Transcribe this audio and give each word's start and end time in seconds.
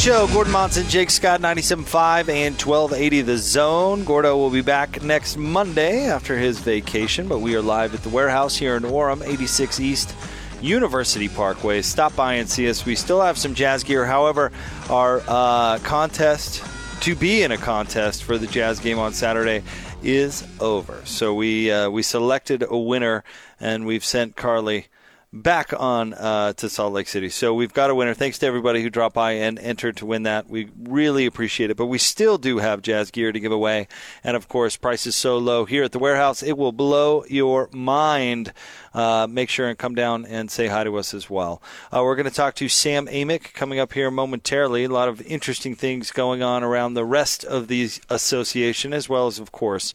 Show 0.00 0.26
Gordon 0.28 0.54
Monson, 0.54 0.88
Jake 0.88 1.10
Scott, 1.10 1.42
97.5 1.42 2.30
and 2.30 2.54
1280 2.54 3.20
The 3.20 3.36
Zone. 3.36 4.02
Gordo 4.04 4.34
will 4.38 4.48
be 4.48 4.62
back 4.62 5.02
next 5.02 5.36
Monday 5.36 6.06
after 6.06 6.38
his 6.38 6.58
vacation, 6.58 7.28
but 7.28 7.40
we 7.40 7.54
are 7.54 7.60
live 7.60 7.92
at 7.92 8.02
the 8.02 8.08
warehouse 8.08 8.56
here 8.56 8.76
in 8.76 8.84
Orem, 8.84 9.22
86 9.22 9.78
East 9.78 10.14
University 10.62 11.28
Parkway. 11.28 11.82
Stop 11.82 12.16
by 12.16 12.36
and 12.36 12.48
see 12.48 12.70
us. 12.70 12.86
We 12.86 12.94
still 12.94 13.20
have 13.20 13.36
some 13.36 13.54
jazz 13.54 13.84
gear. 13.84 14.06
However, 14.06 14.52
our 14.88 15.22
uh, 15.28 15.80
contest 15.80 16.64
to 17.02 17.14
be 17.14 17.42
in 17.42 17.52
a 17.52 17.58
contest 17.58 18.24
for 18.24 18.38
the 18.38 18.46
jazz 18.46 18.80
game 18.80 18.98
on 18.98 19.12
Saturday 19.12 19.62
is 20.02 20.48
over. 20.60 21.02
So 21.04 21.34
we 21.34 21.70
uh, 21.70 21.90
we 21.90 22.02
selected 22.02 22.64
a 22.66 22.78
winner, 22.78 23.22
and 23.60 23.84
we've 23.84 24.04
sent 24.04 24.34
Carly 24.34 24.86
back 25.32 25.72
on 25.78 26.12
uh, 26.14 26.52
to 26.54 26.68
Salt 26.68 26.92
Lake 26.92 27.06
City. 27.06 27.28
So 27.28 27.54
we've 27.54 27.72
got 27.72 27.90
a 27.90 27.94
winner. 27.94 28.14
Thanks 28.14 28.38
to 28.38 28.46
everybody 28.46 28.82
who 28.82 28.90
dropped 28.90 29.14
by 29.14 29.32
and 29.32 29.58
entered 29.60 29.96
to 29.98 30.06
win 30.06 30.24
that. 30.24 30.48
We 30.48 30.68
really 30.76 31.24
appreciate 31.24 31.70
it. 31.70 31.76
But 31.76 31.86
we 31.86 31.98
still 31.98 32.36
do 32.36 32.58
have 32.58 32.82
jazz 32.82 33.10
gear 33.10 33.30
to 33.30 33.38
give 33.38 33.52
away. 33.52 33.86
And 34.24 34.36
of 34.36 34.48
course, 34.48 34.76
price 34.76 35.06
is 35.06 35.14
so 35.14 35.38
low 35.38 35.64
here 35.64 35.84
at 35.84 35.92
the 35.92 35.98
warehouse, 35.98 36.42
it 36.42 36.58
will 36.58 36.72
blow 36.72 37.24
your 37.26 37.68
mind. 37.72 38.52
Uh, 38.92 39.28
make 39.30 39.48
sure 39.48 39.68
and 39.68 39.78
come 39.78 39.94
down 39.94 40.26
and 40.26 40.50
say 40.50 40.66
hi 40.66 40.82
to 40.82 40.96
us 40.96 41.14
as 41.14 41.30
well. 41.30 41.62
Uh, 41.94 42.02
we're 42.02 42.16
going 42.16 42.28
to 42.28 42.34
talk 42.34 42.56
to 42.56 42.68
Sam 42.68 43.06
Amick 43.06 43.52
coming 43.54 43.78
up 43.78 43.92
here 43.92 44.10
momentarily. 44.10 44.82
A 44.82 44.88
lot 44.88 45.08
of 45.08 45.22
interesting 45.22 45.76
things 45.76 46.10
going 46.10 46.42
on 46.42 46.64
around 46.64 46.94
the 46.94 47.04
rest 47.04 47.44
of 47.44 47.68
the 47.68 47.88
association, 48.08 48.92
as 48.92 49.08
well 49.08 49.28
as, 49.28 49.38
of 49.38 49.52
course, 49.52 49.94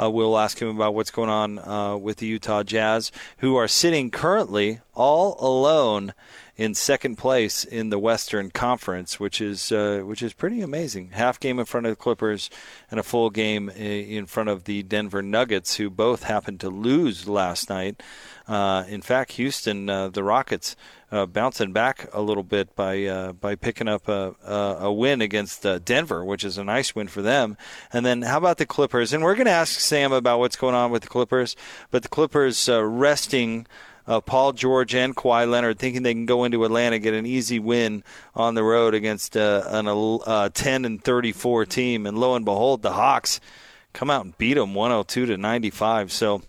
uh, 0.00 0.10
we'll 0.10 0.38
ask 0.38 0.60
him 0.60 0.68
about 0.68 0.94
what's 0.94 1.10
going 1.10 1.30
on 1.30 1.58
uh, 1.58 1.96
with 1.96 2.18
the 2.18 2.26
Utah 2.26 2.62
Jazz, 2.62 3.12
who 3.38 3.56
are 3.56 3.68
sitting 3.68 4.10
currently 4.10 4.80
all 4.94 5.36
alone 5.38 6.12
in 6.56 6.74
second 6.74 7.16
place 7.16 7.64
in 7.64 7.90
the 7.90 7.98
Western 7.98 8.50
Conference, 8.50 9.18
which 9.18 9.40
is 9.40 9.72
uh, 9.72 10.02
which 10.04 10.22
is 10.22 10.32
pretty 10.32 10.60
amazing. 10.60 11.10
Half 11.10 11.40
game 11.40 11.58
in 11.58 11.64
front 11.64 11.86
of 11.86 11.92
the 11.92 11.96
Clippers 11.96 12.48
and 12.90 13.00
a 13.00 13.02
full 13.02 13.30
game 13.30 13.68
in 13.70 14.26
front 14.26 14.48
of 14.48 14.64
the 14.64 14.82
Denver 14.82 15.22
Nuggets, 15.22 15.76
who 15.76 15.90
both 15.90 16.24
happened 16.24 16.60
to 16.60 16.68
lose 16.68 17.28
last 17.28 17.68
night. 17.68 18.02
Uh, 18.46 18.84
in 18.88 19.00
fact, 19.00 19.32
Houston, 19.32 19.88
uh, 19.88 20.08
the 20.08 20.22
Rockets, 20.22 20.76
uh, 21.10 21.26
bouncing 21.26 21.72
back 21.72 22.08
a 22.12 22.20
little 22.20 22.42
bit 22.42 22.74
by 22.76 23.04
uh, 23.04 23.32
by 23.32 23.54
picking 23.54 23.88
up 23.88 24.06
a, 24.06 24.34
a, 24.44 24.76
a 24.82 24.92
win 24.92 25.20
against 25.20 25.64
uh, 25.64 25.78
Denver, 25.78 26.24
which 26.24 26.44
is 26.44 26.58
a 26.58 26.64
nice 26.64 26.94
win 26.94 27.08
for 27.08 27.22
them. 27.22 27.56
And 27.92 28.04
then 28.04 28.22
how 28.22 28.38
about 28.38 28.58
the 28.58 28.66
Clippers? 28.66 29.12
And 29.12 29.24
we're 29.24 29.34
going 29.34 29.46
to 29.46 29.52
ask 29.52 29.80
Sam 29.80 30.12
about 30.12 30.38
what's 30.38 30.56
going 30.56 30.74
on 30.74 30.90
with 30.90 31.02
the 31.02 31.08
Clippers, 31.08 31.56
but 31.90 32.02
the 32.02 32.08
Clippers 32.08 32.68
resting. 32.68 33.66
Uh, 34.06 34.20
Paul 34.20 34.52
George 34.52 34.94
and 34.94 35.16
Kawhi 35.16 35.48
Leonard 35.50 35.78
thinking 35.78 36.02
they 36.02 36.14
can 36.14 36.26
go 36.26 36.44
into 36.44 36.64
Atlanta 36.64 36.98
get 36.98 37.14
an 37.14 37.26
easy 37.26 37.58
win 37.58 38.04
on 38.34 38.54
the 38.54 38.62
road 38.62 38.94
against 38.94 39.36
uh, 39.36 39.62
an 39.66 39.88
uh, 39.88 40.50
10 40.52 40.84
and 40.84 41.02
34 41.02 41.66
team, 41.66 42.06
and 42.06 42.18
lo 42.18 42.34
and 42.34 42.44
behold, 42.44 42.82
the 42.82 42.92
Hawks 42.92 43.40
come 43.92 44.10
out 44.10 44.24
and 44.24 44.36
beat 44.36 44.54
them 44.54 44.74
102 44.74 45.26
to 45.26 45.36
95. 45.36 46.12
So 46.12 46.42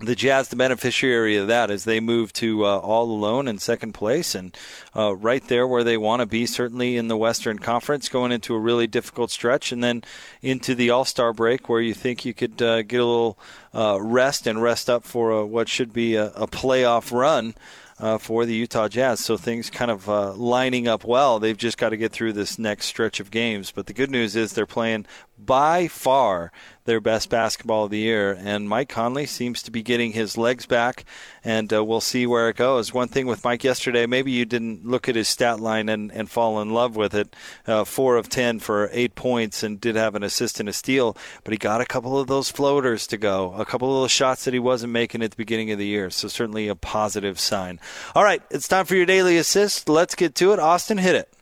the 0.00 0.14
Jazz, 0.14 0.48
the 0.48 0.56
beneficiary 0.56 1.36
of 1.36 1.48
that, 1.48 1.70
as 1.70 1.84
they 1.84 1.98
move 1.98 2.32
to 2.34 2.64
uh, 2.64 2.78
all 2.78 3.10
alone 3.10 3.48
in 3.48 3.58
second 3.58 3.92
place 3.92 4.34
and 4.34 4.56
uh, 4.94 5.14
right 5.16 5.46
there 5.48 5.66
where 5.66 5.82
they 5.82 5.96
want 5.96 6.20
to 6.20 6.26
be, 6.26 6.46
certainly 6.46 6.96
in 6.96 7.08
the 7.08 7.16
Western 7.16 7.58
Conference, 7.58 8.08
going 8.08 8.30
into 8.30 8.54
a 8.54 8.58
really 8.60 8.86
difficult 8.86 9.30
stretch, 9.30 9.72
and 9.72 9.82
then 9.82 10.04
into 10.40 10.76
the 10.76 10.90
All 10.90 11.04
Star 11.04 11.32
break 11.32 11.68
where 11.68 11.80
you 11.80 11.94
think 11.94 12.24
you 12.24 12.32
could 12.32 12.62
uh, 12.62 12.82
get 12.82 13.00
a 13.00 13.04
little 13.04 13.38
uh, 13.74 13.98
rest 14.00 14.46
and 14.46 14.62
rest 14.62 14.88
up 14.88 15.02
for 15.02 15.32
a, 15.32 15.44
what 15.44 15.68
should 15.68 15.92
be 15.92 16.14
a, 16.14 16.26
a 16.26 16.46
playoff 16.46 17.10
run 17.10 17.54
uh, 18.00 18.18
for 18.18 18.46
the 18.46 18.54
Utah 18.54 18.88
Jazz. 18.88 19.20
So 19.20 19.36
things 19.36 19.70
kind 19.70 19.90
of 19.90 20.08
uh, 20.08 20.32
lining 20.34 20.86
up 20.86 21.04
well. 21.04 21.38
They've 21.38 21.56
just 21.56 21.78
got 21.78 21.90
to 21.90 21.96
get 21.96 22.12
through 22.12 22.34
this 22.34 22.58
next 22.58 22.86
stretch 22.86 23.20
of 23.20 23.30
games. 23.30 23.72
But 23.72 23.86
the 23.86 23.92
good 23.92 24.10
news 24.10 24.36
is 24.36 24.52
they're 24.52 24.66
playing 24.66 25.06
by 25.38 25.88
far 25.88 26.52
their 26.88 27.00
best 27.00 27.28
basketball 27.28 27.84
of 27.84 27.90
the 27.90 27.98
year. 27.98 28.32
And 28.32 28.68
Mike 28.68 28.88
Conley 28.88 29.26
seems 29.26 29.62
to 29.62 29.70
be 29.70 29.82
getting 29.82 30.12
his 30.12 30.38
legs 30.38 30.64
back, 30.64 31.04
and 31.44 31.72
uh, 31.72 31.84
we'll 31.84 32.00
see 32.00 32.26
where 32.26 32.48
it 32.48 32.56
goes. 32.56 32.94
One 32.94 33.08
thing 33.08 33.26
with 33.26 33.44
Mike 33.44 33.62
yesterday, 33.62 34.06
maybe 34.06 34.32
you 34.32 34.46
didn't 34.46 34.86
look 34.86 35.06
at 35.08 35.14
his 35.14 35.28
stat 35.28 35.60
line 35.60 35.90
and, 35.90 36.10
and 36.10 36.30
fall 36.30 36.60
in 36.62 36.70
love 36.70 36.96
with 36.96 37.14
it. 37.14 37.36
Uh, 37.66 37.84
four 37.84 38.16
of 38.16 38.30
10 38.30 38.58
for 38.60 38.88
eight 38.92 39.14
points 39.14 39.62
and 39.62 39.80
did 39.80 39.96
have 39.96 40.14
an 40.14 40.22
assist 40.22 40.60
and 40.60 40.68
a 40.68 40.72
steal, 40.72 41.16
but 41.44 41.52
he 41.52 41.58
got 41.58 41.82
a 41.82 41.86
couple 41.86 42.18
of 42.18 42.26
those 42.26 42.50
floaters 42.50 43.06
to 43.08 43.18
go, 43.18 43.52
a 43.54 43.66
couple 43.66 43.94
of 43.94 44.02
those 44.02 44.10
shots 44.10 44.44
that 44.46 44.54
he 44.54 44.60
wasn't 44.60 44.92
making 44.92 45.22
at 45.22 45.30
the 45.30 45.36
beginning 45.36 45.70
of 45.70 45.78
the 45.78 45.86
year. 45.86 46.08
So 46.08 46.26
certainly 46.28 46.68
a 46.68 46.74
positive 46.74 47.38
sign. 47.38 47.80
All 48.14 48.24
right, 48.24 48.42
it's 48.50 48.66
time 48.66 48.86
for 48.86 48.96
your 48.96 49.06
daily 49.06 49.36
assist. 49.36 49.90
Let's 49.90 50.14
get 50.14 50.34
to 50.36 50.52
it. 50.52 50.58
Austin, 50.58 50.96
hit 50.96 51.14
it. 51.14 51.32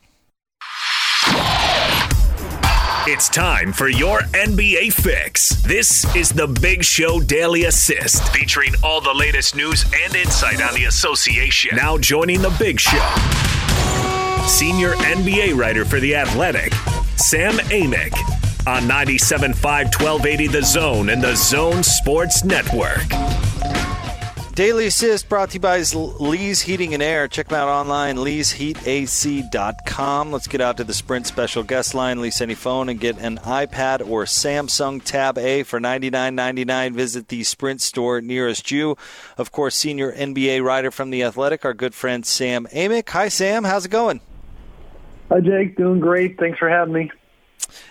It's 3.09 3.29
time 3.29 3.73
for 3.73 3.87
your 3.87 4.23
NBA 4.33 4.93
fix. 4.93 5.51
This 5.63 6.13
is 6.17 6.31
the 6.31 6.49
Big 6.49 6.83
Show 6.83 7.21
Daily 7.21 7.67
Assist, 7.67 8.27
featuring 8.31 8.75
all 8.83 9.01
the 9.01 9.15
latest 9.15 9.55
news 9.55 9.85
and 10.03 10.17
insight 10.17 10.61
on 10.61 10.75
the 10.75 10.87
association. 10.87 11.77
Now 11.77 11.99
joining 11.99 12.43
the 12.43 12.51
Big 12.59 12.81
Show, 12.81 12.99
senior 14.49 14.95
NBA 14.95 15.57
writer 15.57 15.85
for 15.85 16.01
The 16.01 16.17
Athletic, 16.17 16.75
Sam 17.15 17.53
Amick, 17.71 18.13
on 18.67 18.83
97.5 18.89 19.55
1280 19.55 20.49
The 20.49 20.63
Zone 20.65 21.09
and 21.09 21.23
the 21.23 21.37
Zone 21.37 21.85
Sports 21.85 22.43
Network. 22.43 23.07
Daily 24.57 24.87
Assist 24.87 25.29
brought 25.29 25.51
to 25.51 25.57
you 25.57 25.61
by 25.61 25.85
Lee's 25.93 26.63
Heating 26.63 26.95
and 26.95 27.03
Air. 27.03 27.29
Check 27.29 27.49
them 27.49 27.59
out 27.59 27.69
online, 27.69 28.17
leesheatac.com. 28.17 30.33
Let's 30.33 30.49
get 30.49 30.63
out 30.63 30.79
to 30.79 30.85
the 30.85 30.95
Sprint 30.95 31.27
special 31.27 31.63
guest 31.63 31.95
line. 31.95 32.23
Lease 32.23 32.41
any 32.41 32.55
phone 32.55 32.89
and 32.89 32.99
get 32.99 33.19
an 33.19 33.37
iPad 33.43 34.09
or 34.09 34.25
Samsung 34.25 35.05
Tab 35.05 35.37
A 35.37 35.63
for 35.63 35.79
$99.99. 35.79 36.95
Visit 36.95 37.29
the 37.29 37.45
Sprint 37.45 37.83
store 37.83 38.23
nearest 38.23 38.71
you. 38.71 38.97
Of 39.37 39.53
course, 39.53 39.77
senior 39.77 40.11
NBA 40.11 40.65
writer 40.65 40.91
from 40.91 41.11
The 41.11 41.23
Athletic, 41.23 41.67
our 41.67 41.75
good 41.75 41.95
friend 41.95 42.25
Sam 42.25 42.67
Amick. 42.73 43.11
Hi, 43.11 43.29
Sam. 43.29 43.65
How's 43.65 43.85
it 43.85 43.91
going? 43.91 44.23
Hi, 45.29 45.41
Jake. 45.41 45.77
Doing 45.77 46.01
great. 46.01 46.39
Thanks 46.39 46.59
for 46.59 46.71
having 46.71 46.95
me. 46.95 47.11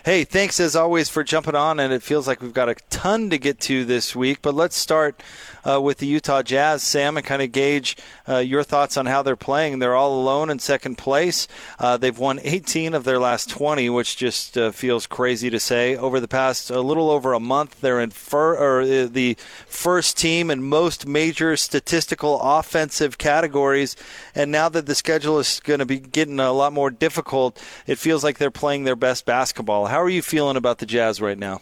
Hey, 0.06 0.24
thanks 0.24 0.60
as 0.60 0.76
always 0.76 1.10
for 1.10 1.24
jumping 1.24 1.56
on, 1.56 1.80
and 1.80 1.92
it 1.92 2.04
feels 2.04 2.28
like 2.28 2.40
we've 2.40 2.54
got 2.54 2.70
a 2.70 2.76
ton 2.92 3.32
to 3.32 3.40
get 3.40 3.60
to 3.62 3.84
this 3.86 4.16
week. 4.16 4.44
But 4.44 4.54
let's 4.54 4.76
start 4.76 5.24
uh, 5.68 5.82
with 5.82 5.98
the 5.98 6.06
Utah 6.06 6.44
Jazz, 6.44 6.84
Sam, 6.84 7.18
and 7.18 7.26
kind 7.26 7.42
of 7.42 7.52
gauge 7.52 7.98
uh, 8.30 8.38
your 8.38 8.62
thoughts 8.62 8.98
on 8.98 9.08
how 9.08 9.24
they're 9.24 9.36
playing. 9.36 9.80
They're 9.80 9.96
all 9.96 10.20
alone 10.22 10.52
in 10.52 10.60
second 10.60 11.00
place. 11.00 11.48
Uh, 11.80 11.98
they've 11.98 12.18
won 12.18 12.40
18 12.44 12.94
of 12.94 13.04
their 13.04 13.18
last 13.18 13.50
20, 13.50 13.90
which 13.90 14.16
just 14.16 14.56
uh, 14.60 14.70
feels 14.70 15.08
crazy 15.08 15.50
to 15.50 15.60
say. 15.60 15.96
Over 15.96 16.20
the 16.20 16.28
past 16.28 16.70
a 16.70 16.82
little 16.82 17.10
over 17.10 17.34
a 17.34 17.40
month, 17.40 17.82
they're 17.82 18.00
in 18.00 18.12
fir- 18.12 18.58
or, 18.58 18.82
uh, 18.82 19.08
the 19.08 19.36
first 19.66 20.20
team 20.20 20.52
in 20.52 20.62
most 20.62 21.08
major 21.08 21.58
statistical 21.58 22.40
offensive 22.42 23.18
categories. 23.18 23.96
And 24.36 24.52
now 24.52 24.70
that 24.70 24.86
the 24.86 24.94
schedule 24.94 25.40
is 25.40 25.60
going 25.62 25.80
to 25.80 25.86
be 25.88 25.98
getting 25.98 26.40
a 26.40 26.54
lot 26.54 26.74
more 26.74 26.92
difficult, 26.92 27.60
it 27.88 27.98
feels 27.98 28.24
like 28.24 28.38
they're 28.38 28.52
playing 28.52 28.84
their 28.84 28.96
best 28.96 29.26
basketball. 29.26 29.88
How 29.96 30.02
are 30.02 30.10
you 30.10 30.22
feeling 30.22 30.58
about 30.58 30.80
the 30.80 30.86
Jazz 30.86 31.22
right 31.22 31.38
now? 31.38 31.62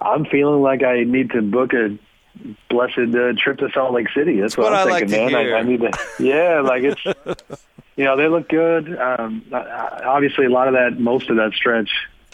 I'm 0.00 0.24
feeling 0.24 0.62
like 0.62 0.82
I 0.82 1.04
need 1.04 1.32
to 1.32 1.42
book 1.42 1.74
a 1.74 1.98
blessed 2.70 3.14
uh, 3.14 3.34
trip 3.36 3.58
to 3.58 3.68
Salt 3.74 3.92
Lake 3.92 4.08
City. 4.16 4.40
That's, 4.40 4.56
what, 4.56 4.72
what 4.72 4.88
I'm 4.88 4.90
I 4.90 5.00
thinking, 5.00 5.24
like 5.24 5.32
man. 5.32 5.52
I, 5.52 5.58
I, 5.58 5.62
need 5.64 5.80
to, 5.82 5.92
yeah, 6.18 6.62
like 6.62 6.84
it's, 6.84 7.04
you 7.96 8.06
know, 8.06 8.16
they 8.16 8.26
look 8.26 8.48
good. 8.48 8.98
Um, 8.98 9.44
obviously, 9.52 10.46
a 10.46 10.48
lot 10.48 10.66
of 10.66 10.72
that, 10.72 10.98
most 10.98 11.28
of 11.28 11.36
that 11.36 11.52
stretch 11.52 11.90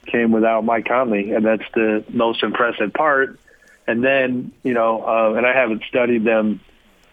came 0.07 0.31
without 0.31 0.65
Mike 0.65 0.87
Conley, 0.87 1.33
and 1.33 1.45
that's 1.45 1.69
the 1.75 2.05
most 2.11 2.45
impressive 2.45 2.93
part. 2.93 3.37
And 3.89 4.05
then, 4.05 4.53
you 4.63 4.73
know, 4.73 5.03
uh, 5.05 5.35
and 5.37 5.45
I 5.45 5.53
haven't 5.53 5.83
studied 5.89 6.23
them 6.23 6.61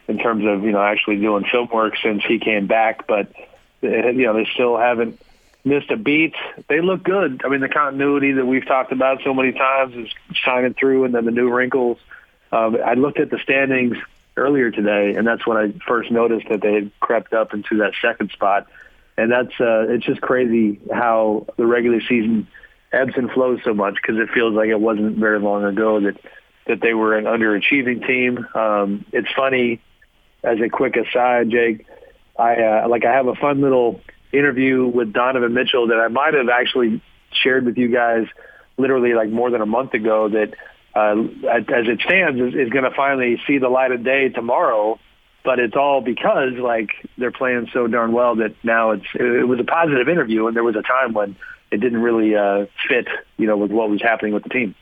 in 0.07 0.19
terms 0.19 0.45
of, 0.45 0.63
you 0.63 0.73
know, 0.73 0.83
actually 0.83 1.15
doing 1.15 1.45
film 1.51 1.69
work 1.73 1.95
since 2.03 2.21
he 2.23 2.37
came 2.37 2.67
back, 2.67 3.07
but, 3.07 3.33
you 3.81 4.13
know, 4.27 4.35
they 4.35 4.45
still 4.53 4.77
haven't 4.77 5.19
missed 5.63 5.91
a 5.91 5.97
beat. 5.97 6.33
They 6.67 6.81
look 6.81 7.03
good. 7.03 7.41
I 7.45 7.49
mean, 7.49 7.61
the 7.61 7.69
continuity 7.69 8.33
that 8.33 8.45
we've 8.45 8.65
talked 8.65 8.91
about 8.91 9.21
so 9.23 9.33
many 9.33 9.51
times 9.51 9.95
is 9.95 10.09
shining 10.33 10.73
through, 10.73 11.05
and 11.05 11.13
then 11.13 11.25
the 11.25 11.31
new 11.31 11.49
wrinkles– 11.49 11.97
um, 12.51 12.77
I 12.83 12.93
looked 12.93 13.19
at 13.19 13.29
the 13.29 13.39
standings 13.39 13.97
earlier 14.35 14.71
today, 14.71 15.15
and 15.15 15.25
that's 15.25 15.45
when 15.47 15.57
I 15.57 15.73
first 15.87 16.11
noticed 16.11 16.49
that 16.49 16.61
they 16.61 16.73
had 16.73 16.91
crept 16.99 17.33
up 17.33 17.53
into 17.53 17.77
that 17.77 17.93
second 18.01 18.31
spot. 18.31 18.67
And 19.17 19.31
that's 19.31 19.53
uh, 19.59 19.87
it's 19.89 20.05
just 20.05 20.21
crazy 20.21 20.79
how 20.91 21.47
the 21.57 21.65
regular 21.65 22.01
season 22.01 22.47
ebbs 22.91 23.13
and 23.15 23.31
flows 23.31 23.59
so 23.63 23.73
much 23.73 23.95
because 23.95 24.17
it 24.17 24.29
feels 24.33 24.53
like 24.53 24.69
it 24.69 24.79
wasn't 24.79 25.17
very 25.17 25.39
long 25.39 25.63
ago 25.63 25.99
that 26.01 26.17
that 26.67 26.81
they 26.81 26.93
were 26.93 27.17
an 27.17 27.25
underachieving 27.25 28.05
team. 28.05 28.45
Um, 28.53 29.05
it's 29.11 29.27
funny, 29.35 29.81
as 30.43 30.59
a 30.59 30.69
quick 30.69 30.95
aside, 30.95 31.49
Jake. 31.49 31.85
I 32.37 32.55
uh, 32.55 32.87
like 32.89 33.05
I 33.05 33.11
have 33.13 33.27
a 33.27 33.35
fun 33.35 33.61
little 33.61 34.01
interview 34.33 34.87
with 34.87 35.13
Donovan 35.13 35.53
Mitchell 35.53 35.87
that 35.87 35.97
I 35.97 36.07
might 36.07 36.33
have 36.33 36.49
actually 36.49 37.01
shared 37.31 37.65
with 37.65 37.77
you 37.77 37.89
guys 37.89 38.25
literally 38.77 39.13
like 39.13 39.29
more 39.29 39.49
than 39.51 39.61
a 39.61 39.65
month 39.65 39.93
ago 39.93 40.29
that 40.29 40.53
uh, 40.93 41.21
as 41.49 41.87
it 41.87 42.01
stands 42.01 42.39
is, 42.39 42.53
is 42.53 42.69
going 42.69 42.83
to 42.83 42.91
finally 42.95 43.41
see 43.47 43.57
the 43.57 43.69
light 43.69 43.91
of 43.91 44.03
day 44.03 44.29
tomorrow. 44.29 44.99
But 45.43 45.57
it's 45.59 45.75
all 45.75 46.01
because 46.01 46.53
like 46.59 46.89
they're 47.17 47.31
playing 47.31 47.67
so 47.73 47.87
darn 47.87 48.11
well 48.11 48.35
that 48.35 48.55
now 48.63 48.91
it's 48.91 49.05
it 49.15 49.47
was 49.47 49.59
a 49.59 49.63
positive 49.63 50.07
interview 50.07 50.45
and 50.45 50.55
there 50.55 50.63
was 50.63 50.75
a 50.75 50.83
time 50.83 51.13
when 51.13 51.35
it 51.71 51.77
didn't 51.77 52.01
really 52.01 52.35
uh, 52.35 52.67
fit 52.87 53.07
you 53.37 53.47
know 53.47 53.57
with 53.57 53.71
what 53.71 53.89
was 53.89 54.01
happening 54.01 54.33
with 54.33 54.43
the 54.43 54.49
team. 54.49 54.75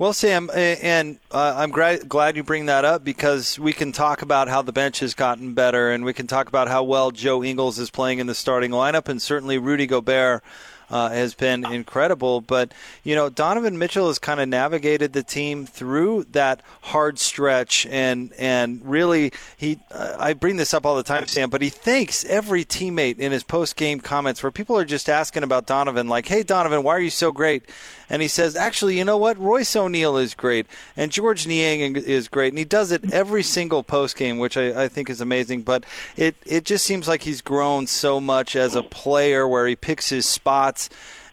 Well, 0.00 0.14
Sam, 0.14 0.48
and 0.54 1.18
uh, 1.30 1.56
I'm 1.58 1.72
glad, 1.72 2.08
glad 2.08 2.34
you 2.34 2.42
bring 2.42 2.64
that 2.64 2.86
up 2.86 3.04
because 3.04 3.58
we 3.58 3.74
can 3.74 3.92
talk 3.92 4.22
about 4.22 4.48
how 4.48 4.62
the 4.62 4.72
bench 4.72 5.00
has 5.00 5.12
gotten 5.12 5.52
better, 5.52 5.90
and 5.90 6.06
we 6.06 6.14
can 6.14 6.26
talk 6.26 6.48
about 6.48 6.68
how 6.68 6.84
well 6.84 7.10
Joe 7.10 7.44
Ingles 7.44 7.78
is 7.78 7.90
playing 7.90 8.18
in 8.18 8.26
the 8.26 8.34
starting 8.34 8.70
lineup, 8.70 9.10
and 9.10 9.20
certainly 9.20 9.58
Rudy 9.58 9.86
Gobert 9.86 10.42
uh, 10.90 11.10
has 11.10 11.34
been 11.34 11.64
incredible. 11.64 12.40
But 12.40 12.72
you 13.02 13.14
know, 13.14 13.28
Donovan 13.28 13.78
Mitchell 13.78 14.08
has 14.08 14.18
kind 14.18 14.40
of 14.40 14.48
navigated 14.48 15.12
the 15.12 15.22
team 15.22 15.66
through 15.66 16.24
that 16.32 16.62
hard 16.82 17.18
stretch, 17.18 17.86
and 17.86 18.32
and 18.38 18.80
really 18.84 19.32
he. 19.56 19.78
Uh, 19.90 20.16
I 20.18 20.32
bring 20.34 20.56
this 20.56 20.74
up 20.74 20.84
all 20.86 20.96
the 20.96 21.02
time, 21.02 21.26
Sam, 21.26 21.50
but 21.50 21.62
he 21.62 21.70
thanks 21.70 22.24
every 22.24 22.64
teammate 22.64 23.18
in 23.18 23.32
his 23.32 23.42
post 23.42 23.76
game 23.76 24.00
comments 24.00 24.42
where 24.42 24.52
people 24.52 24.76
are 24.76 24.84
just 24.84 25.08
asking 25.08 25.42
about 25.42 25.66
Donovan, 25.66 26.08
like, 26.08 26.26
"Hey, 26.26 26.42
Donovan, 26.42 26.82
why 26.82 26.94
are 26.94 27.00
you 27.00 27.10
so 27.10 27.32
great?" 27.32 27.64
and 28.10 28.20
he 28.20 28.28
says, 28.28 28.56
actually, 28.56 28.98
you 28.98 29.04
know 29.04 29.16
what? 29.16 29.38
Royce 29.38 29.76
O'Neale 29.76 30.16
is 30.16 30.34
great, 30.34 30.66
and 30.96 31.12
George 31.12 31.46
Niang 31.46 31.94
is 31.94 32.26
great, 32.26 32.48
and 32.48 32.58
he 32.58 32.64
does 32.64 32.90
it 32.90 33.14
every 33.14 33.44
single 33.44 33.84
post 33.84 34.16
game, 34.16 34.38
which 34.38 34.56
I, 34.56 34.84
I, 34.84 34.88
think 34.88 35.08
is 35.08 35.20
amazing. 35.20 35.62
But 35.62 35.84
it 36.16 36.34
it 36.44 36.64
just 36.64 36.84
seems 36.84 37.06
like 37.06 37.22
he's 37.22 37.40
grown 37.40 37.86
so 37.86 38.20
much 38.20 38.56
as 38.56 38.74
a 38.74 38.82
player, 38.82 39.46
where 39.46 39.66
he 39.68 39.76
picks 39.76 40.08
his 40.08 40.26
spots. 40.26 40.79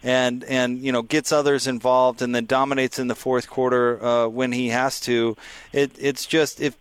And 0.04 0.44
and 0.44 0.82
you 0.84 0.92
know 0.92 1.02
gets 1.02 1.32
others 1.32 1.66
involved 1.66 2.22
and 2.22 2.34
then 2.34 2.46
dominates 2.46 3.00
in 3.00 3.08
the 3.08 3.16
fourth 3.16 3.50
quarter 3.50 4.04
uh, 4.04 4.28
when 4.28 4.52
he 4.52 4.70
has 4.70 5.00
to. 5.02 5.36
It 5.74 5.92
it's 5.98 6.26
just 6.26 6.62
if 6.62 6.78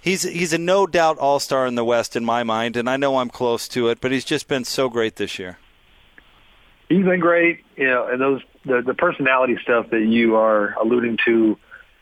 he's 0.00 0.22
he's 0.22 0.52
a 0.52 0.58
no 0.58 0.86
doubt 0.86 1.18
all 1.18 1.40
star 1.40 1.66
in 1.66 1.74
the 1.74 1.84
West 1.84 2.16
in 2.16 2.24
my 2.24 2.42
mind, 2.42 2.76
and 2.76 2.88
I 2.88 2.96
know 2.96 3.18
I'm 3.18 3.28
close 3.28 3.66
to 3.68 3.88
it. 3.88 4.00
But 4.00 4.12
he's 4.12 4.24
just 4.24 4.48
been 4.48 4.64
so 4.64 4.88
great 4.88 5.16
this 5.16 5.38
year. 5.38 5.58
He's 6.88 7.04
been 7.04 7.20
great, 7.20 7.64
you 7.76 7.86
know, 7.86 8.06
and 8.06 8.20
those 8.20 8.42
the 8.64 8.82
the 8.82 8.94
personality 8.94 9.58
stuff 9.62 9.90
that 9.90 10.02
you 10.02 10.36
are 10.36 10.74
alluding 10.80 11.18
to, 11.26 11.58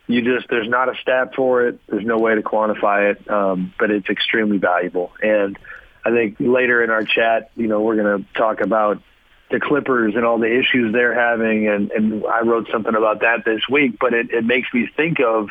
you 0.07 0.23
just 0.23 0.49
there's 0.49 0.69
not 0.69 0.89
a 0.89 0.97
stat 1.01 1.35
for 1.35 1.67
it. 1.67 1.81
There's 1.89 2.05
no 2.05 2.19
way 2.19 2.35
to 2.35 2.43
quantify 2.43 3.13
it, 3.13 3.31
um, 3.31 3.73
but 3.79 3.91
it's 3.91 4.09
extremely 4.09 4.59
valuable. 4.59 5.13
And 5.23 5.59
I 6.05 6.11
think 6.11 6.37
later 6.41 6.83
in 6.83 6.91
our 6.91 7.05
chat, 7.05 7.51
you 7.57 7.67
know, 7.67 7.81
we're 7.81 7.97
going 7.97 8.25
to 8.25 8.33
talk 8.35 8.61
about 8.61 9.03
the 9.51 9.61
Clippers 9.61 10.15
and 10.15 10.25
all 10.25 10.39
the 10.39 10.59
issues 10.59 10.93
they're 10.93 11.15
having, 11.15 11.69
and 11.69 11.91
and 11.91 12.25
I 12.27 12.41
wrote 12.43 12.69
something 12.71 12.95
about 12.95 13.21
that 13.21 13.45
this 13.45 13.63
week. 13.71 13.99
But 13.99 14.15
it, 14.15 14.31
it 14.31 14.45
makes 14.45 14.69
me 14.73 14.89
think 14.97 15.21
of 15.21 15.49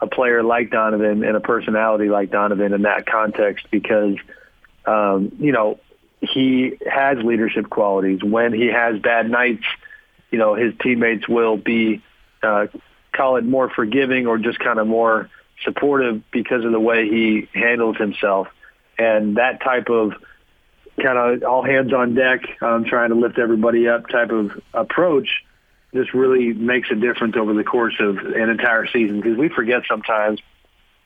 a 0.00 0.06
player 0.06 0.42
like 0.42 0.70
Donovan 0.70 1.24
and 1.24 1.36
a 1.36 1.40
personality 1.40 2.08
like 2.08 2.30
Donovan 2.30 2.72
in 2.72 2.82
that 2.82 3.06
context 3.06 3.66
because, 3.70 4.16
um, 4.86 5.32
you 5.38 5.52
know, 5.52 5.78
he 6.20 6.78
has 6.90 7.18
leadership 7.18 7.70
qualities. 7.70 8.22
When 8.22 8.52
he 8.52 8.66
has 8.66 8.98
bad 9.00 9.30
nights 9.30 9.64
you 10.34 10.40
know, 10.40 10.56
his 10.56 10.74
teammates 10.82 11.28
will 11.28 11.56
be, 11.56 12.02
uh, 12.42 12.66
call 13.12 13.36
it 13.36 13.44
more 13.44 13.70
forgiving 13.70 14.26
or 14.26 14.36
just 14.36 14.58
kind 14.58 14.80
of 14.80 14.86
more 14.88 15.30
supportive 15.62 16.28
because 16.32 16.64
of 16.64 16.72
the 16.72 16.80
way 16.80 17.08
he 17.08 17.48
handles 17.54 17.96
himself. 17.98 18.48
And 18.98 19.36
that 19.36 19.62
type 19.62 19.88
of 19.90 20.14
kind 21.02 21.18
of 21.18 21.42
all 21.44 21.64
hands 21.64 21.92
on 21.92 22.14
deck, 22.14 22.40
um, 22.62 22.84
trying 22.84 23.10
to 23.10 23.16
lift 23.16 23.38
everybody 23.38 23.88
up 23.88 24.08
type 24.08 24.30
of 24.30 24.52
approach 24.72 25.28
just 25.94 26.12
really 26.12 26.52
makes 26.52 26.90
a 26.90 26.96
difference 26.96 27.36
over 27.36 27.54
the 27.54 27.62
course 27.62 27.94
of 28.00 28.18
an 28.18 28.50
entire 28.50 28.86
season 28.86 29.20
because 29.20 29.38
we 29.38 29.48
forget 29.48 29.82
sometimes, 29.88 30.40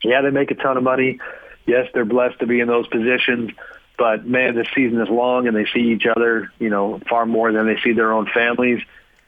yeah, 0.02 0.22
they 0.22 0.30
make 0.30 0.50
a 0.50 0.54
ton 0.54 0.76
of 0.76 0.82
money. 0.82 1.20
Yes, 1.66 1.88
they're 1.92 2.06
blessed 2.06 2.40
to 2.40 2.46
be 2.46 2.60
in 2.60 2.68
those 2.68 2.88
positions, 2.88 3.50
but 3.98 4.26
man, 4.26 4.54
this 4.54 4.68
season 4.74 5.00
is 5.00 5.08
long 5.10 5.46
and 5.46 5.54
they 5.54 5.66
see 5.66 5.92
each 5.92 6.06
other, 6.06 6.50
you 6.58 6.70
know, 6.70 7.00
far 7.08 7.26
more 7.26 7.52
than 7.52 7.66
they 7.66 7.78
see 7.82 7.92
their 7.92 8.12
own 8.12 8.26
families. 8.32 8.80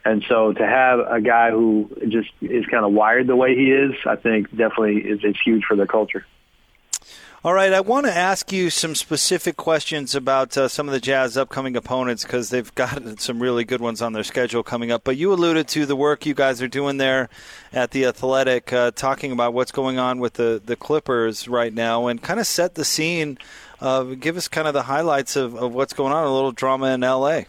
And 0.02 0.24
so 0.26 0.54
to 0.54 0.66
have 0.66 1.00
a 1.00 1.20
guy 1.20 1.50
who 1.50 1.90
just 2.08 2.30
is 2.40 2.64
kind 2.64 2.86
of 2.86 2.92
wired 2.92 3.26
the 3.26 3.36
way 3.36 3.54
he 3.54 3.70
is, 3.70 3.92
I 4.06 4.16
think 4.16 4.48
definitely 4.50 4.96
is, 4.96 5.22
is 5.22 5.36
huge 5.44 5.64
for 5.64 5.76
their 5.76 5.86
culture. 5.86 6.24
All 7.42 7.54
right, 7.54 7.72
I 7.72 7.80
want 7.80 8.04
to 8.04 8.14
ask 8.14 8.52
you 8.52 8.68
some 8.68 8.94
specific 8.94 9.56
questions 9.56 10.14
about 10.14 10.54
uh, 10.58 10.68
some 10.68 10.88
of 10.88 10.92
the 10.92 11.00
Jazz 11.00 11.38
upcoming 11.38 11.74
opponents 11.74 12.22
because 12.22 12.50
they've 12.50 12.74
got 12.74 13.18
some 13.18 13.40
really 13.40 13.64
good 13.64 13.80
ones 13.80 14.02
on 14.02 14.12
their 14.12 14.24
schedule 14.24 14.62
coming 14.62 14.92
up. 14.92 15.04
But 15.04 15.16
you 15.16 15.32
alluded 15.32 15.66
to 15.68 15.86
the 15.86 15.96
work 15.96 16.26
you 16.26 16.34
guys 16.34 16.60
are 16.60 16.68
doing 16.68 16.98
there 16.98 17.30
at 17.72 17.92
the 17.92 18.04
Athletic, 18.04 18.74
uh, 18.74 18.90
talking 18.90 19.32
about 19.32 19.54
what's 19.54 19.72
going 19.72 19.98
on 19.98 20.20
with 20.20 20.34
the, 20.34 20.60
the 20.62 20.76
Clippers 20.76 21.48
right 21.48 21.72
now, 21.72 22.08
and 22.08 22.20
kind 22.20 22.40
of 22.40 22.46
set 22.46 22.74
the 22.74 22.84
scene. 22.84 23.38
Uh, 23.80 24.02
give 24.02 24.36
us 24.36 24.46
kind 24.46 24.68
of 24.68 24.74
the 24.74 24.82
highlights 24.82 25.34
of, 25.34 25.54
of 25.54 25.72
what's 25.72 25.94
going 25.94 26.12
on, 26.12 26.26
a 26.26 26.34
little 26.34 26.52
drama 26.52 26.92
in 26.92 27.02
L.A. 27.02 27.46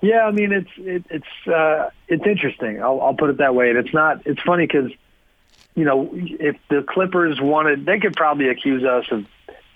Yeah, 0.00 0.26
I 0.26 0.32
mean 0.32 0.50
it's 0.50 0.70
it, 0.76 1.04
it's 1.08 1.46
uh, 1.48 1.90
it's 2.08 2.26
interesting. 2.26 2.82
I'll, 2.82 3.00
I'll 3.00 3.14
put 3.14 3.30
it 3.30 3.36
that 3.36 3.54
way. 3.54 3.70
And 3.70 3.78
it's 3.78 3.94
not. 3.94 4.26
It's 4.26 4.42
funny 4.42 4.66
because 4.66 4.90
you 5.74 5.84
know 5.84 6.10
if 6.12 6.56
the 6.68 6.84
Clippers 6.86 7.40
wanted, 7.40 7.86
they 7.86 7.98
could 7.98 8.14
probably 8.14 8.48
accuse 8.48 8.84
us 8.84 9.04
of 9.10 9.24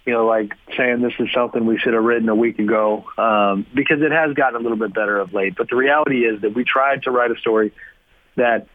you 0.04 0.12
know 0.12 0.26
like 0.26 0.52
saying 0.76 1.00
this 1.00 1.14
is 1.18 1.28
something 1.32 1.64
we 1.66 1.78
should 1.78 1.94
have 1.94 2.04
written 2.04 2.28
a 2.28 2.34
week 2.34 2.58
ago 2.58 3.04
um, 3.18 3.66
because 3.74 4.02
it 4.02 4.12
has 4.12 4.34
gotten 4.34 4.60
a 4.60 4.62
little 4.62 4.78
bit 4.78 4.94
better 4.94 5.18
of 5.18 5.32
late. 5.32 5.54
But 5.56 5.68
the 5.68 5.76
reality 5.76 6.24
is 6.24 6.42
that 6.42 6.54
we 6.54 6.64
tried 6.64 7.04
to 7.04 7.10
write 7.10 7.30
a 7.30 7.36
story 7.38 7.72
that 8.36 8.66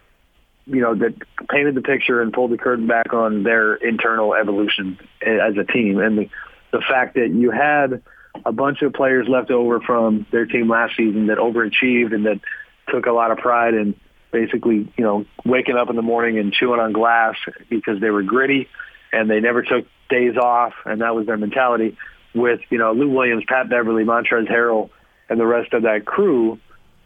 you 0.65 0.81
know 0.81 0.95
that 0.95 1.13
painted 1.49 1.75
the 1.75 1.81
picture 1.81 2.21
and 2.21 2.31
pulled 2.31 2.51
the 2.51 2.57
curtain 2.57 2.87
back 2.87 3.13
on 3.13 3.43
their 3.43 3.75
internal 3.75 4.33
evolution 4.33 4.99
as 5.21 5.57
a 5.57 5.63
team 5.63 5.99
and 5.99 6.17
the 6.17 6.29
the 6.71 6.81
fact 6.81 7.15
that 7.15 7.29
you 7.29 7.49
had 7.49 8.03
a 8.45 8.51
bunch 8.51 8.81
of 8.81 8.93
players 8.93 9.27
left 9.27 9.49
over 9.49 9.79
from 9.79 10.25
their 10.31 10.45
team 10.45 10.69
last 10.69 10.95
season 10.95 11.27
that 11.27 11.37
overachieved 11.37 12.13
and 12.13 12.25
that 12.25 12.39
took 12.87 13.05
a 13.05 13.11
lot 13.11 13.31
of 13.31 13.39
pride 13.39 13.73
in 13.73 13.95
basically, 14.31 14.91
you 14.97 15.03
know, 15.03 15.25
waking 15.45 15.75
up 15.75 15.89
in 15.89 15.95
the 15.95 16.01
morning 16.01 16.37
and 16.37 16.53
chewing 16.53 16.79
on 16.79 16.93
glass 16.93 17.35
because 17.69 17.99
they 17.99 18.09
were 18.09 18.23
gritty 18.23 18.67
and 19.11 19.29
they 19.29 19.39
never 19.39 19.61
took 19.63 19.85
days 20.09 20.37
off 20.37 20.73
and 20.85 21.01
that 21.01 21.15
was 21.15 21.25
their 21.25 21.37
mentality 21.37 21.97
with, 22.33 22.59
you 22.69 22.77
know, 22.77 22.91
Lou 22.93 23.09
Williams, 23.09 23.43
Pat 23.47 23.69
Beverley, 23.69 24.03
Montrezl 24.03 24.47
Harrell, 24.47 24.89
and 25.29 25.39
the 25.39 25.45
rest 25.45 25.73
of 25.73 25.83
that 25.83 26.05
crew. 26.05 26.59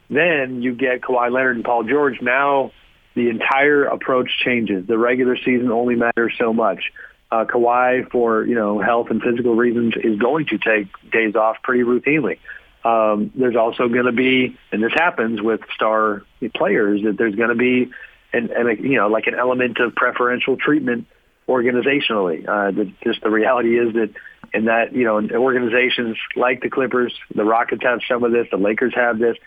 Then 0.10 0.62
you 0.62 0.76
get 0.76 1.02
Kawhi 1.02 1.32
Leonard 1.32 1.56
and 1.56 1.66
Paul 1.66 1.84
George. 1.84 2.22
Now 2.22 2.72
the 3.16 3.30
entire 3.30 3.86
approach 3.86 4.30
changes. 4.44 4.86
The 4.88 4.98
regular 4.98 5.38
season 5.38 5.72
only 5.72 5.96
matters 5.96 6.34
so 6.38 6.54
much 6.54 6.92
uh, 7.34 7.46
Kawhi, 7.46 8.10
for 8.12 8.46
you 8.46 8.56
know 8.56 8.80
health 8.80 9.08
and 9.10 9.22
physical 9.22 9.56
reasons, 9.56 9.96
is 10.02 10.20
going 10.20 10.46
to 10.48 10.58
take 10.60 10.88
days 11.12 11.36
off 11.36 11.58
pretty 11.64 11.84
routinely. 11.84 12.38
Um, 12.84 13.32
there's 13.36 13.56
also 13.56 13.88
going 13.88 14.06
to 14.06 14.12
be, 14.12 14.58
and 14.72 14.84
this 14.84 14.94
happens 14.94 15.42
with 15.42 15.62
star 15.74 16.24
players, 16.54 17.02
that 17.04 17.18
there's 17.18 17.36
going 17.36 17.50
to 17.50 17.56
be, 17.56 17.92
an, 18.34 18.50
an, 18.52 18.84
you 18.84 18.98
know, 18.98 19.08
like 19.08 19.28
an 19.28 19.36
element 19.36 19.80
of 19.80 19.96
preferential 19.96 20.58
treatment 20.58 21.08
organizationally. 21.48 22.48
Uh, 22.48 22.72
the, 22.72 22.92
just 23.04 23.22
the 23.22 23.30
reality 23.30 23.78
is 23.80 23.94
that 23.94 24.10
in 24.54 24.66
that, 24.66 24.94
you 24.94 25.06
know, 25.06 25.22
organizations 25.38 26.18
like 26.36 26.62
the 26.62 26.70
Clippers, 26.70 27.14
the 27.34 27.44
Rockets 27.44 27.84
have 27.84 28.02
some 28.08 28.24
of 28.24 28.32
this, 28.32 28.48
the 28.52 28.58
Lakers 28.58 28.94
have 28.96 29.18
this, 29.18 29.38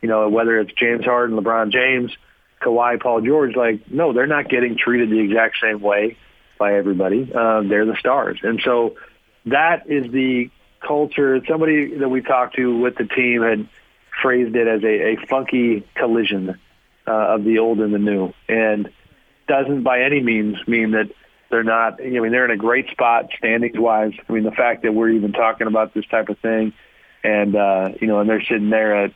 you 0.00 0.08
know, 0.08 0.28
whether 0.28 0.58
it's 0.60 0.72
James 0.72 1.04
Harden, 1.04 1.36
LeBron 1.36 1.72
James, 1.72 2.12
Kawhi, 2.60 3.00
Paul 3.00 3.22
George, 3.22 3.56
like, 3.56 3.90
no, 3.90 4.12
they're 4.12 4.26
not 4.26 4.48
getting 4.48 4.76
treated 4.76 5.10
the 5.10 5.18
exact 5.18 5.56
same 5.62 5.80
way 5.80 6.16
by 6.58 6.74
everybody. 6.76 7.30
Uh, 7.34 7.62
they're 7.62 7.86
the 7.86 7.96
stars, 7.98 8.38
and 8.42 8.60
so 8.64 8.96
that 9.46 9.90
is 9.90 10.12
the 10.12 10.50
culture. 10.86 11.40
Somebody 11.48 11.96
that 11.96 12.08
we 12.08 12.22
talked 12.22 12.56
to 12.56 12.78
with 12.78 12.96
the 12.96 13.04
team 13.04 13.42
had 13.42 13.68
phrased 14.20 14.54
it 14.54 14.66
as 14.66 14.82
a, 14.82 15.12
a 15.12 15.26
funky 15.26 15.86
collision 15.94 16.58
uh, 17.06 17.10
of 17.10 17.44
the 17.44 17.58
old 17.58 17.80
and 17.80 17.94
the 17.94 17.98
new, 17.98 18.32
and 18.48 18.90
doesn't 19.48 19.82
by 19.82 20.02
any 20.02 20.20
means 20.20 20.56
mean 20.66 20.92
that 20.92 21.10
they're 21.50 21.64
not. 21.64 22.00
I 22.00 22.08
mean, 22.08 22.32
they're 22.32 22.44
in 22.44 22.50
a 22.50 22.56
great 22.56 22.88
spot 22.90 23.30
standings 23.36 23.78
wise. 23.78 24.12
I 24.28 24.32
mean, 24.32 24.44
the 24.44 24.52
fact 24.52 24.82
that 24.82 24.92
we're 24.92 25.10
even 25.10 25.32
talking 25.32 25.66
about 25.66 25.94
this 25.94 26.06
type 26.06 26.28
of 26.28 26.38
thing, 26.38 26.72
and 27.24 27.56
uh, 27.56 27.90
you 28.00 28.06
know, 28.06 28.20
and 28.20 28.28
they're 28.28 28.42
sitting 28.42 28.70
there 28.70 29.04
at 29.04 29.12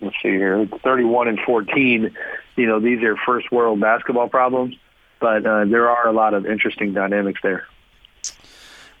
let's 0.00 0.16
see 0.20 0.30
here, 0.30 0.66
31 0.82 1.28
and 1.28 1.38
14. 1.46 2.14
You 2.56 2.66
know, 2.66 2.80
these 2.80 3.02
are 3.02 3.16
first 3.24 3.50
world 3.52 3.80
basketball 3.80 4.28
problems 4.28 4.74
but 5.22 5.46
uh, 5.46 5.64
there 5.64 5.88
are 5.88 6.08
a 6.08 6.12
lot 6.12 6.34
of 6.34 6.44
interesting 6.44 6.92
dynamics 6.92 7.40
there. 7.42 7.64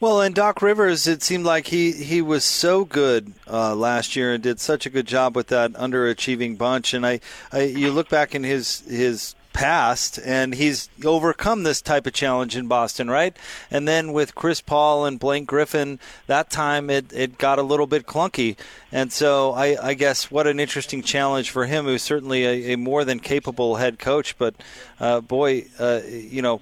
Well, 0.02 0.20
and 0.20 0.34
Doc 0.34 0.62
Rivers, 0.62 1.06
it 1.06 1.22
seemed 1.22 1.44
like 1.44 1.68
he, 1.68 1.92
he 1.92 2.22
was 2.22 2.42
so 2.42 2.84
good 2.84 3.34
uh, 3.48 3.72
last 3.76 4.16
year 4.16 4.34
and 4.34 4.42
did 4.42 4.58
such 4.58 4.84
a 4.84 4.90
good 4.90 5.06
job 5.06 5.36
with 5.36 5.46
that 5.46 5.74
underachieving 5.74 6.58
bunch. 6.58 6.92
And 6.92 7.06
I, 7.06 7.20
I 7.52 7.62
you 7.62 7.92
look 7.92 8.08
back 8.08 8.34
in 8.34 8.42
his 8.42 8.80
his 8.80 9.36
past, 9.52 10.18
and 10.24 10.54
he's 10.54 10.88
overcome 11.04 11.62
this 11.62 11.80
type 11.80 12.06
of 12.08 12.12
challenge 12.14 12.56
in 12.56 12.66
Boston, 12.66 13.08
right? 13.08 13.36
And 13.70 13.86
then 13.86 14.12
with 14.12 14.34
Chris 14.34 14.60
Paul 14.60 15.04
and 15.04 15.20
Blake 15.20 15.46
Griffin, 15.46 16.00
that 16.26 16.50
time 16.50 16.90
it, 16.90 17.12
it 17.12 17.38
got 17.38 17.60
a 17.60 17.62
little 17.62 17.86
bit 17.86 18.04
clunky. 18.04 18.56
And 18.90 19.12
so 19.12 19.52
I, 19.52 19.76
I 19.80 19.94
guess 19.94 20.32
what 20.32 20.48
an 20.48 20.58
interesting 20.58 21.02
challenge 21.02 21.50
for 21.50 21.66
him, 21.66 21.84
who's 21.84 22.02
certainly 22.02 22.44
a, 22.44 22.72
a 22.72 22.76
more 22.76 23.04
than 23.04 23.20
capable 23.20 23.76
head 23.76 24.00
coach. 24.00 24.36
But 24.36 24.56
uh, 24.98 25.20
boy, 25.20 25.66
uh, 25.78 26.00
you 26.08 26.42
know, 26.42 26.60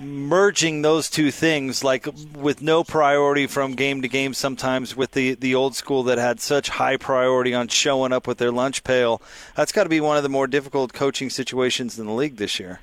merging 0.00 0.82
those 0.82 1.08
two 1.08 1.30
things, 1.30 1.84
like 1.84 2.06
with 2.34 2.62
no 2.62 2.84
priority 2.84 3.46
from 3.46 3.74
game 3.74 4.02
to 4.02 4.08
game, 4.08 4.34
sometimes 4.34 4.96
with 4.96 5.12
the, 5.12 5.34
the 5.34 5.54
old 5.54 5.74
school 5.74 6.02
that 6.04 6.18
had 6.18 6.40
such 6.40 6.68
high 6.68 6.96
priority 6.96 7.54
on 7.54 7.68
showing 7.68 8.12
up 8.12 8.26
with 8.26 8.38
their 8.38 8.52
lunch 8.52 8.84
pail, 8.84 9.22
that's 9.54 9.72
got 9.72 9.84
to 9.84 9.88
be 9.88 10.00
one 10.00 10.16
of 10.16 10.22
the 10.22 10.28
more 10.28 10.46
difficult 10.46 10.92
coaching 10.92 11.30
situations 11.30 11.98
in 11.98 12.06
the 12.06 12.12
league 12.12 12.36
this 12.36 12.58
year. 12.60 12.80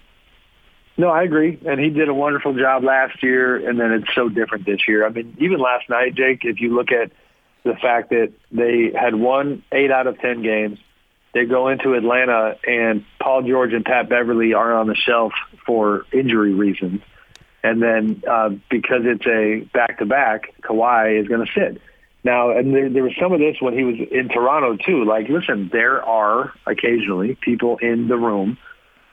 No, 0.96 1.10
I 1.10 1.24
agree. 1.24 1.60
And 1.66 1.80
he 1.80 1.90
did 1.90 2.08
a 2.08 2.14
wonderful 2.14 2.54
job 2.54 2.84
last 2.84 3.24
year, 3.24 3.68
and 3.68 3.80
then 3.80 3.92
it's 3.92 4.14
so 4.14 4.30
different 4.30 4.66
this 4.66 4.88
year. 4.88 5.06
I 5.06 5.10
mean, 5.10 5.36
even 5.40 5.60
last 5.60 5.90
night, 5.90 6.14
Jake, 6.14 6.46
if 6.46 6.62
you 6.62 6.76
look 6.76 6.92
at 6.92 7.12
the 7.64 7.74
fact 7.74 8.10
that 8.10 8.32
they 8.52 8.92
had 8.96 9.16
won 9.16 9.64
eight 9.72 9.92
out 9.92 10.06
of 10.06 10.20
10 10.20 10.44
games, 10.44 10.78
they 11.34 11.46
go 11.46 11.68
into 11.68 11.94
Atlanta 11.96 12.58
and 12.66 13.06
Paul 13.20 13.42
George 13.44 13.74
and 13.74 13.84
Pat 13.84 14.08
Beverley 14.08 14.54
are 14.54 14.74
on 14.74 14.88
the 14.88 14.96
shelf 14.96 15.34
for 15.66 16.06
injury 16.14 16.54
reasons. 16.54 17.02
And 17.64 17.82
then 17.82 18.24
uh, 18.30 18.50
because 18.70 19.02
it's 19.04 19.26
a 19.26 19.68
back-to-back, 19.74 20.62
Kawhi 20.62 21.20
is 21.20 21.28
going 21.28 21.46
to 21.46 21.52
sit. 21.54 21.82
Now, 22.24 22.52
and 22.52 22.74
there, 22.74 22.90
there 22.90 23.04
was 23.04 23.14
some 23.20 23.34
of 23.34 23.40
this 23.40 23.58
when 23.60 23.74
he 23.78 23.84
was 23.84 23.96
in 24.12 24.30
Toronto 24.30 24.78
too. 24.78 25.06
Like, 25.06 25.28
listen, 25.28 25.70
there 25.74 26.04
are 26.04 26.54
occasionally 26.68 27.36
people 27.42 27.78
in 27.82 28.08
the 28.08 28.18
room 28.18 28.58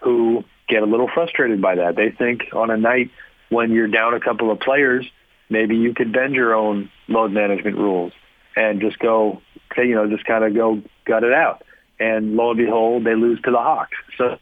who 0.01 0.45
get 0.69 0.83
a 0.83 0.87
little 0.87 1.09
frustrated 1.13 1.63
by 1.63 1.77
that. 1.77 1.97
They 1.97 2.11
think 2.11 2.49
on 2.53 2.71
a 2.71 2.77
night 2.77 3.11
when 3.49 3.73
you're 3.73 3.89
down 3.89 4.15
a 4.15 4.21
couple 4.21 4.51
of 4.51 4.61
players, 4.61 5.07
maybe 5.49 5.77
you 5.77 5.95
could 5.95 6.13
bend 6.13 6.35
your 6.35 6.55
own 6.55 6.91
load 7.09 7.33
management 7.33 7.77
rules 7.77 8.13
and 8.55 8.81
just 8.81 8.99
go, 8.99 9.41
you 9.77 9.95
know, 9.95 10.09
just 10.09 10.25
kind 10.25 10.45
of 10.45 10.55
go 10.55 10.83
gut 11.05 11.25
it 11.25 11.33
out 11.33 11.65
and 12.01 12.35
lo 12.35 12.51
and 12.51 12.59
behold, 12.59 13.05
they 13.05 13.15
lose 13.15 13.41
to 13.43 13.51
the 13.51 13.59
Hawks. 13.59 13.97
So 14.17 14.39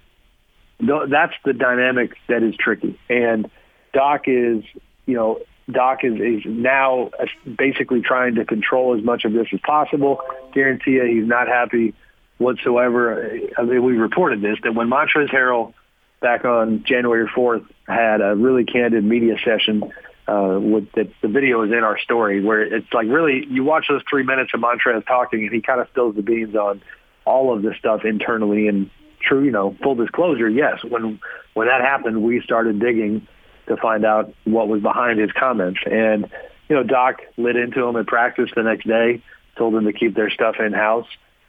that's 0.81 1.35
the 1.45 1.53
dynamic 1.53 2.13
that 2.29 2.43
is 2.43 2.55
tricky. 2.57 2.99
And 3.11 3.51
Doc 3.93 4.23
is, 4.27 4.63
you 5.07 5.15
know, 5.15 5.41
Doc 5.71 6.05
is, 6.05 6.15
is 6.15 6.43
now 6.47 7.11
basically 7.59 8.01
trying 8.01 8.37
to 8.37 8.45
control 8.45 8.97
as 8.97 9.05
much 9.05 9.25
of 9.25 9.33
this 9.33 9.49
as 9.53 9.61
possible. 9.61 10.21
Guarantee 10.55 10.93
you 10.93 11.05
he's 11.05 11.29
not 11.29 11.49
happy 11.49 11.95
whatsoever. 12.39 13.39
I 13.59 13.63
mean, 13.65 13.83
we 13.83 13.95
reported 13.95 14.41
this, 14.41 14.59
that 14.63 14.75
when 14.75 14.89
Montrezl 14.89 15.29
Harrell 15.29 15.75
back 16.21 16.45
on 16.45 16.85
January 16.85 17.29
4th 17.29 17.67
had 17.87 18.21
a 18.21 18.35
really 18.35 18.65
candid 18.65 19.05
media 19.05 19.37
session 19.45 19.93
uh, 20.29 20.59
with 20.61 20.91
that 20.93 21.11
the 21.23 21.29
video 21.29 21.63
is 21.63 21.73
in 21.73 21.79
our 21.79 21.99
story 21.99 22.43
where 22.45 22.61
it's 22.61 22.93
like 22.93 23.07
really 23.09 23.47
you 23.49 23.65
watch 23.65 23.87
those 23.89 24.03
three 24.11 24.23
minutes 24.23 24.51
of 24.53 24.61
Montrez 24.61 25.07
talking 25.07 25.45
and 25.45 25.53
he 25.53 25.63
kind 25.63 25.81
of 25.81 25.89
spills 25.89 26.17
the 26.17 26.23
beans 26.23 26.55
on 26.55 26.83
all 27.29 27.55
of 27.55 27.63
this 27.63 27.77
stuff 27.79 28.05
internally. 28.05 28.69
And 28.69 28.91
true, 29.21 29.45
you 29.45 29.51
know, 29.51 29.77
full 29.83 29.95
disclosure, 29.95 30.49
yes, 30.49 30.83
when 30.83 31.21
when 31.55 31.69
that 31.69 31.81
happened, 31.81 32.23
we 32.23 32.41
started 32.41 32.81
digging 32.81 33.27
to 33.67 33.77
find 33.77 34.05
out 34.05 34.33
what 34.45 34.69
was 34.69 34.81
behind 34.81 35.19
his 35.19 35.31
comments. 35.33 35.81
And 35.85 36.31
you 36.69 36.77
know, 36.77 36.83
Doc 36.83 37.21
lit 37.37 37.57
into 37.57 37.85
him 37.85 37.97
at 37.97 38.07
practice 38.07 38.51
the 38.55 38.63
next 38.63 38.87
day, 38.87 39.23
told 39.57 39.75
them 39.75 39.85
to 39.85 39.93
keep 39.93 40.15
their 40.15 40.31
stuff 40.31 40.57
in 40.59 40.73
house. 40.73 41.07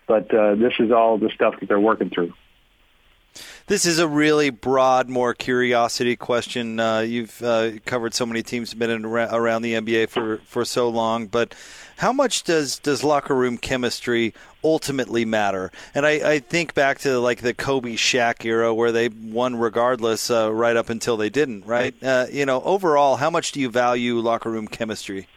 But 0.07 0.33
uh, 0.33 0.55
this 0.55 0.73
is 0.79 0.91
all 0.91 1.17
the 1.17 1.29
stuff 1.29 1.59
that 1.59 1.69
they're 1.69 1.79
working 1.79 2.09
through. 2.09 2.33
This 3.69 3.85
is 3.85 3.99
a 3.99 4.07
really 4.07 4.49
broad, 4.49 5.09
more 5.09 5.35
curiosity 5.35 6.15
question. 6.15 6.79
Uh, 6.79 7.01
you've 7.01 7.39
uh, 7.43 7.73
covered 7.85 8.15
so 8.15 8.25
many 8.25 8.41
teams, 8.41 8.73
been 8.73 8.89
in, 8.89 9.05
around 9.05 9.61
the 9.61 9.75
NBA 9.75 10.09
for, 10.09 10.39
for 10.39 10.65
so 10.65 10.89
long, 10.89 11.27
but 11.27 11.53
how 11.97 12.11
much 12.11 12.45
does, 12.45 12.79
does 12.79 13.03
locker 13.03 13.35
room 13.35 13.59
chemistry 13.59 14.33
ultimately 14.63 15.23
matter? 15.23 15.71
And 15.93 16.07
I, 16.07 16.31
I 16.31 16.39
think 16.39 16.73
back 16.73 16.97
to 17.01 17.19
like 17.19 17.41
the 17.41 17.53
Kobe 17.53 17.93
Shaq 17.93 18.43
era 18.43 18.73
where 18.73 18.91
they 18.91 19.09
won 19.09 19.55
regardless, 19.55 20.31
uh, 20.31 20.51
right 20.51 20.75
up 20.75 20.89
until 20.89 21.15
they 21.15 21.29
didn't. 21.29 21.67
Right? 21.67 21.93
Uh, 22.03 22.25
you 22.31 22.47
know, 22.47 22.63
overall, 22.63 23.17
how 23.17 23.29
much 23.29 23.51
do 23.51 23.59
you 23.59 23.69
value 23.69 24.15
locker 24.15 24.49
room 24.49 24.67
chemistry? 24.67 25.27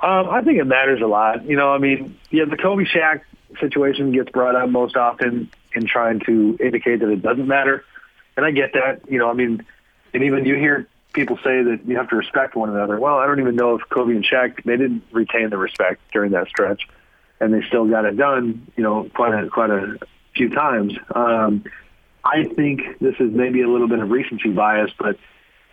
Um, 0.00 0.30
I 0.30 0.40
think 0.42 0.60
it 0.60 0.66
matters 0.66 1.00
a 1.02 1.08
lot. 1.08 1.44
You 1.44 1.56
know, 1.56 1.72
I 1.72 1.78
mean, 1.78 2.16
yeah, 2.30 2.44
the 2.44 2.56
Kobe 2.56 2.84
Shaq 2.84 3.22
situation 3.58 4.12
gets 4.12 4.30
brought 4.30 4.54
up 4.54 4.68
most 4.68 4.96
often 4.96 5.50
in 5.74 5.86
trying 5.86 6.20
to 6.20 6.56
indicate 6.60 7.00
that 7.00 7.08
it 7.10 7.22
doesn't 7.22 7.46
matter. 7.46 7.84
And 8.36 8.44
I 8.44 8.50
get 8.50 8.72
that. 8.74 9.02
You 9.08 9.18
know, 9.18 9.30
I 9.30 9.34
mean, 9.34 9.64
and 10.12 10.22
even 10.24 10.44
you 10.44 10.56
hear 10.56 10.88
people 11.12 11.36
say 11.36 11.62
that 11.62 11.80
you 11.86 11.96
have 11.96 12.08
to 12.10 12.16
respect 12.16 12.56
one 12.56 12.70
another. 12.70 12.98
Well, 12.98 13.16
I 13.18 13.26
don't 13.26 13.40
even 13.40 13.56
know 13.56 13.76
if 13.76 13.88
Kobe 13.88 14.12
and 14.12 14.24
Shaq 14.24 14.62
they 14.64 14.76
didn't 14.76 15.04
retain 15.12 15.50
the 15.50 15.58
respect 15.58 16.00
during 16.12 16.32
that 16.32 16.48
stretch, 16.48 16.82
and 17.40 17.54
they 17.54 17.62
still 17.66 17.86
got 17.86 18.04
it 18.04 18.16
done. 18.16 18.66
You 18.76 18.82
know, 18.82 19.10
quite 19.14 19.34
a 19.34 19.48
quite 19.48 19.70
a 19.70 19.98
few 20.34 20.50
times. 20.50 20.94
Um, 21.14 21.64
I 22.24 22.44
think 22.44 22.98
this 23.00 23.14
is 23.20 23.30
maybe 23.32 23.62
a 23.62 23.68
little 23.68 23.88
bit 23.88 23.98
of 23.98 24.10
recency 24.10 24.50
bias, 24.50 24.90
but 24.98 25.18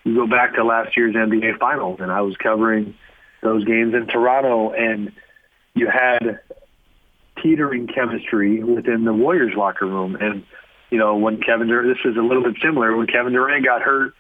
you 0.04 0.16
go 0.16 0.28
back 0.28 0.56
to 0.56 0.64
last 0.64 0.98
year's 0.98 1.16
NBA 1.16 1.60
Finals, 1.60 2.00
and 2.02 2.12
I 2.12 2.22
was 2.22 2.36
covering 2.38 2.96
those 3.42 3.64
games 3.64 3.94
in 3.94 4.08
Toronto, 4.08 4.72
and 4.72 5.12
you 5.74 5.88
had 5.88 6.40
teetering 7.42 7.88
chemistry 7.88 8.64
within 8.64 9.06
the 9.06 9.14
Warriors 9.14 9.54
locker 9.56 9.86
room. 9.86 10.16
And, 10.16 10.44
you 10.90 10.98
know, 10.98 11.18
when 11.18 11.42
Kevin 11.42 11.68
Durant, 11.68 11.96
this 11.96 12.12
is 12.12 12.18
a 12.18 12.22
little 12.22 12.44
bit 12.44 12.56
similar, 12.62 12.96
when 12.96 13.08
Kevin 13.08 13.34
Durant 13.34 13.66
got 13.66 13.82
hurt 13.82 14.14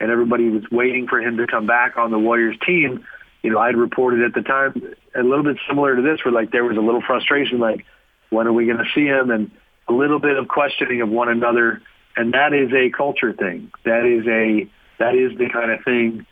and 0.00 0.10
everybody 0.10 0.48
was 0.50 0.64
waiting 0.70 1.06
for 1.08 1.20
him 1.20 1.38
to 1.38 1.46
come 1.46 1.66
back 1.66 1.96
on 1.96 2.10
the 2.10 2.18
Warriors 2.18 2.56
team, 2.66 3.04
you 3.42 3.50
know, 3.50 3.58
I'd 3.58 3.76
reported 3.76 4.22
at 4.24 4.34
the 4.34 4.42
time 4.42 4.96
a 5.14 5.22
little 5.22 5.44
bit 5.44 5.58
similar 5.68 5.96
to 5.96 6.02
this 6.02 6.24
where 6.24 6.32
like 6.32 6.50
there 6.50 6.64
was 6.64 6.76
a 6.76 6.80
little 6.80 7.02
frustration, 7.02 7.58
like, 7.58 7.84
when 8.30 8.46
are 8.46 8.52
we 8.52 8.66
going 8.66 8.78
to 8.78 8.90
see 8.94 9.06
him? 9.06 9.30
And 9.30 9.50
a 9.88 9.92
little 9.92 10.18
bit 10.18 10.36
of 10.36 10.48
questioning 10.48 11.00
of 11.00 11.08
one 11.08 11.28
another. 11.28 11.80
And 12.16 12.34
that 12.34 12.52
is 12.52 12.72
a 12.72 12.90
culture 12.90 13.32
thing. 13.32 13.70
That 13.84 14.04
is 14.04 14.26
a, 14.26 14.68
that 14.98 15.14
is 15.14 15.36
the 15.38 15.48
kind 15.48 15.70
of 15.70 15.84
thing 15.84 16.26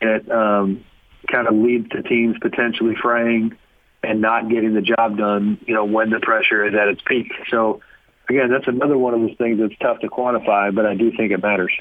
that 0.00 0.30
um, 0.30 0.84
kind 1.30 1.48
of 1.48 1.54
leads 1.54 1.88
to 1.90 2.02
teams 2.02 2.36
potentially 2.40 2.94
fraying 3.00 3.56
and 4.02 4.20
not 4.20 4.48
getting 4.48 4.74
the 4.74 4.80
job 4.80 5.18
done, 5.18 5.58
you 5.66 5.74
know, 5.74 5.84
when 5.84 6.10
the 6.10 6.20
pressure 6.20 6.64
is 6.66 6.74
at 6.74 6.88
its 6.88 7.02
peak. 7.04 7.32
So 7.50 7.80
again, 8.28 8.50
that's 8.50 8.68
another 8.68 8.96
one 8.96 9.14
of 9.14 9.20
those 9.20 9.36
things 9.36 9.58
that's 9.60 9.76
tough 9.80 10.00
to 10.00 10.08
quantify, 10.08 10.74
but 10.74 10.86
I 10.86 10.94
do 10.94 11.10
think 11.10 11.32
it 11.32 11.42
matters. 11.42 11.72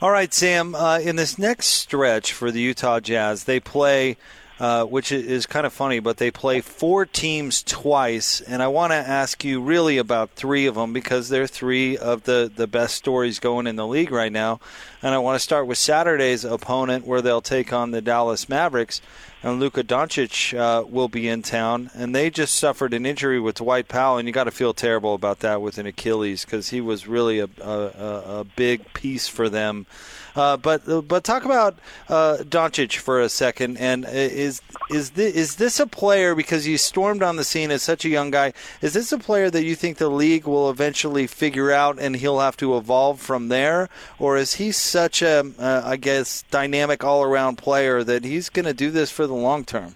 All 0.00 0.10
right, 0.10 0.32
Sam. 0.34 0.74
Uh, 0.74 0.98
in 0.98 1.16
this 1.16 1.38
next 1.38 1.66
stretch 1.66 2.32
for 2.32 2.50
the 2.50 2.60
Utah 2.60 3.00
Jazz, 3.00 3.44
they 3.44 3.60
play 3.60 4.16
uh, 4.60 4.84
which 4.84 5.10
is 5.10 5.46
kind 5.46 5.66
of 5.66 5.72
funny, 5.72 5.98
but 5.98 6.18
they 6.18 6.30
play 6.30 6.60
four 6.60 7.04
teams 7.04 7.62
twice, 7.62 8.40
and 8.40 8.62
I 8.62 8.68
want 8.68 8.92
to 8.92 8.96
ask 8.96 9.44
you 9.44 9.60
really 9.60 9.98
about 9.98 10.30
three 10.30 10.66
of 10.66 10.76
them 10.76 10.92
because 10.92 11.28
they're 11.28 11.48
three 11.48 11.96
of 11.96 12.22
the, 12.22 12.50
the 12.54 12.68
best 12.68 12.94
stories 12.94 13.40
going 13.40 13.66
in 13.66 13.74
the 13.74 13.86
league 13.86 14.12
right 14.12 14.30
now. 14.30 14.60
And 15.02 15.12
I 15.12 15.18
want 15.18 15.34
to 15.34 15.40
start 15.40 15.66
with 15.66 15.76
Saturday's 15.76 16.44
opponent, 16.44 17.04
where 17.04 17.20
they'll 17.20 17.42
take 17.42 17.72
on 17.72 17.90
the 17.90 18.00
Dallas 18.00 18.48
Mavericks, 18.48 19.00
and 19.42 19.58
Luka 19.58 19.82
Doncic 19.82 20.56
uh, 20.56 20.86
will 20.86 21.08
be 21.08 21.28
in 21.28 21.42
town, 21.42 21.90
and 21.92 22.14
they 22.14 22.30
just 22.30 22.54
suffered 22.54 22.94
an 22.94 23.04
injury 23.04 23.40
with 23.40 23.56
Dwight 23.56 23.88
Powell, 23.88 24.18
and 24.18 24.28
you 24.28 24.32
got 24.32 24.44
to 24.44 24.50
feel 24.50 24.72
terrible 24.72 25.14
about 25.14 25.40
that 25.40 25.60
with 25.60 25.78
an 25.78 25.86
Achilles 25.86 26.44
because 26.44 26.70
he 26.70 26.80
was 26.80 27.08
really 27.08 27.40
a, 27.40 27.48
a, 27.60 28.40
a 28.40 28.46
big 28.56 28.92
piece 28.94 29.26
for 29.26 29.48
them. 29.48 29.86
Uh, 30.36 30.56
but 30.56 30.82
but 31.06 31.24
talk 31.24 31.44
about 31.44 31.78
uh, 32.08 32.38
Doncic 32.40 32.96
for 32.96 33.20
a 33.20 33.28
second. 33.28 33.78
And 33.78 34.04
is 34.08 34.60
is 34.90 35.10
this, 35.10 35.34
is 35.34 35.56
this 35.56 35.78
a 35.78 35.86
player 35.86 36.34
because 36.34 36.64
he 36.64 36.76
stormed 36.76 37.22
on 37.22 37.36
the 37.36 37.44
scene 37.44 37.70
as 37.70 37.82
such 37.82 38.04
a 38.04 38.08
young 38.08 38.30
guy? 38.30 38.52
Is 38.82 38.94
this 38.94 39.12
a 39.12 39.18
player 39.18 39.50
that 39.50 39.64
you 39.64 39.74
think 39.74 39.98
the 39.98 40.08
league 40.08 40.46
will 40.46 40.70
eventually 40.70 41.26
figure 41.26 41.70
out 41.70 41.98
and 42.00 42.16
he'll 42.16 42.40
have 42.40 42.56
to 42.58 42.76
evolve 42.76 43.20
from 43.20 43.48
there, 43.48 43.88
or 44.18 44.36
is 44.36 44.54
he 44.54 44.72
such 44.72 45.22
a 45.22 45.44
uh, 45.58 45.82
I 45.84 45.96
guess 45.96 46.42
dynamic 46.50 47.04
all 47.04 47.22
around 47.22 47.56
player 47.56 48.02
that 48.02 48.24
he's 48.24 48.48
going 48.48 48.66
to 48.66 48.74
do 48.74 48.90
this 48.90 49.10
for 49.10 49.26
the 49.26 49.34
long 49.34 49.64
term? 49.64 49.94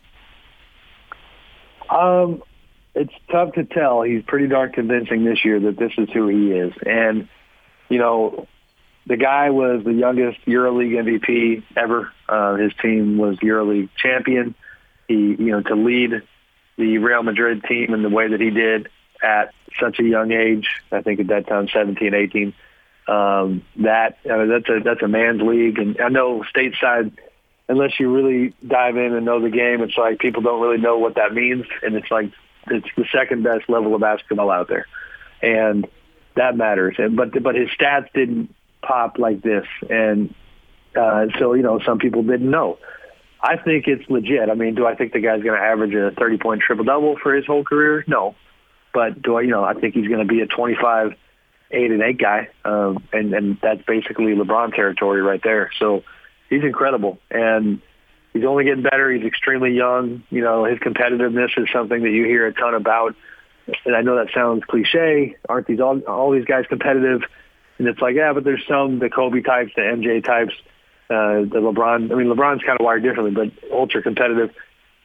Um, 1.90 2.42
it's 2.94 3.14
tough 3.30 3.54
to 3.54 3.64
tell. 3.64 4.02
He's 4.02 4.22
pretty 4.26 4.46
darn 4.46 4.72
convincing 4.72 5.24
this 5.24 5.44
year 5.44 5.58
that 5.60 5.78
this 5.78 5.92
is 5.98 6.08
who 6.12 6.28
he 6.28 6.52
is, 6.52 6.72
and 6.84 7.28
you 7.88 7.98
know 7.98 8.46
the 9.08 9.16
guy 9.16 9.48
was 9.50 9.82
the 9.84 9.92
youngest 9.92 10.38
EuroLeague 10.46 11.22
MVP 11.22 11.62
ever. 11.76 12.12
Uh, 12.28 12.56
his 12.56 12.72
team 12.80 13.16
was 13.16 13.38
EuroLeague 13.38 13.88
champion. 13.96 14.54
He, 15.08 15.14
you 15.14 15.50
know, 15.50 15.62
to 15.62 15.74
lead 15.74 16.22
the 16.76 16.98
Real 16.98 17.22
Madrid 17.22 17.64
team 17.64 17.94
in 17.94 18.02
the 18.02 18.10
way 18.10 18.28
that 18.28 18.40
he 18.40 18.50
did 18.50 18.88
at 19.22 19.54
such 19.80 19.98
a 19.98 20.02
young 20.02 20.30
age, 20.30 20.68
I 20.92 21.00
think 21.00 21.20
at 21.20 21.28
that 21.28 21.46
time 21.46 21.68
17, 21.72 22.14
18, 22.14 22.54
Um, 23.08 23.62
that 23.76 24.18
I 24.30 24.36
mean, 24.36 24.48
that's 24.50 24.68
a 24.68 24.80
that's 24.84 25.02
a 25.02 25.08
man's 25.08 25.40
league, 25.40 25.78
and 25.78 25.98
I 26.00 26.08
know 26.08 26.44
stateside. 26.54 27.12
Unless 27.70 28.00
you 28.00 28.14
really 28.14 28.54
dive 28.66 28.96
in 28.96 29.14
and 29.14 29.26
know 29.26 29.40
the 29.40 29.50
game, 29.50 29.82
it's 29.82 29.96
like 29.96 30.18
people 30.18 30.42
don't 30.42 30.60
really 30.60 30.80
know 30.80 30.98
what 30.98 31.14
that 31.16 31.34
means, 31.34 31.66
and 31.82 31.94
it's 31.96 32.10
like 32.10 32.30
it's 32.70 32.88
the 32.96 33.06
second 33.12 33.42
best 33.42 33.68
level 33.68 33.94
of 33.94 34.00
basketball 34.02 34.50
out 34.50 34.68
there, 34.68 34.86
and 35.42 35.86
that 36.34 36.56
matters. 36.56 36.96
And 36.98 37.16
but 37.16 37.42
but 37.42 37.54
his 37.54 37.68
stats 37.70 38.12
didn't 38.12 38.54
pop 38.82 39.18
like 39.18 39.42
this, 39.42 39.66
and 39.88 40.34
uh, 40.96 41.26
so 41.38 41.54
you 41.54 41.62
know 41.62 41.80
some 41.84 41.98
people 41.98 42.22
didn't 42.22 42.50
know. 42.50 42.78
I 43.40 43.56
think 43.56 43.86
it's 43.86 44.08
legit. 44.10 44.50
I 44.50 44.54
mean, 44.54 44.74
do 44.74 44.86
I 44.86 44.94
think 44.94 45.12
the 45.12 45.20
guy's 45.20 45.42
going 45.42 45.58
to 45.58 45.64
average 45.64 45.94
a 45.94 46.10
30 46.18 46.38
point 46.38 46.60
triple 46.60 46.84
double 46.84 47.16
for 47.22 47.34
his 47.34 47.46
whole 47.46 47.62
career? 47.62 48.04
No, 48.08 48.34
but 48.92 49.22
do 49.22 49.36
I? 49.36 49.42
You 49.42 49.50
know, 49.50 49.64
I 49.64 49.74
think 49.74 49.94
he's 49.94 50.08
going 50.08 50.20
to 50.20 50.24
be 50.24 50.40
a 50.40 50.46
25, 50.46 51.12
eight 51.70 51.90
and 51.90 52.02
eight 52.02 52.18
guy, 52.18 52.48
um, 52.64 53.04
and 53.12 53.32
and 53.34 53.58
that's 53.62 53.82
basically 53.86 54.34
LeBron 54.34 54.74
territory 54.74 55.22
right 55.22 55.40
there. 55.42 55.70
So 55.78 56.02
he's 56.50 56.62
incredible, 56.62 57.18
and 57.30 57.80
he's 58.32 58.44
only 58.44 58.64
getting 58.64 58.82
better. 58.82 59.10
He's 59.12 59.24
extremely 59.24 59.72
young. 59.72 60.24
You 60.30 60.42
know, 60.42 60.64
his 60.64 60.78
competitiveness 60.78 61.56
is 61.56 61.68
something 61.72 62.02
that 62.02 62.10
you 62.10 62.24
hear 62.24 62.46
a 62.46 62.52
ton 62.52 62.74
about. 62.74 63.14
And 63.84 63.94
I 63.94 64.00
know 64.00 64.16
that 64.16 64.32
sounds 64.34 64.64
cliche. 64.64 65.36
Aren't 65.48 65.66
these 65.66 65.80
all 65.80 66.00
all 66.00 66.32
these 66.32 66.46
guys 66.46 66.64
competitive? 66.68 67.22
And 67.78 67.86
it's 67.86 68.00
like, 68.00 68.16
yeah, 68.16 68.32
but 68.32 68.44
there's 68.44 68.64
some 68.66 68.98
the 68.98 69.08
Kobe 69.08 69.40
types, 69.40 69.72
the 69.76 69.82
MJ 69.82 70.24
types, 70.24 70.52
uh, 71.10 71.46
the 71.46 71.60
LeBron. 71.60 72.12
I 72.12 72.14
mean, 72.14 72.26
LeBron's 72.26 72.62
kind 72.62 72.78
of 72.78 72.84
wired 72.84 73.02
differently, 73.02 73.30
but 73.30 73.70
ultra 73.72 74.02
competitive, 74.02 74.54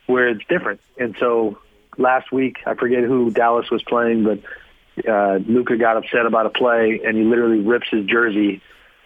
where 0.08 0.30
it's 0.30 0.44
different. 0.50 0.82
And 0.98 1.16
so 1.20 1.60
last 1.98 2.32
week, 2.32 2.58
I 2.66 2.74
forget 2.74 3.04
who 3.04 3.32
Dallas 3.32 3.70
was 3.70 3.84
playing, 3.84 4.24
but 4.24 4.40
uh, 5.08 5.38
Luka 5.48 5.78
got 5.78 5.98
upset 5.98 6.26
about 6.26 6.46
a 6.46 6.50
play, 6.50 7.02
and 7.06 7.16
he 7.16 7.24
literally 7.24 7.60
rips 7.60 7.88
his 7.90 8.06
jersey. 8.06 8.62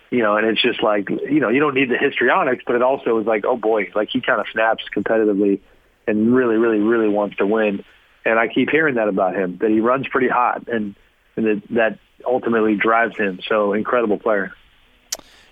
You 0.09 0.23
know, 0.23 0.37
and 0.37 0.47
it's 0.47 0.61
just 0.61 0.81
like 0.81 1.09
you 1.09 1.41
know, 1.41 1.49
you 1.49 1.59
don't 1.59 1.75
need 1.75 1.89
the 1.89 1.97
histrionics, 1.97 2.63
but 2.65 2.77
it 2.77 2.81
also 2.81 3.19
is 3.19 3.27
like, 3.27 3.43
oh 3.45 3.57
boy, 3.57 3.91
like 3.93 4.07
he 4.09 4.21
kind 4.21 4.39
of 4.39 4.47
snaps 4.53 4.85
competitively, 4.95 5.59
and 6.07 6.33
really, 6.33 6.55
really, 6.55 6.79
really 6.79 7.09
wants 7.09 7.35
to 7.37 7.45
win. 7.45 7.83
And 8.23 8.39
I 8.39 8.47
keep 8.47 8.69
hearing 8.69 8.95
that 8.95 9.09
about 9.09 9.35
him, 9.35 9.57
that 9.57 9.69
he 9.69 9.81
runs 9.81 10.07
pretty 10.07 10.29
hot, 10.29 10.69
and 10.69 10.95
and 11.35 11.45
that, 11.45 11.61
that 11.71 11.99
ultimately 12.25 12.75
drives 12.75 13.17
him. 13.17 13.39
So 13.47 13.73
incredible 13.73 14.17
player. 14.17 14.53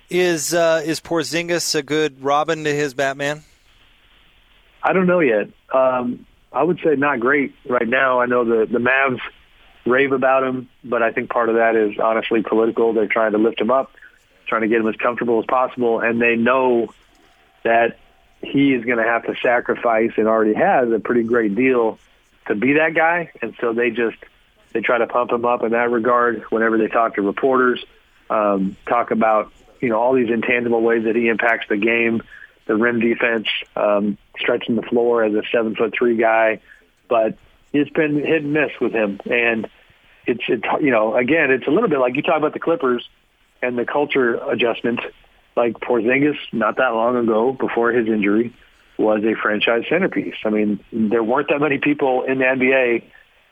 Is 0.10 0.54
uh, 0.54 0.84
is 0.86 1.00
Porzingis 1.00 1.74
a 1.76 1.82
good 1.82 2.24
Robin 2.24 2.64
to 2.64 2.74
his 2.74 2.94
Batman? 2.94 3.44
I 4.84 4.94
don't 4.94 5.08
know 5.08 5.20
yet. 5.20 5.50
Um, 5.74 6.26
I 6.54 6.62
would 6.62 6.80
say 6.84 6.96
not 6.96 7.20
great 7.20 7.56
right 7.68 7.88
now. 7.88 8.20
I 8.20 8.28
know 8.28 8.46
the 8.46 8.72
the 8.72 8.80
Mavs 8.80 9.20
rave 9.86 10.12
about 10.12 10.44
him, 10.44 10.70
but 10.84 11.02
I 11.02 11.12
think 11.12 11.30
part 11.30 11.50
of 11.50 11.56
that 11.56 11.76
is 11.76 11.98
honestly 12.00 12.44
political. 12.44 12.94
They're 12.94 13.08
trying 13.08 13.32
to 13.32 13.40
lift 13.40 13.60
him 13.60 13.72
up, 13.72 13.92
trying 14.48 14.62
to 14.62 14.68
get 14.68 14.80
him 14.80 14.88
as 14.88 14.96
comfortable 14.96 15.40
as 15.40 15.46
possible, 15.46 16.00
and 16.00 16.22
they 16.22 16.36
know 16.36 16.94
that 17.64 17.98
he 18.42 18.74
is 18.74 18.86
going 18.86 18.98
to 18.98 19.04
have 19.04 19.26
to 19.26 19.36
sacrifice 19.42 20.12
and 20.18 20.28
already 20.28 20.54
has 20.54 20.92
a 20.92 21.00
pretty 21.00 21.24
great 21.24 21.56
deal 21.56 21.98
to 22.48 22.56
be 22.56 22.74
that 22.74 22.94
guy, 22.94 23.32
and 23.42 23.56
so 23.60 23.74
they 23.74 23.90
just 23.90 24.18
they 24.76 24.82
try 24.82 24.98
to 24.98 25.08
pump 25.08 25.32
him 25.32 25.46
up 25.46 25.64
in 25.64 25.72
that 25.72 25.90
regard 25.90 26.44
whenever 26.50 26.78
they 26.78 26.88
talk 26.88 27.16
to 27.16 27.22
reporters, 27.22 27.84
um, 28.30 28.76
talk 28.86 29.10
about 29.10 29.52
you 29.80 29.88
know 29.88 29.98
all 29.98 30.14
these 30.14 30.30
intangible 30.30 30.82
ways 30.82 31.06
that 31.06 31.16
he 31.16 31.30
impacts 31.30 31.68
the 31.70 31.78
game, 31.78 32.22
the 32.66 32.76
rim 32.76 33.00
defense, 33.00 33.48
um, 33.78 34.18
stretching 34.38 34.76
the 34.76 34.82
floor 34.82 35.24
as 35.24 35.34
a 35.34 35.44
seven 35.50 35.76
foot 35.76 35.94
three 35.98 36.18
guy, 36.18 36.60
but 37.08 37.38
it's 37.72 37.90
been 37.92 38.18
hit 38.18 38.44
and 38.44 38.52
miss 38.52 38.72
with 38.82 38.92
him, 38.92 39.22
and 39.32 39.70
it's 40.28 40.44
it's 40.50 40.66
you 40.82 40.92
know 40.92 41.16
again 41.16 41.52
it's 41.52 41.68
a 41.68 41.72
little 41.72 41.90
bit 41.90 42.00
like 42.00 42.18
you 42.18 42.22
talk 42.22 42.38
about 42.38 42.54
the 42.54 42.60
Clippers 42.60 43.08
and 43.62 43.78
the 43.78 43.86
culture 43.86 44.36
adjustment. 44.52 45.00
Like 45.56 45.76
Porzingis, 45.76 46.36
not 46.52 46.76
that 46.76 46.90
long 46.90 47.16
ago, 47.16 47.54
before 47.54 47.94
his 47.94 48.10
injury, 48.10 48.54
was 48.98 49.24
a 49.24 49.36
franchise 49.42 49.84
centerpiece. 49.88 50.36
I 50.44 50.50
mean, 50.50 50.82
there 50.92 51.24
weren't 51.24 51.48
that 51.48 51.62
many 51.62 51.78
people 51.78 52.24
in 52.24 52.40
the 52.40 52.44
NBA 52.44 53.04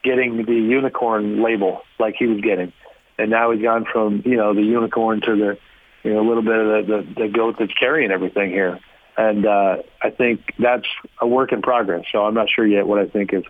getting 0.04 0.46
the 0.46 0.54
unicorn 0.54 1.42
label 1.42 1.82
like 2.00 2.16
he 2.18 2.28
was 2.28 2.42
getting, 2.42 2.74
and 3.18 3.30
now 3.30 3.52
he's 3.52 3.62
gone 3.62 3.86
from 3.92 4.22
you 4.26 4.38
know 4.38 4.54
the 4.54 4.62
unicorn 4.62 5.22
to 5.22 5.36
the 5.36 5.58
you 6.04 6.14
know 6.14 6.22
a 6.22 6.28
little 6.28 6.44
bit 6.44 6.56
of 6.56 6.88
the 6.88 6.98
the, 6.98 7.22
the 7.22 7.28
goat 7.28 7.56
that's 7.60 7.74
carrying 7.74 8.12
everything 8.12 8.50
here. 8.50 8.80
And 9.16 9.46
uh, 9.46 9.78
I 10.02 10.10
think 10.10 10.54
that's 10.58 10.88
a 11.20 11.28
work 11.28 11.52
in 11.52 11.62
progress. 11.62 12.06
So 12.12 12.26
I'm 12.26 12.34
not 12.34 12.50
sure 12.50 12.66
yet 12.66 12.88
what 12.88 13.00
I 13.00 13.08
think 13.08 13.34
of 13.34 13.46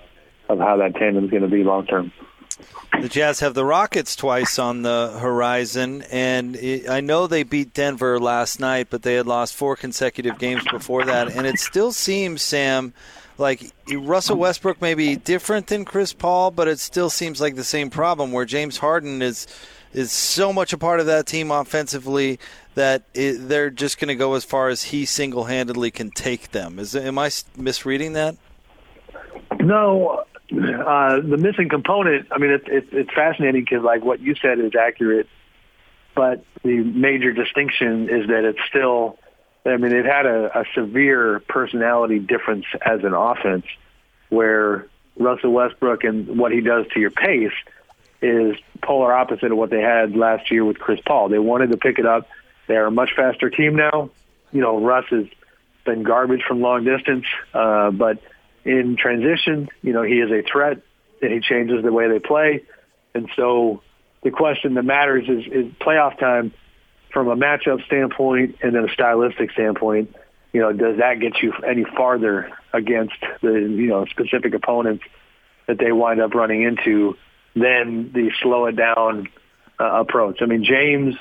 of 0.49 0.60
how 0.60 0.77
that 0.77 0.95
tandem 0.95 1.25
is 1.25 1.32
going 1.32 1.43
to 1.43 1.49
be 1.49 1.63
long 1.63 1.86
term. 1.86 2.12
The 3.01 3.10
Jazz 3.10 3.39
have 3.39 3.56
the 3.56 3.65
Rockets 3.65 4.15
twice 4.15 4.60
on 4.60 4.84
the 4.84 5.17
horizon, 5.19 6.04
and 6.12 6.56
it, 6.56 6.88
I 6.88 7.01
know 7.01 7.27
they 7.27 7.43
beat 7.43 7.73
Denver 7.73 8.19
last 8.19 8.60
night, 8.60 8.88
but 8.89 9.01
they 9.01 9.15
had 9.15 9.25
lost 9.25 9.56
four 9.56 9.75
consecutive 9.75 10.38
games 10.38 10.63
before 10.71 11.04
that. 11.06 11.32
And 11.32 11.47
it 11.47 11.60
still 11.60 11.91
seems, 11.91 12.41
Sam, 12.43 12.93
like 13.38 13.72
Russell 13.91 14.38
Westbrook 14.38 14.82
may 14.82 14.93
be 14.93 15.15
different 15.15 15.67
than 15.67 15.86
Chris 15.86 16.13
Paul, 16.13 16.52
but 16.52 16.67
it 16.67 16.80
still 16.80 17.10
seems 17.10 17.41
like 17.41 17.56
the 17.56 17.63
same 17.63 17.89
problem 17.89 18.32
where 18.32 18.46
James 18.46 18.78
Harden 18.78 19.22
is 19.22 19.48
is 19.93 20.12
so 20.12 20.52
much 20.52 20.74
a 20.74 20.78
part 20.78 21.00
of 21.00 21.06
that 21.06 21.28
team 21.28 21.52
offensively 21.52 22.39
that 22.76 23.04
it, 23.13 23.48
they're 23.48 23.69
just 23.69 24.00
going 24.00 24.08
to 24.08 24.15
go 24.15 24.34
as 24.34 24.43
far 24.43 24.69
as 24.69 24.84
he 24.84 25.06
single 25.06 25.43
handedly 25.46 25.91
can 25.91 26.10
take 26.10 26.52
them. 26.52 26.80
Is 26.80 26.96
am 26.96 27.19
I 27.19 27.30
misreading 27.56 28.13
that? 28.13 28.36
No, 29.60 30.24
uh, 30.52 31.15
the 31.22 31.38
missing 31.38 31.69
component. 31.69 32.28
I 32.32 32.38
mean, 32.38 32.52
it's 32.52 32.67
it, 32.67 32.88
it's 32.91 33.13
fascinating 33.13 33.63
because 33.63 33.84
like 33.84 34.04
what 34.04 34.19
you 34.19 34.36
said 34.36 34.60
is 34.60 34.74
accurate, 34.80 35.28
but 36.15 36.43
the 36.63 36.78
major 36.78 37.32
distinction 37.32 38.10
is 38.10 38.28
that 38.28 38.46
it's 38.46 38.60
still. 38.67 39.17
I 39.65 39.78
mean, 39.78 39.93
it 39.93 40.06
had 40.06 40.26
a, 40.26 40.60
a 40.60 40.65
severe 40.76 41.41
personality 41.47 42.19
difference 42.19 42.65
as 42.82 43.04
an 43.04 43.13
offense, 43.13 43.65
where 44.30 44.88
Russell 45.17 45.52
Westbrook 45.52 46.04
and 46.04 46.38
what 46.38 46.52
he 46.52 46.62
does 46.62 46.86
to 46.93 46.99
your 46.99 47.12
pace 47.12 47.54
is 48.21 48.56
polar 48.82 49.13
opposite 49.13 49.52
of 49.52 49.58
what 49.58 49.69
they 49.69 49.82
had 49.82 50.15
last 50.15 50.52
year 50.52 50.65
with 50.65 50.80
Chris 50.80 50.99
Paul. 51.06 51.30
They 51.30 51.39
wanted 51.39 51.71
to 51.71 51.78
pick 51.78 51.99
it 51.99 52.06
up. 52.06 52.28
They're 52.67 52.88
a 52.88 52.91
much 52.91 53.12
faster 53.15 53.49
team 53.49 53.76
now. 53.76 54.10
You 54.52 54.62
know, 54.62 54.80
Russ 54.80 55.06
has 55.10 55.26
been 55.86 56.04
garbage 56.04 56.43
from 56.47 56.62
long 56.62 56.84
distance, 56.84 57.26
uh, 57.54 57.91
but 57.91 58.19
in 58.63 58.95
transition, 58.95 59.69
you 59.82 59.93
know, 59.93 60.04
he 60.04 60.19
is 60.19 60.32
a 60.32 60.41
threat 60.41 60.82
and 61.21 61.32
he 61.32 61.39
changes 61.39 61.84
the 61.84 61.91
way 61.91 62.08
they 62.08 62.19
play. 62.19 62.63
And 63.13 63.30
so 63.36 63.82
the 64.23 64.32
question 64.32 64.76
that 64.76 64.84
matters 64.84 65.28
is, 65.28 65.45
is 65.52 65.73
playoff 65.80 66.17
time 66.17 66.54
from 67.13 67.28
a 67.30 67.36
matchup 67.36 67.86
standpoint 67.86 68.58
and 68.62 68.76
then 68.76 68.89
a 68.89 68.91
stylistic 68.91 69.52
standpoint. 69.52 70.13
You 70.52 70.62
know, 70.62 70.73
does 70.73 70.97
that 70.97 71.19
get 71.19 71.41
you 71.41 71.54
any 71.65 71.84
farther 71.84 72.52
against 72.73 73.15
the 73.41 73.54
you 73.54 73.88
know 73.88 74.06
specific 74.06 74.54
opponents 74.54 75.04
that 75.67 75.78
they 75.78 75.91
wind 75.91 76.19
up 76.19 76.34
running 76.34 76.63
into 76.63 77.15
than 77.56 78.12
the 78.12 78.32
slow 78.41 78.65
it 78.65 78.76
down 78.76 79.30
uh, 79.80 80.02
approach? 80.02 80.39
I 80.41 80.45
mean, 80.45 80.63
James 80.63 81.15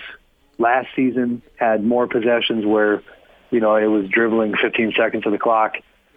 last 0.58 0.88
season 0.96 1.42
had 1.56 1.84
more 1.84 2.06
possessions 2.06 2.66
where 2.66 3.02
you 3.50 3.60
know 3.60 3.76
it 3.76 3.86
was 3.86 4.08
dribbling 4.08 4.54
15 4.56 4.94
seconds 4.96 5.24
of 5.26 5.32
the 5.32 5.38
clock 5.38 5.76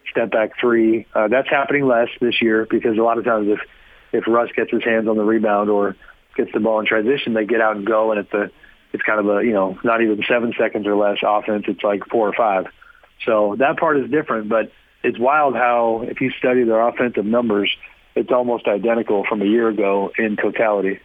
step 0.09 0.31
back 0.31 0.51
three. 0.59 1.05
Uh, 1.13 1.27
that's 1.27 1.49
happening 1.49 1.85
less 1.85 2.09
this 2.21 2.41
year 2.41 2.67
because 2.69 2.97
a 2.97 3.01
lot 3.01 3.17
of 3.17 3.25
times 3.25 3.49
if 3.49 3.59
if 4.13 4.27
Russ 4.27 4.49
gets 4.55 4.71
his 4.71 4.83
hands 4.83 5.07
on 5.07 5.17
the 5.17 5.23
rebound 5.23 5.69
or 5.69 5.95
gets 6.37 6.51
the 6.53 6.59
ball 6.59 6.79
in 6.79 6.85
transition, 6.85 7.33
they 7.33 7.45
get 7.45 7.61
out 7.61 7.75
and 7.75 7.85
go, 7.85 8.11
and 8.11 8.19
it's 8.21 8.33
a 8.33 8.49
it's 8.95 9.03
kind 9.03 9.19
of 9.19 9.27
a 9.27 9.45
you 9.45 9.53
know 9.53 9.77
not 9.83 10.01
even 10.01 10.23
seven 10.27 10.53
seconds 10.57 10.87
or 10.87 10.95
less 10.95 11.17
offense. 11.21 11.65
It's 11.67 11.83
like 11.83 12.05
four 12.09 12.27
or 12.27 12.33
five. 12.33 12.65
So 13.25 13.55
that 13.59 13.77
part 13.77 13.97
is 13.97 14.09
different, 14.09 14.49
but 14.49 14.71
it's 15.03 15.19
wild 15.19 15.55
how 15.55 16.03
if 16.07 16.21
you 16.21 16.31
study 16.31 16.63
their 16.63 16.81
offensive 16.87 17.25
numbers, 17.25 17.75
it's 18.15 18.31
almost 18.31 18.67
identical 18.67 19.25
from 19.27 19.41
a 19.41 19.45
year 19.45 19.67
ago 19.67 20.11
in 20.17 20.37
totality. 20.37 20.99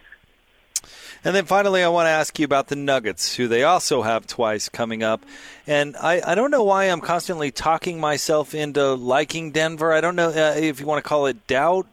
And 1.23 1.35
then 1.35 1.45
finally, 1.45 1.83
I 1.83 1.89
want 1.89 2.07
to 2.07 2.11
ask 2.11 2.39
you 2.39 2.45
about 2.45 2.67
the 2.67 2.75
Nuggets, 2.75 3.35
who 3.35 3.47
they 3.47 3.63
also 3.63 4.01
have 4.01 4.25
twice 4.25 4.69
coming 4.69 5.03
up. 5.03 5.23
And 5.67 5.95
I, 5.95 6.19
I 6.25 6.33
don't 6.33 6.49
know 6.49 6.63
why 6.63 6.85
I'm 6.85 7.01
constantly 7.01 7.51
talking 7.51 7.99
myself 7.99 8.55
into 8.55 8.93
liking 8.95 9.51
Denver. 9.51 9.93
I 9.93 10.01
don't 10.01 10.15
know 10.15 10.29
uh, 10.29 10.55
if 10.57 10.79
you 10.79 10.87
want 10.87 11.03
to 11.03 11.07
call 11.07 11.27
it 11.27 11.45
doubt. 11.45 11.85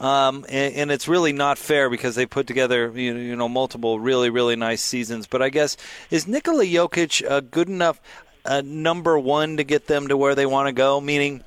Um, 0.00 0.46
and, 0.48 0.74
and, 0.74 0.90
it's 0.92 1.08
really 1.08 1.32
not 1.32 1.58
fair 1.58 1.90
because 1.90 2.14
they 2.14 2.24
put 2.24 2.46
together 2.46 2.92
you 2.94 3.12
know, 3.12 3.20
you 3.20 3.34
know, 3.34 3.48
multiple 3.48 3.98
really 3.98 4.30
really 4.30 4.54
nice 4.54 4.80
seasons. 4.80 5.26
But 5.26 5.42
I 5.42 5.48
guess 5.48 5.76
is 6.08 6.28
Nikola 6.28 6.64
Jokic 6.64 7.28
a 7.28 7.40
good 7.40 7.68
enough 7.68 8.00
uh, 8.44 8.62
number 8.64 9.18
one 9.18 9.56
to 9.58 9.64
get 9.64 9.86
them 9.86 10.08
to 10.08 10.16
where 10.16 10.34
they 10.34 10.46
want 10.46 10.68
to 10.68 10.72
go? 10.72 11.00
Meaning 11.00 11.42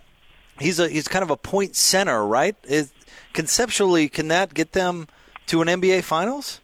he's 0.60 0.80
a 0.80 0.88
he's 0.88 1.08
kind 1.08 1.24
of 1.24 1.32
a 1.32 1.38
point 1.38 1.76
center, 1.76 2.26
right? 2.26 2.56
Is, 2.64 2.94
conceptually, 3.34 4.08
can 4.08 4.28
that 4.30 4.54
get 4.54 4.74
them 4.74 5.08
to 5.48 5.62
an 5.62 5.68
NBA 5.68 6.04
Finals? 6.04 6.62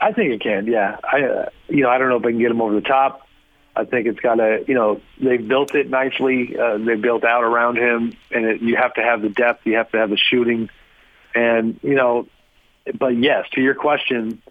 I 0.00 0.12
think 0.12 0.32
it 0.32 0.40
can. 0.40 0.66
Yeah, 0.66 0.98
I 1.02 1.22
uh, 1.22 1.48
you 1.68 1.82
know 1.82 1.90
I 1.90 1.98
don't 1.98 2.08
know 2.08 2.16
if 2.16 2.24
I 2.24 2.30
can 2.30 2.38
get 2.38 2.48
them 2.48 2.60
over 2.60 2.74
the 2.74 2.80
top. 2.80 3.26
I 3.76 3.84
think 3.84 4.06
it's 4.06 4.20
got 4.20 4.36
to 4.36 4.64
you 4.66 4.74
know 4.74 5.00
they've 5.20 5.46
built 5.46 5.74
it 5.74 5.90
nicely. 5.90 6.56
Uh, 6.58 6.78
they 6.78 6.94
built 6.94 7.24
out 7.24 7.42
around 7.42 7.76
him, 7.76 8.16
and 8.30 8.44
it, 8.44 8.60
you 8.60 8.76
have 8.76 8.94
to 8.94 9.02
have 9.02 9.22
the 9.22 9.28
depth. 9.28 9.66
You 9.66 9.76
have 9.76 9.90
to 9.92 9.98
have 9.98 10.10
the 10.10 10.16
shooting, 10.16 10.70
and 11.34 11.78
you 11.82 11.94
know. 11.94 12.26
But 12.98 13.16
yes, 13.16 13.46
to 13.52 13.62
your 13.62 13.74
question, 13.74 14.42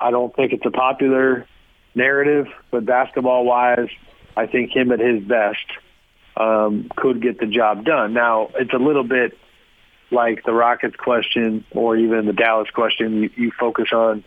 I 0.00 0.10
don't 0.10 0.34
think 0.34 0.52
it's 0.52 0.64
a 0.64 0.70
popular 0.70 1.46
narrative, 1.94 2.46
but 2.70 2.86
basketball 2.86 3.44
wise, 3.44 3.88
I 4.36 4.46
think 4.46 4.70
him 4.70 4.92
at 4.92 5.00
his 5.00 5.22
best 5.24 5.66
um, 6.36 6.88
could 6.96 7.20
get 7.20 7.38
the 7.38 7.46
job 7.46 7.84
done. 7.84 8.14
Now, 8.14 8.50
it's 8.54 8.72
a 8.72 8.78
little 8.78 9.04
bit 9.04 9.36
like 10.10 10.44
the 10.44 10.52
Rockets 10.52 10.96
question 10.96 11.64
or 11.72 11.96
even 11.96 12.26
the 12.26 12.32
Dallas 12.32 12.70
question. 12.70 13.22
You, 13.22 13.30
you 13.36 13.52
focus 13.58 13.92
on 13.92 14.24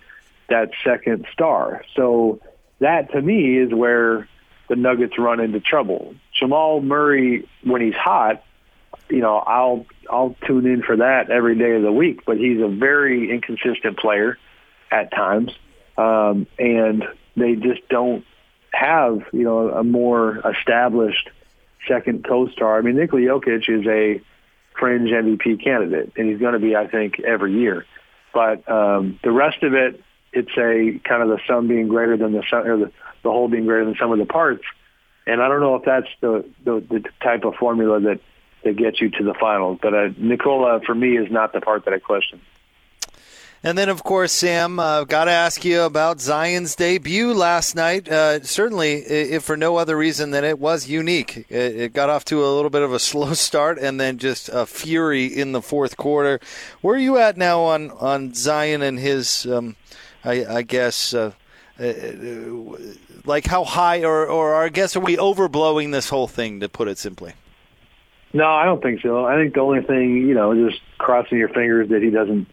that 0.50 0.72
second 0.84 1.26
star. 1.32 1.84
So 1.96 2.40
that 2.80 3.12
to 3.12 3.22
me 3.22 3.58
is 3.58 3.74
where 3.74 4.28
the 4.70 4.76
Nuggets 4.76 5.18
run 5.18 5.40
into 5.40 5.60
trouble. 5.60 6.16
Jamal 6.34 6.82
Murray, 6.82 7.48
when 7.64 7.82
he's 7.82 7.96
hot, 7.96 8.44
you 9.10 9.20
know, 9.20 9.38
I'll 9.38 9.86
I'll 10.10 10.36
tune 10.48 10.66
in 10.66 10.82
for 10.82 10.98
that 10.98 11.30
every 11.30 11.58
day 11.58 11.76
of 11.76 11.84
the 11.84 11.92
week. 11.92 12.26
But 12.26 12.38
he's 12.38 12.60
a 12.62 12.68
very 12.68 13.32
inconsistent 13.32 13.98
player 13.98 14.38
at 14.92 15.12
times, 15.12 15.52
um, 15.98 16.48
and 16.58 17.06
they 17.36 17.56
just 17.56 17.88
don't 17.90 18.26
have 18.72 19.22
you 19.32 19.44
know 19.44 19.70
a 19.70 19.84
more 19.84 20.42
established 20.50 21.30
second 21.88 22.26
co-star. 22.26 22.78
I 22.78 22.82
mean, 22.82 22.96
Nikola 22.96 23.22
Jokic 23.22 23.70
is 23.70 23.86
a 23.88 24.22
fringe 24.78 25.10
MVP 25.10 25.64
candidate, 25.64 26.14
and 26.18 26.30
he's 26.30 26.40
going 26.40 26.54
to 26.54 26.60
be, 26.60 26.76
I 26.76 26.88
think, 26.88 27.20
every 27.20 27.54
year. 27.54 27.86
But 28.34 28.68
um, 28.70 29.20
the 29.24 29.32
rest 29.32 29.64
of 29.64 29.74
it, 29.74 30.02
it's 30.36 30.52
a 30.58 31.00
kind 31.08 31.24
of 31.24 31.30
the 31.30 31.40
sum 31.48 31.68
being 31.68 31.88
greater 31.88 32.18
than 32.18 32.34
the 32.34 32.44
sum, 32.50 32.68
or 32.68 32.78
the, 32.78 32.92
the 33.24 33.32
whole 33.32 33.48
being 33.48 33.66
greater 33.66 33.86
than 33.86 33.96
some 34.00 34.12
of 34.12 34.20
the 34.20 34.26
parts. 34.26 34.64
And 35.26 35.42
I 35.42 35.48
don't 35.48 35.62
know 35.62 35.76
if 35.76 35.86
that's 35.86 36.10
the 36.22 36.46
the, 36.64 36.84
the 36.88 37.04
type 37.24 37.46
of 37.46 37.56
formula 37.56 38.00
that 38.02 38.20
that 38.64 38.78
gets 38.78 39.00
you 39.00 39.10
to 39.12 39.24
the 39.24 39.34
finals. 39.34 39.80
But 39.82 39.94
uh, 39.94 40.10
Nikola, 40.18 40.82
for 40.86 40.94
me, 40.94 41.18
is 41.18 41.32
not 41.32 41.54
the 41.54 41.62
part 41.62 41.86
that 41.86 41.94
I 41.94 42.00
question. 42.00 42.42
And 43.64 43.76
then, 43.76 43.90
of 43.90 44.04
course, 44.04 44.32
Sam, 44.32 44.78
uh, 44.80 45.06
got 45.06 45.26
to 45.26 45.32
ask 45.32 45.66
you 45.66 45.82
about 45.82 46.22
Zion's 46.22 46.76
debut 46.76 47.34
last 47.34 47.76
night. 47.76 48.08
Uh, 48.08 48.44
certainly, 48.44 48.94
if 48.98 49.44
for 49.44 49.58
no 49.58 49.78
other 49.78 49.98
reason 49.98 50.30
than 50.30 50.44
it 50.44 50.60
was 50.60 50.88
unique. 50.88 51.48
It, 51.50 51.76
it, 51.76 51.94
got 51.94 52.12
off 52.12 52.26
to 52.26 52.46
a 52.46 52.54
little 52.54 52.70
bit 52.70 52.84
of 52.84 52.94
a 52.94 53.00
slow 53.12 53.34
start 53.34 53.80
and 53.80 54.00
then 54.00 54.20
just 54.20 54.50
a 54.50 54.68
fury 54.68 55.26
in 55.26 55.52
the 55.52 55.64
fourth 55.64 55.98
quarter. 55.98 56.40
Where 56.82 56.96
are 56.96 57.00
you 57.00 57.18
at 57.18 57.38
now 57.38 57.62
on, 57.62 57.90
on 57.90 58.36
Zion 58.36 58.84
and 58.84 59.00
his, 59.00 59.48
um, 59.48 59.78
I, 60.26 60.46
I, 60.58 60.62
guess, 60.64 61.14
uh, 61.14 61.32
uh 61.80 61.84
like 63.26 63.46
how 63.46 63.64
high, 63.64 64.04
or, 64.04 64.26
or 64.26 64.56
I 64.56 64.70
guess, 64.70 64.96
are 64.96 65.02
we 65.02 65.18
overblowing 65.18 65.92
this 65.92 66.10
whole 66.10 66.28
thing, 66.28 66.60
to 66.62 66.70
put 66.70 66.88
it 66.88 66.98
simply? 66.98 67.34
No, 68.34 68.48
I 68.48 68.66
don't 68.66 68.82
think 68.84 69.02
so. 69.02 69.26
I 69.26 69.36
think 69.36 69.54
the 69.54 69.62
only 69.62 69.82
thing, 69.82 70.18
you 70.28 70.34
know, 70.34 70.54
just 70.70 70.82
crossing 70.98 71.38
your 71.38 71.48
fingers 71.48 71.90
that 71.90 72.02
he 72.02 72.10
doesn't 72.10 72.48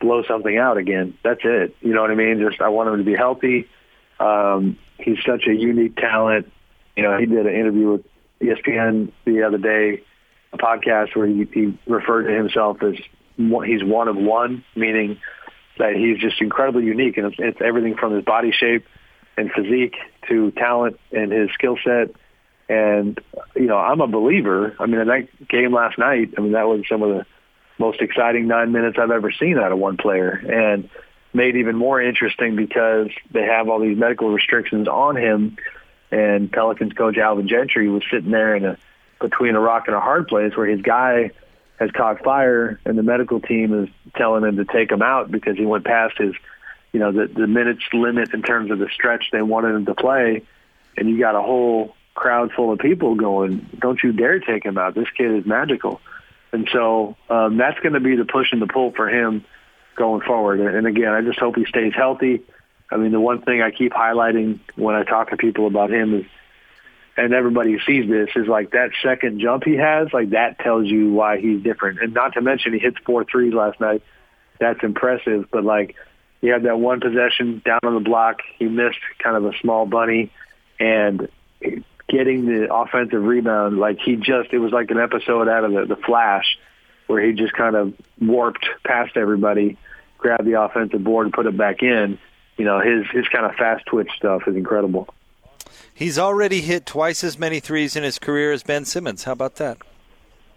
blow 0.00 0.22
something 0.28 0.56
out 0.56 0.76
again. 0.76 1.18
That's 1.24 1.40
it. 1.42 1.74
You 1.80 1.92
know 1.92 2.02
what 2.02 2.10
I 2.10 2.14
mean? 2.14 2.38
Just 2.38 2.60
I 2.60 2.68
want 2.68 2.90
him 2.90 2.98
to 2.98 3.04
be 3.04 3.16
healthy. 3.16 3.68
Um, 4.20 4.78
he's 4.98 5.18
such 5.26 5.46
a 5.48 5.52
unique 5.52 5.96
talent. 5.96 6.52
You 6.96 7.02
know, 7.02 7.18
he 7.18 7.26
did 7.26 7.46
an 7.46 7.54
interview 7.54 7.90
with 7.92 8.04
ESPN 8.40 9.10
the 9.24 9.42
other 9.42 9.58
day, 9.58 10.02
a 10.52 10.58
podcast 10.58 11.16
where 11.16 11.26
he, 11.26 11.48
he 11.52 11.78
referred 11.86 12.24
to 12.28 12.32
himself 12.32 12.82
as 12.82 12.94
he's 13.36 13.82
one 13.82 14.08
of 14.08 14.16
one, 14.16 14.64
meaning 14.76 15.18
that 15.78 15.96
he's 15.96 16.18
just 16.18 16.40
incredibly 16.40 16.84
unique, 16.84 17.16
and 17.16 17.26
it's, 17.26 17.36
it's 17.38 17.60
everything 17.60 17.96
from 17.96 18.14
his 18.14 18.24
body 18.24 18.52
shape 18.52 18.86
and 19.36 19.50
physique 19.50 19.96
to 20.28 20.50
talent 20.52 20.98
and 21.12 21.32
his 21.32 21.50
skill 21.52 21.76
set. 21.82 22.10
And 22.68 23.18
you 23.54 23.66
know, 23.66 23.76
I'm 23.76 24.00
a 24.00 24.06
believer. 24.06 24.74
I 24.78 24.86
mean, 24.86 25.00
in 25.00 25.08
that 25.08 25.48
game 25.48 25.72
last 25.72 25.98
night. 25.98 26.34
I 26.38 26.40
mean, 26.40 26.52
that 26.52 26.66
was 26.66 26.82
some 26.88 27.02
of 27.02 27.10
the 27.10 27.26
most 27.78 28.00
exciting 28.00 28.46
nine 28.46 28.72
minutes 28.72 28.96
I've 28.98 29.10
ever 29.10 29.32
seen 29.32 29.58
out 29.58 29.72
of 29.72 29.78
one 29.78 29.96
player, 29.96 30.30
and 30.30 30.88
made 31.32 31.56
even 31.56 31.76
more 31.76 32.00
interesting 32.00 32.54
because 32.56 33.08
they 33.32 33.42
have 33.42 33.68
all 33.68 33.80
these 33.80 33.98
medical 33.98 34.30
restrictions 34.30 34.88
on 34.88 35.16
him. 35.16 35.56
And 36.10 36.50
Pelicans 36.50 36.92
coach 36.92 37.18
Alvin 37.18 37.48
Gentry 37.48 37.88
was 37.88 38.04
sitting 38.10 38.30
there 38.30 38.54
in 38.54 38.64
a 38.64 38.78
between 39.20 39.56
a 39.56 39.60
rock 39.60 39.84
and 39.86 39.96
a 39.96 40.00
hard 40.00 40.28
place 40.28 40.56
where 40.56 40.66
his 40.66 40.80
guy 40.82 41.30
has 41.78 41.90
caught 41.90 42.22
fire, 42.22 42.78
and 42.84 42.96
the 42.96 43.02
medical 43.02 43.40
team 43.40 43.84
is 43.84 43.88
telling 44.16 44.44
him 44.44 44.56
to 44.56 44.64
take 44.64 44.90
him 44.90 45.02
out 45.02 45.30
because 45.30 45.56
he 45.56 45.66
went 45.66 45.84
past 45.84 46.16
his, 46.18 46.34
you 46.92 47.00
know, 47.00 47.12
the 47.12 47.26
the 47.26 47.46
minutes 47.46 47.82
limit 47.92 48.32
in 48.32 48.42
terms 48.42 48.70
of 48.70 48.78
the 48.78 48.88
stretch 48.92 49.26
they 49.32 49.42
wanted 49.42 49.74
him 49.74 49.86
to 49.86 49.94
play. 49.94 50.42
And 50.96 51.08
you 51.08 51.18
got 51.18 51.34
a 51.34 51.42
whole 51.42 51.96
crowd 52.14 52.52
full 52.52 52.72
of 52.72 52.78
people 52.78 53.16
going, 53.16 53.66
"Don't 53.78 54.00
you 54.02 54.12
dare 54.12 54.38
take 54.38 54.64
him 54.64 54.78
out! 54.78 54.94
This 54.94 55.10
kid 55.16 55.32
is 55.32 55.44
magical." 55.44 56.00
And 56.52 56.68
so 56.72 57.16
um, 57.28 57.56
that's 57.56 57.80
going 57.80 57.94
to 57.94 58.00
be 58.00 58.14
the 58.14 58.24
push 58.24 58.52
and 58.52 58.62
the 58.62 58.68
pull 58.68 58.92
for 58.92 59.08
him 59.08 59.44
going 59.96 60.20
forward. 60.20 60.60
And 60.60 60.86
again, 60.86 61.12
I 61.12 61.20
just 61.20 61.38
hope 61.38 61.56
he 61.56 61.64
stays 61.64 61.92
healthy. 61.94 62.42
I 62.90 62.96
mean, 62.96 63.10
the 63.10 63.20
one 63.20 63.42
thing 63.42 63.60
I 63.60 63.72
keep 63.72 63.92
highlighting 63.92 64.60
when 64.76 64.94
I 64.94 65.02
talk 65.02 65.30
to 65.30 65.36
people 65.36 65.66
about 65.66 65.90
him 65.90 66.14
is, 66.20 66.26
and 67.16 67.32
everybody 67.32 67.78
sees 67.86 68.08
this, 68.08 68.28
is 68.34 68.48
like 68.48 68.72
that 68.72 68.90
second 69.02 69.40
jump 69.40 69.64
he 69.64 69.76
has, 69.76 70.08
like 70.12 70.30
that 70.30 70.58
tells 70.58 70.86
you 70.86 71.12
why 71.12 71.40
he's 71.40 71.62
different. 71.62 72.00
And 72.00 72.12
not 72.12 72.34
to 72.34 72.40
mention 72.40 72.72
he 72.72 72.78
hits 72.78 72.96
four 73.06 73.24
threes 73.24 73.54
last 73.54 73.80
night. 73.80 74.02
That's 74.58 74.82
impressive. 74.82 75.46
But 75.50 75.64
like, 75.64 75.94
he 76.40 76.48
had 76.48 76.64
that 76.64 76.78
one 76.78 77.00
possession 77.00 77.62
down 77.64 77.80
on 77.84 77.94
the 77.94 78.00
block. 78.00 78.40
He 78.58 78.66
missed 78.66 78.98
kind 79.18 79.36
of 79.36 79.44
a 79.46 79.56
small 79.60 79.86
bunny, 79.86 80.30
and 80.78 81.28
getting 82.08 82.46
the 82.46 82.72
offensive 82.72 83.22
rebound. 83.22 83.78
Like 83.78 83.98
he 83.98 84.16
just, 84.16 84.52
it 84.52 84.58
was 84.58 84.72
like 84.72 84.90
an 84.90 84.98
episode 84.98 85.48
out 85.48 85.64
of 85.64 85.72
the, 85.72 85.94
the 85.94 85.96
Flash 85.96 86.58
where 87.06 87.24
he 87.24 87.32
just 87.32 87.52
kind 87.52 87.76
of 87.76 87.94
warped 88.20 88.66
past 88.84 89.16
everybody, 89.16 89.78
grabbed 90.18 90.44
the 90.44 90.60
offensive 90.60 91.02
board 91.02 91.26
and 91.26 91.34
put 91.34 91.46
it 91.46 91.56
back 91.56 91.82
in. 91.82 92.18
You 92.56 92.64
know, 92.64 92.80
his, 92.80 93.06
his 93.12 93.26
kind 93.28 93.46
of 93.46 93.54
fast 93.56 93.86
twitch 93.86 94.10
stuff 94.16 94.42
is 94.46 94.56
incredible. 94.56 95.08
He's 95.94 96.18
already 96.18 96.60
hit 96.60 96.86
twice 96.86 97.22
as 97.22 97.38
many 97.38 97.60
threes 97.60 97.94
in 97.96 98.02
his 98.02 98.18
career 98.18 98.52
as 98.52 98.62
Ben 98.62 98.84
Simmons. 98.84 99.24
How 99.24 99.32
about 99.32 99.54
that? 99.56 99.78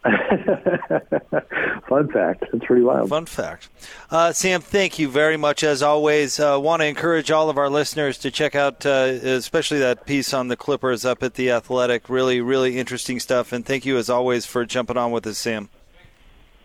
Fun 1.88 2.10
fact. 2.12 2.44
That's 2.52 2.66
pretty 2.66 2.84
wild. 2.84 3.10
Fun 3.10 3.26
fact. 3.26 3.70
Uh, 4.10 4.34
Sam, 4.34 4.62
thank 4.62 5.00
you 5.00 5.08
very 5.10 5.38
much. 5.38 5.64
As 5.64 5.82
always, 5.82 6.40
uh, 6.40 6.58
want 6.60 6.82
to 6.82 6.86
encourage 6.86 7.32
all 7.32 7.50
of 7.50 7.58
our 7.58 7.70
listeners 7.70 8.18
to 8.20 8.32
check 8.32 8.56
out, 8.56 8.86
uh, 8.86 8.90
especially 8.90 9.80
that 9.80 10.06
piece 10.06 10.34
on 10.34 10.48
the 10.48 10.58
Clippers 10.58 11.06
up 11.06 11.24
at 11.24 11.36
the 11.36 11.52
Athletic. 11.52 12.10
Really, 12.10 12.42
really 12.42 12.78
interesting 12.78 13.20
stuff. 13.20 13.54
And 13.54 13.66
thank 13.66 13.86
you, 13.86 13.98
as 13.98 14.10
always, 14.10 14.46
for 14.46 14.66
jumping 14.66 14.98
on 14.98 15.12
with 15.12 15.26
us, 15.28 15.38
Sam. 15.38 15.70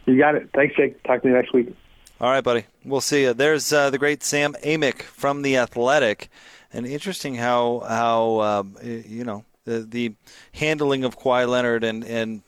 You 0.06 0.18
got 0.18 0.34
it. 0.34 0.48
Thanks, 0.54 0.74
Jake. 0.76 1.02
Talk 1.04 1.22
to 1.22 1.28
you 1.28 1.34
next 1.34 1.52
week. 1.52 1.74
All 2.20 2.30
right, 2.30 2.42
buddy. 2.42 2.64
We'll 2.84 3.00
see 3.00 3.22
you. 3.22 3.34
There's 3.34 3.72
uh, 3.72 3.90
the 3.90 3.98
great 3.98 4.22
Sam 4.22 4.54
Amick 4.64 5.02
from 5.02 5.42
the 5.42 5.56
Athletic, 5.56 6.28
and 6.72 6.86
interesting 6.86 7.34
how 7.34 7.84
how 7.86 8.40
um, 8.40 8.76
you 8.82 9.24
know 9.24 9.44
the, 9.64 9.80
the 9.80 10.14
handling 10.52 11.04
of 11.04 11.18
Kawhi 11.18 11.48
Leonard 11.48 11.84
and 11.84 12.04
and 12.04 12.42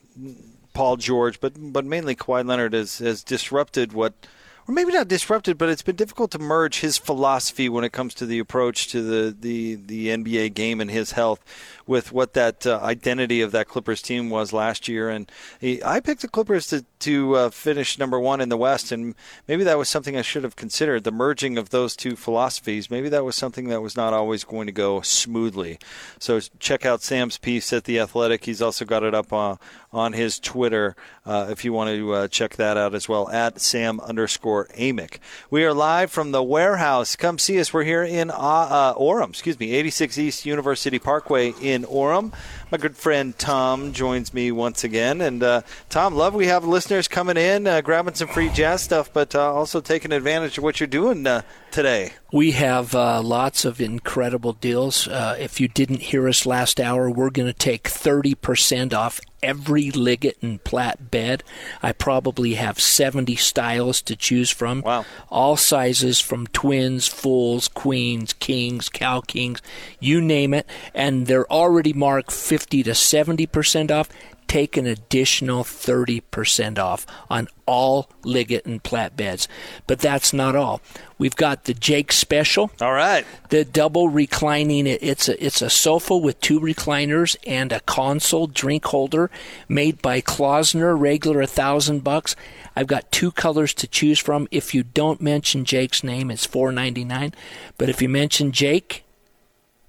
Paul 0.73 0.97
George, 0.97 1.41
but 1.41 1.55
but 1.73 1.85
mainly 1.85 2.17
Kawhi 2.17 2.47
Leonard 2.47 2.73
has 2.73 2.99
has 2.99 3.23
disrupted 3.23 3.93
what 3.93 4.27
or 4.66 4.74
maybe 4.74 4.92
not 4.92 5.09
disrupted, 5.09 5.59
but 5.59 5.68
it's 5.68 5.83
been 5.83 5.96
difficult 5.96 6.31
to 6.31 6.38
merge 6.38 6.81
his 6.81 6.96
philosophy 6.96 7.68
when 7.68 7.85
it 7.85 7.92
comes 7.92 8.14
to 8.14 8.27
the 8.27 8.38
approach 8.38 8.88
to 8.88 9.03
the, 9.03 9.37
the, 9.38 9.74
the 9.74 10.09
NBA 10.09 10.55
game 10.55 10.81
and 10.81 10.90
his 10.90 11.12
health 11.12 11.44
with 11.87 12.12
what 12.12 12.33
that 12.33 12.66
uh, 12.66 12.81
identity 12.83 13.42
of 13.42 13.53
that 13.53 13.68
Clippers 13.68 14.00
team 14.00 14.31
was 14.31 14.55
last 14.55 14.88
year. 14.88 15.11
And 15.11 15.31
he, 15.61 15.83
I 15.85 16.00
picked 16.00 16.22
the 16.22 16.29
Clippers 16.29 16.66
to, 16.68 16.87
to 17.00 17.35
uh, 17.35 17.50
finish 17.50 17.98
number 17.98 18.18
one 18.18 18.40
in 18.40 18.48
the 18.48 18.57
West, 18.57 18.90
and 18.90 19.14
maybe 19.46 19.64
that 19.64 19.77
was 19.77 19.90
something 19.90 20.16
I 20.16 20.22
should 20.22 20.44
have 20.44 20.57
considered 20.57 21.05
the 21.05 21.12
merging 21.12 21.59
of 21.59 21.68
those 21.68 21.94
two 21.94 22.16
philosophies. 22.16 22.90
Maybe 22.90 23.11
that 23.11 23.24
was 23.24 23.37
something 23.37 23.68
that 23.68 23.83
was 23.83 23.96
not 23.96 24.14
always 24.14 24.44
going 24.44 24.66
to 24.66 24.72
go 24.72 25.03
smoothly. 25.03 25.79
So 26.18 26.40
check 26.59 26.87
out 26.87 27.03
Sam's 27.03 27.37
piece 27.37 27.70
at 27.74 27.85
The 27.85 28.00
Athletic. 28.00 28.46
He's 28.46 28.62
also 28.62 28.87
got 28.87 29.03
it 29.03 29.14
up 29.14 29.31
uh, 29.31 29.57
on 29.92 30.14
his 30.14 30.38
Twitter 30.38 30.96
uh, 31.27 31.48
if 31.50 31.66
you 31.66 31.72
want 31.74 31.90
to 31.90 32.12
uh, 32.14 32.29
check 32.29 32.57
that 32.57 32.79
out 32.79 32.94
as 32.94 33.09
well 33.09 33.29
at 33.29 33.61
Sam 33.61 34.00
underscore 34.00 34.54
Amick. 34.77 35.19
We 35.51 35.64
are 35.64 35.75
live 35.75 36.11
from 36.12 36.31
the 36.31 36.43
warehouse. 36.43 37.17
Come 37.17 37.38
see 37.38 37.59
us. 37.59 37.73
We're 37.73 37.83
here 37.83 38.05
in 38.05 38.31
uh, 38.31 38.35
uh, 38.35 38.95
Orem, 38.95 39.31
excuse 39.31 39.59
me, 39.59 39.75
86 39.75 40.19
East 40.19 40.47
University 40.47 41.01
Parkway 41.01 41.53
in 41.61 41.83
Orem. 41.83 42.33
My 42.75 42.79
good 42.79 42.97
friend 42.97 43.39
Tom 43.39 43.93
joins 43.93 44.35
me 44.35 44.51
once 44.51 44.83
again. 44.83 45.21
And 45.21 45.45
uh, 45.45 45.63
Tom, 45.91 46.13
love 46.17 46.35
we 46.35 46.49
have 46.49 46.65
listeners 46.65 47.07
coming 47.07 47.37
in, 47.37 47.69
uh, 47.69 47.83
grabbing 47.83 48.15
some 48.15 48.27
free 48.27 48.49
jazz 48.49 48.83
stuff, 48.83 49.13
but 49.13 49.33
uh, 49.37 49.55
also 49.55 49.81
taking 49.81 50.11
advantage 50.11 50.59
of 50.59 50.65
what 50.65 50.81
you're 50.81 50.89
doing 50.89 51.25
uh, 51.25 51.43
today. 51.71 52.15
We 52.33 52.51
have 52.51 52.93
uh, 52.93 53.23
lots 53.23 53.65
of 53.65 53.81
incredible 53.81 54.55
deals. 54.55 55.07
Uh, 55.07 55.37
if 55.39 55.61
you 55.61 55.69
didn't 55.69 56.03
hear 56.03 56.27
us 56.29 56.45
last 56.45 56.81
hour, 56.81 57.09
we're 57.09 57.31
going 57.31 57.47
to 57.47 57.53
take 57.53 57.85
30% 57.85 58.93
off 58.93 59.21
every 59.45 59.91
Leggett 59.91 60.39
and 60.43 60.63
Platt 60.65 61.11
bed. 61.11 61.45
I 61.83 61.93
probably 61.93 62.55
have 62.55 62.81
70 62.81 63.37
styles 63.37 64.01
to 64.03 64.17
choose 64.17 64.51
from. 64.51 64.81
Wow. 64.81 65.05
All 65.29 65.57
sizes 65.57 66.19
from 66.19 66.47
twins, 66.49 67.07
fulls, 67.07 67.69
queens, 67.69 68.33
kings, 68.33 68.89
Cal 68.89 69.23
kings, 69.23 69.61
you 70.01 70.21
name 70.21 70.55
it. 70.55 70.67
And 70.95 71.27
they're 71.27 71.51
already 71.53 71.93
marked 71.93 72.33
50 72.33 72.63
to 72.70 72.90
70% 72.90 73.90
off. 73.90 74.09
take 74.46 74.77
an 74.77 74.87
additional 74.87 75.64
30% 75.64 76.79
off 76.79 77.07
on 77.31 77.48
all 77.66 78.11
Leggett 78.24 78.66
and 78.66 78.83
Platt 78.83 79.16
beds. 79.16 79.48
But 79.87 79.98
that's 79.98 80.33
not 80.33 80.55
all. 80.55 80.81
We've 81.16 81.35
got 81.35 81.64
the 81.64 81.74
Jake 81.74 82.12
Special. 82.12 82.70
All 82.81 82.92
right. 82.92 83.24
The 83.48 83.64
double 83.64 84.09
reclining 84.09 84.87
it's 84.87 85.29
a 85.29 85.44
it's 85.44 85.62
a 85.62 85.70
sofa 85.70 86.16
with 86.16 86.40
two 86.40 86.61
recliners 86.61 87.37
and 87.46 87.72
a 87.72 87.81
console 87.81 88.46
drink 88.46 88.85
holder 88.85 89.31
made 89.68 90.03
by 90.03 90.20
Klaussner, 90.20 90.98
regular 90.98 91.40
a 91.40 91.46
thousand 91.46 92.05
bucks. 92.05 92.37
I've 92.77 92.88
got 92.88 93.11
two 93.12 93.31
colors 93.31 93.72
to 93.74 93.87
choose 93.87 94.18
from. 94.18 94.48
If 94.50 94.74
you 94.74 94.83
don't 94.83 95.20
mention 95.20 95.64
Jake's 95.64 96.05
name, 96.05 96.31
it's 96.31 96.46
four 96.46 96.72
ninety 96.72 97.05
nine. 97.05 97.33
But 97.79 97.88
if 97.88 98.03
you 98.03 98.09
mention 98.09 98.53
Jake, 98.53 99.04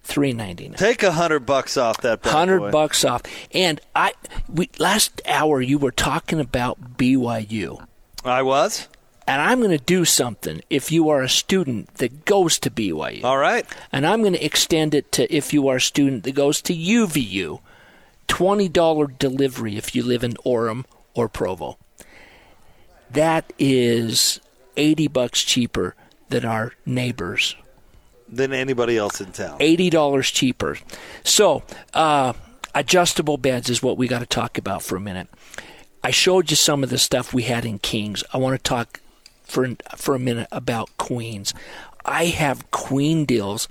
three 0.05 0.31
ninety 0.33 0.67
nine. 0.69 0.77
Take 0.77 1.03
a 1.03 1.11
hundred 1.11 1.41
bucks 1.41 1.75
off 1.77 1.97
that. 2.01 2.23
Hundred 2.25 2.71
bucks 2.71 3.03
off. 3.03 3.21
And 3.53 3.81
I, 3.95 4.13
we 4.47 4.69
last 4.79 5.21
hour 5.27 5.59
you 5.61 5.77
were 5.77 5.91
talking 5.91 6.39
about 6.39 6.97
BYU, 6.97 7.85
I 8.23 8.41
was. 8.43 8.87
and 9.27 9.41
I'm 9.41 9.59
going 9.59 9.77
to 9.77 9.83
do 9.83 10.05
something. 10.05 10.61
If 10.69 10.91
you 10.91 11.09
are 11.09 11.21
a 11.21 11.29
student 11.29 11.95
that 11.95 12.23
goes 12.25 12.57
to 12.59 12.69
BYU, 12.71 13.23
All 13.23 13.37
right. 13.37 13.65
and 13.91 14.05
I'm 14.07 14.21
going 14.21 14.33
to 14.33 14.45
extend 14.45 14.93
it 14.93 15.11
to 15.13 15.33
if 15.35 15.51
you 15.53 15.67
are 15.67 15.77
a 15.77 15.81
student 15.81 16.23
that 16.23 16.33
goes 16.35 16.61
to 16.63 16.73
UVU, 16.73 17.59
twenty 18.27 18.69
dollar 18.69 19.07
delivery 19.07 19.75
if 19.77 19.95
you 19.95 20.03
live 20.03 20.23
in 20.23 20.33
Orem 20.45 20.85
or 21.13 21.27
Provo. 21.27 21.77
That 23.11 23.51
is 23.59 24.39
eighty 24.77 25.07
bucks 25.07 25.43
cheaper 25.43 25.95
than 26.29 26.43
our 26.45 26.73
neighbors 26.85 27.55
Than 28.27 28.53
anybody 28.53 28.97
else 28.97 29.21
in 29.21 29.31
town. 29.31 29.57
eighty 29.59 29.89
dollars 29.89 30.31
cheaper. 30.31 30.77
So, 31.23 31.63
uh, 31.93 32.33
adjustable 32.73 33.37
beds 33.37 33.69
is 33.69 33.83
what 33.83 33.97
we 33.97 34.07
got 34.07 34.19
to 34.19 34.25
talk 34.25 34.57
about 34.57 34.81
for 34.83 34.95
a 34.95 34.99
minute. 35.01 35.27
I 36.03 36.11
showed 36.11 36.49
you 36.49 36.55
some 36.55 36.83
of 36.83 36.89
the 36.89 36.97
stuff 36.97 37.33
we 37.33 37.43
had 37.43 37.65
in 37.65 37.79
Kings. 37.79 38.23
I 38.33 38.37
want 38.37 38.55
to 38.55 38.61
talk 38.61 38.99
for 39.43 39.69
for 39.95 40.15
a 40.15 40.19
minute 40.19 40.47
about 40.51 40.95
Queens. 40.97 41.53
I 42.03 42.25
have 42.25 42.69
Queen 42.71 43.25
deals 43.25 43.67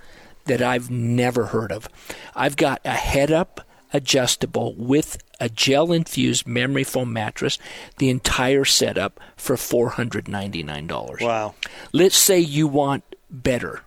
that 0.47 0.61
I've 0.63 0.91
never 0.91 1.47
heard 1.47 1.73
of. 1.73 1.89
I've 2.35 2.57
got 2.57 2.81
a 2.85 2.91
head 2.91 3.31
up 3.31 3.61
adjustable 3.93 4.75
with 4.77 5.19
a 5.41 5.49
gel 5.49 5.93
infused 5.93 6.47
memory 6.47 6.85
foam 6.85 7.13
mattress, 7.13 7.59
the 7.99 8.11
entire 8.11 8.65
setup 8.65 9.21
for 9.37 9.57
$499. 9.57 11.21
Wow. 11.23 11.55
Let's 11.93 12.17
say 12.17 12.41
you 12.41 12.67
want 12.67 13.05
better. 13.31 13.83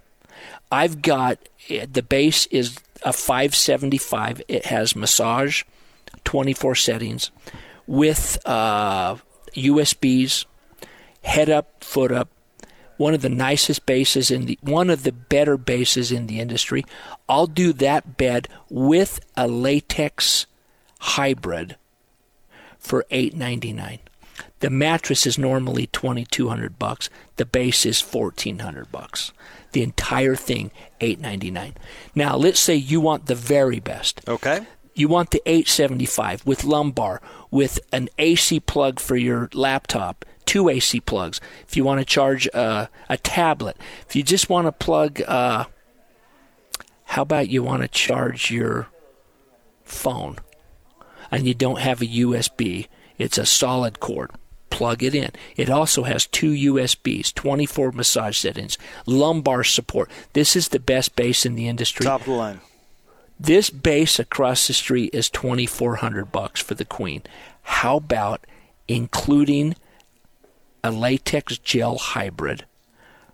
I've 0.72 1.02
got 1.02 1.40
eh, 1.70 1.86
the 1.92 2.04
base 2.04 2.46
is 2.48 2.78
a 3.04 3.14
575. 3.14 4.42
It 4.48 4.66
has 4.66 4.96
massage, 4.96 5.64
24 6.24 6.76
settings, 6.76 7.32
with 7.86 8.38
uh, 8.46 9.16
USBs, 9.54 10.46
head 11.24 11.50
up, 11.50 11.84
foot 11.84 12.12
up. 12.12 12.30
One 12.98 13.14
of 13.14 13.22
the 13.22 13.30
nicest 13.30 13.86
bases 13.86 14.32
in 14.32 14.48
the 14.48 14.58
one 14.62 14.90
of 14.90 15.04
the 15.04 15.12
better 15.12 15.56
bases 15.56 16.12
in 16.12 16.26
the 16.26 16.40
industry. 16.40 16.84
I'll 17.30 17.46
do 17.46 17.72
that 17.74 18.18
bed 18.18 18.48
with 18.70 19.20
a 19.36 19.48
latex 19.48 20.48
hybrid 21.00 21.76
for 22.80 23.06
899. 23.12 24.00
The 24.60 24.70
mattress 24.70 25.28
is 25.28 25.38
normally 25.38 25.88
2200 25.88 26.80
bucks. 26.80 27.10
The 27.36 27.46
base 27.46 27.86
is 27.86 28.02
1400 28.02 28.92
bucks. 28.92 29.32
The 29.72 29.84
entire 29.84 30.36
thing 30.36 30.72
899. 31.00 31.76
Now, 32.16 32.36
let's 32.36 32.60
say 32.60 32.76
you 32.76 33.00
want 33.00 33.28
the 33.28 33.36
very 33.36 33.80
best. 33.80 34.22
Okay. 34.28 34.66
You 34.96 35.08
want 35.08 35.30
the 35.30 35.44
875 35.46 36.46
with 36.46 36.64
lumbar 36.64 37.22
with 37.52 37.80
an 37.92 38.10
AC 38.18 38.60
plug 38.62 39.00
for 39.00 39.16
your 39.16 39.48
laptop, 39.54 40.26
two 40.46 40.70
AC 40.70 41.02
plugs. 41.02 41.40
If 41.68 41.78
you 41.78 41.84
want 41.84 42.00
to 42.00 42.06
charge 42.06 42.50
uh, 42.52 42.88
a 43.08 43.18
tablet, 43.18 43.78
if 44.08 44.16
you 44.16 44.24
just 44.24 44.50
want 44.50 44.66
to 44.66 44.72
plug 44.72 45.22
uh, 45.28 45.66
how 47.12 47.22
about 47.22 47.48
you 47.50 47.64
want 47.64 47.84
to 47.84 47.88
charge 47.88 48.52
your 48.52 48.88
phone 49.84 50.38
and 51.32 51.48
you 51.48 51.54
don't 51.54 51.80
have 51.80 52.02
a 52.02 52.06
USB, 52.06 52.88
it's 53.18 53.38
a 53.38 53.46
solid 53.46 54.00
cord. 54.00 54.32
Plug 54.78 55.02
it 55.02 55.16
in. 55.16 55.32
It 55.56 55.72
also 55.72 56.04
has 56.04 56.28
two 56.28 56.52
USBs, 56.52 57.34
24 57.34 57.94
massage 57.94 58.38
settings, 58.38 58.78
lumbar 59.08 59.64
support. 59.64 60.08
This 60.34 60.56
is 60.56 60.68
the 60.68 60.78
best 60.78 61.16
base 61.16 61.48
in 61.48 61.56
the 61.56 61.68
industry. 61.68 62.04
Top 62.04 62.20
of 62.20 62.28
the 62.28 62.34
line. 62.34 62.62
This 63.40 63.72
base 63.72 64.20
across 64.20 64.68
the 64.68 64.76
street 64.76 65.16
is 65.16 65.32
2400 65.32 66.32
bucks 66.32 66.62
for 66.62 66.76
the 66.76 66.86
Queen. 66.86 67.24
How 67.64 67.98
about 67.98 68.46
including 68.88 69.76
a 70.84 70.92
latex 70.92 71.58
gel 71.58 71.98
hybrid 71.98 72.66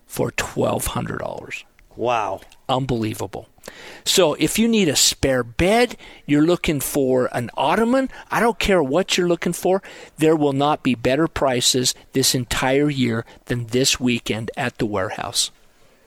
for 0.07 0.31
$1200? 0.31 1.65
Wow. 1.97 2.39
Unbelievable. 2.69 3.49
So 4.05 4.33
if 4.35 4.59
you 4.59 4.67
need 4.67 4.89
a 4.89 4.95
spare 4.95 5.43
bed, 5.43 5.95
you're 6.25 6.45
looking 6.45 6.79
for 6.79 7.29
an 7.31 7.49
ottoman, 7.55 8.09
I 8.29 8.39
don't 8.39 8.59
care 8.59 8.83
what 8.83 9.17
you're 9.17 9.27
looking 9.27 9.53
for, 9.53 9.81
there 10.17 10.35
will 10.35 10.53
not 10.53 10.83
be 10.83 10.95
better 10.95 11.27
prices 11.27 11.93
this 12.11 12.35
entire 12.35 12.89
year 12.89 13.25
than 13.45 13.67
this 13.67 13.99
weekend 13.99 14.51
at 14.57 14.77
the 14.77 14.85
warehouse. 14.85 15.51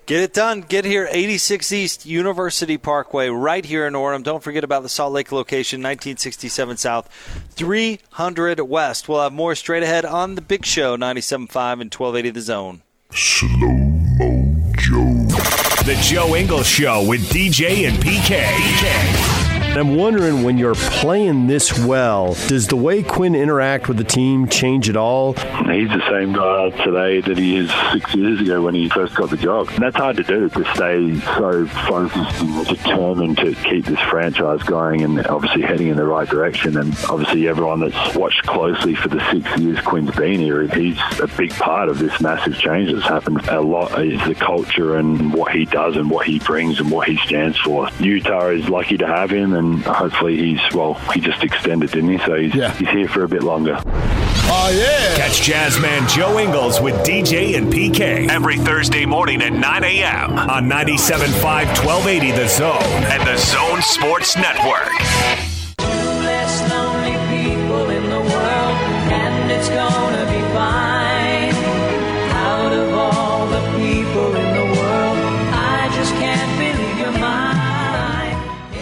Get 0.06 0.20
it 0.20 0.32
done. 0.32 0.60
Get 0.60 0.84
here, 0.84 1.08
86 1.10 1.72
East 1.72 2.06
University 2.06 2.78
Parkway, 2.78 3.28
right 3.28 3.64
here 3.64 3.88
in 3.88 3.94
Orem. 3.94 4.22
Don't 4.22 4.42
forget 4.42 4.62
about 4.62 4.84
the 4.84 4.88
Salt 4.88 5.12
Lake 5.12 5.32
location, 5.32 5.80
1967 5.80 6.76
South, 6.76 7.08
300 7.50 8.60
West. 8.60 9.08
We'll 9.08 9.22
have 9.22 9.32
more 9.32 9.56
straight 9.56 9.82
ahead 9.82 10.04
on 10.04 10.36
the 10.36 10.42
Big 10.42 10.64
Show, 10.64 10.96
97.5 10.96 11.80
and 11.80 11.92
1280 11.92 12.30
The 12.30 12.40
Zone. 12.40 12.82
Slow 13.10 13.72
Mo 14.18 14.72
Joe. 14.78 15.65
The 15.86 15.94
Joe 16.02 16.34
Ingles 16.34 16.66
Show 16.66 17.04
with 17.04 17.20
DJ 17.28 17.86
and 17.86 17.96
PK. 18.02 19.25
I'm 19.78 19.96
wondering 19.96 20.42
when 20.42 20.56
you're 20.56 20.74
playing 20.74 21.48
this 21.48 21.78
well, 21.78 22.34
does 22.46 22.66
the 22.68 22.76
way 22.76 23.02
Quinn 23.02 23.34
interact 23.34 23.88
with 23.88 23.98
the 23.98 24.04
team 24.04 24.48
change 24.48 24.88
at 24.88 24.96
all? 24.96 25.34
He's 25.34 25.90
the 25.90 26.02
same 26.08 26.32
guy 26.32 26.70
today 26.82 27.20
that 27.20 27.36
he 27.36 27.56
is 27.56 27.70
six 27.92 28.14
years 28.14 28.40
ago 28.40 28.62
when 28.62 28.74
he 28.74 28.88
first 28.88 29.14
got 29.14 29.28
the 29.28 29.36
job. 29.36 29.68
And 29.68 29.82
that's 29.82 29.96
hard 29.96 30.16
to 30.16 30.22
do, 30.22 30.48
to 30.48 30.74
stay 30.74 31.20
so 31.20 31.66
focused 31.66 32.40
and 32.40 32.66
determined 32.66 33.36
to 33.38 33.54
keep 33.54 33.84
this 33.84 34.00
franchise 34.00 34.62
going 34.62 35.02
and 35.02 35.26
obviously 35.26 35.60
heading 35.62 35.88
in 35.88 35.96
the 35.96 36.06
right 36.06 36.28
direction. 36.28 36.78
And 36.78 36.96
obviously 37.10 37.46
everyone 37.46 37.80
that's 37.80 38.16
watched 38.16 38.46
closely 38.46 38.94
for 38.94 39.08
the 39.08 39.20
six 39.30 39.60
years 39.60 39.78
Quinn's 39.80 40.14
been 40.16 40.40
here, 40.40 40.66
he's 40.68 40.98
a 41.20 41.28
big 41.36 41.50
part 41.50 41.88
of 41.88 41.98
this 41.98 42.18
massive 42.20 42.56
change 42.56 42.92
that's 42.92 43.06
happened. 43.06 43.46
A 43.48 43.60
lot 43.60 44.02
is 44.02 44.24
the 44.26 44.34
culture 44.34 44.96
and 44.96 45.34
what 45.34 45.52
he 45.52 45.66
does 45.66 45.96
and 45.96 46.10
what 46.10 46.26
he 46.26 46.38
brings 46.38 46.80
and 46.80 46.90
what 46.90 47.08
he 47.08 47.18
stands 47.18 47.58
for. 47.58 47.90
Utah 48.00 48.48
is 48.48 48.68
lucky 48.70 48.96
to 48.96 49.06
have 49.06 49.30
him 49.30 49.52
and 49.52 49.65
Um, 49.66 49.82
hopefully 49.82 50.36
he's, 50.36 50.60
well, 50.74 50.94
he 51.12 51.20
just 51.20 51.42
extended, 51.42 51.90
didn't 51.90 52.10
he? 52.10 52.18
So 52.24 52.34
he's, 52.36 52.54
Yeah. 52.54 52.72
he's 52.72 52.88
here 52.88 53.08
for 53.08 53.24
a 53.24 53.28
bit 53.28 53.42
longer. 53.42 53.80
Oh, 54.48 54.70
yeah. 54.72 55.16
Catch 55.16 55.40
Jazzman 55.42 56.08
Joe 56.08 56.38
Ingles 56.38 56.80
with 56.80 56.94
DJ 57.04 57.56
and 57.56 57.72
PK 57.72 58.28
every 58.30 58.56
Thursday 58.58 59.04
morning 59.04 59.42
at 59.42 59.52
9 59.52 59.84
a.m. 59.84 60.38
on 60.38 60.68
97.5 60.70 61.42
1280 61.84 62.30
The 62.32 62.48
Zone 62.48 62.82
and 62.82 63.26
The 63.26 63.36
Zone 63.38 63.82
Sports 63.82 64.36
Network. 64.36 65.45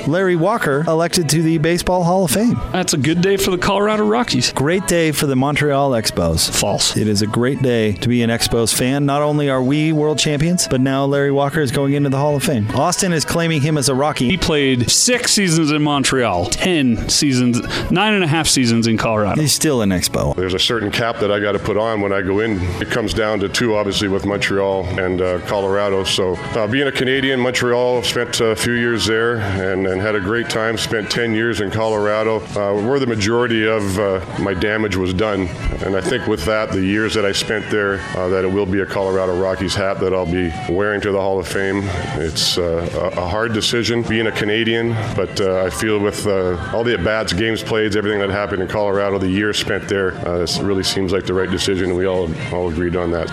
Larry 0.06 0.36
Walker 0.36 0.84
elected 0.86 1.28
to 1.30 1.42
the 1.42 1.58
Baseball 1.58 2.04
Hall 2.04 2.24
of 2.24 2.30
Fame. 2.30 2.60
That's 2.72 2.92
a 2.92 2.98
good 2.98 3.22
day 3.22 3.36
for 3.36 3.50
the 3.50 3.58
Colorado 3.58 4.04
Rockies. 4.04 4.52
Great 4.52 4.86
day 4.86 5.12
for 5.12 5.26
the 5.26 5.36
Montreal 5.36 5.92
Expos. 5.92 6.50
False. 6.54 6.96
It 6.96 7.08
is 7.08 7.22
a 7.22 7.26
great 7.26 7.62
day 7.62 7.92
to 7.92 8.08
be 8.08 8.22
an 8.22 8.30
Expos 8.30 8.74
fan. 8.74 9.06
Not 9.06 9.22
only 9.22 9.48
are 9.48 9.62
we 9.62 9.92
world 9.92 10.18
champions, 10.18 10.68
but 10.68 10.80
now 10.80 11.06
Larry 11.06 11.30
Walker 11.30 11.60
is 11.60 11.70
going 11.70 11.94
into 11.94 12.10
the 12.10 12.18
Hall 12.18 12.36
of 12.36 12.42
Fame. 12.42 12.70
Austin 12.72 13.12
is 13.12 13.24
claiming 13.24 13.62
him 13.62 13.78
as 13.78 13.88
a 13.88 13.94
Rocky. 13.94 14.28
He 14.28 14.36
played 14.36 14.90
six 14.90 15.32
seasons 15.32 15.70
in 15.70 15.82
Montreal, 15.82 16.46
ten 16.46 17.08
seasons, 17.08 17.60
nine 17.90 18.12
and 18.14 18.24
a 18.24 18.28
half 18.28 18.46
seasons 18.46 18.86
in 18.86 18.98
Colorado. 18.98 19.40
He's 19.40 19.54
still 19.54 19.80
an 19.80 19.90
Expo. 19.90 20.36
There's 20.36 20.54
a 20.54 20.58
certain 20.58 20.90
cap 20.90 21.18
that 21.20 21.32
I 21.32 21.40
got 21.40 21.52
to 21.52 21.58
put 21.58 21.76
on 21.76 22.00
when 22.00 22.12
I 22.12 22.20
go 22.20 22.40
in. 22.40 22.60
It 22.80 22.90
comes 22.90 23.14
down 23.14 23.40
to 23.40 23.48
two, 23.48 23.74
obviously, 23.74 24.08
with 24.08 24.26
Montreal 24.26 24.84
and 25.00 25.20
uh, 25.20 25.40
Colorado. 25.46 26.04
So, 26.04 26.34
uh, 26.34 26.66
being 26.66 26.88
a 26.88 26.92
Canadian, 26.92 27.40
Montreal, 27.40 28.02
spent 28.02 28.40
a 28.40 28.54
few 28.54 28.74
years 28.74 29.06
there 29.06 29.36
and, 29.38 29.86
and 29.94 30.02
had 30.02 30.16
a 30.16 30.20
great 30.20 30.50
time. 30.50 30.76
Spent 30.76 31.08
10 31.08 31.34
years 31.34 31.60
in 31.60 31.70
Colorado, 31.70 32.40
uh, 32.56 32.82
where 32.82 32.98
the 32.98 33.06
majority 33.06 33.64
of 33.64 33.96
uh, 33.96 34.20
my 34.40 34.52
damage 34.52 34.96
was 34.96 35.14
done. 35.14 35.46
And 35.84 35.94
I 35.94 36.00
think 36.00 36.26
with 36.26 36.44
that, 36.46 36.72
the 36.72 36.82
years 36.82 37.14
that 37.14 37.24
I 37.24 37.30
spent 37.30 37.70
there, 37.70 38.00
uh, 38.16 38.28
that 38.28 38.44
it 38.44 38.48
will 38.48 38.66
be 38.66 38.80
a 38.80 38.86
Colorado 38.86 39.40
Rockies 39.40 39.72
hat 39.76 40.00
that 40.00 40.12
I'll 40.12 40.26
be 40.26 40.52
wearing 40.68 41.00
to 41.02 41.12
the 41.12 41.20
Hall 41.20 41.38
of 41.38 41.46
Fame. 41.46 41.82
It's 42.16 42.58
uh, 42.58 43.12
a 43.16 43.28
hard 43.28 43.52
decision 43.52 44.02
being 44.02 44.26
a 44.26 44.32
Canadian, 44.32 44.90
but 45.14 45.40
uh, 45.40 45.62
I 45.64 45.70
feel 45.70 46.00
with 46.00 46.26
uh, 46.26 46.72
all 46.74 46.82
the 46.82 46.94
at 46.94 47.04
bats, 47.04 47.32
games 47.32 47.62
played, 47.62 47.94
everything 47.94 48.18
that 48.18 48.30
happened 48.30 48.62
in 48.62 48.68
Colorado, 48.68 49.18
the 49.18 49.28
years 49.28 49.58
spent 49.58 49.88
there, 49.88 50.10
this 50.10 50.58
really 50.58 50.82
seems 50.82 51.12
like 51.12 51.24
the 51.24 51.34
right 51.34 51.50
decision. 51.50 51.90
and 51.90 51.96
We 51.96 52.06
all 52.06 52.28
all 52.52 52.68
agreed 52.68 52.96
on 52.96 53.12
that. 53.12 53.30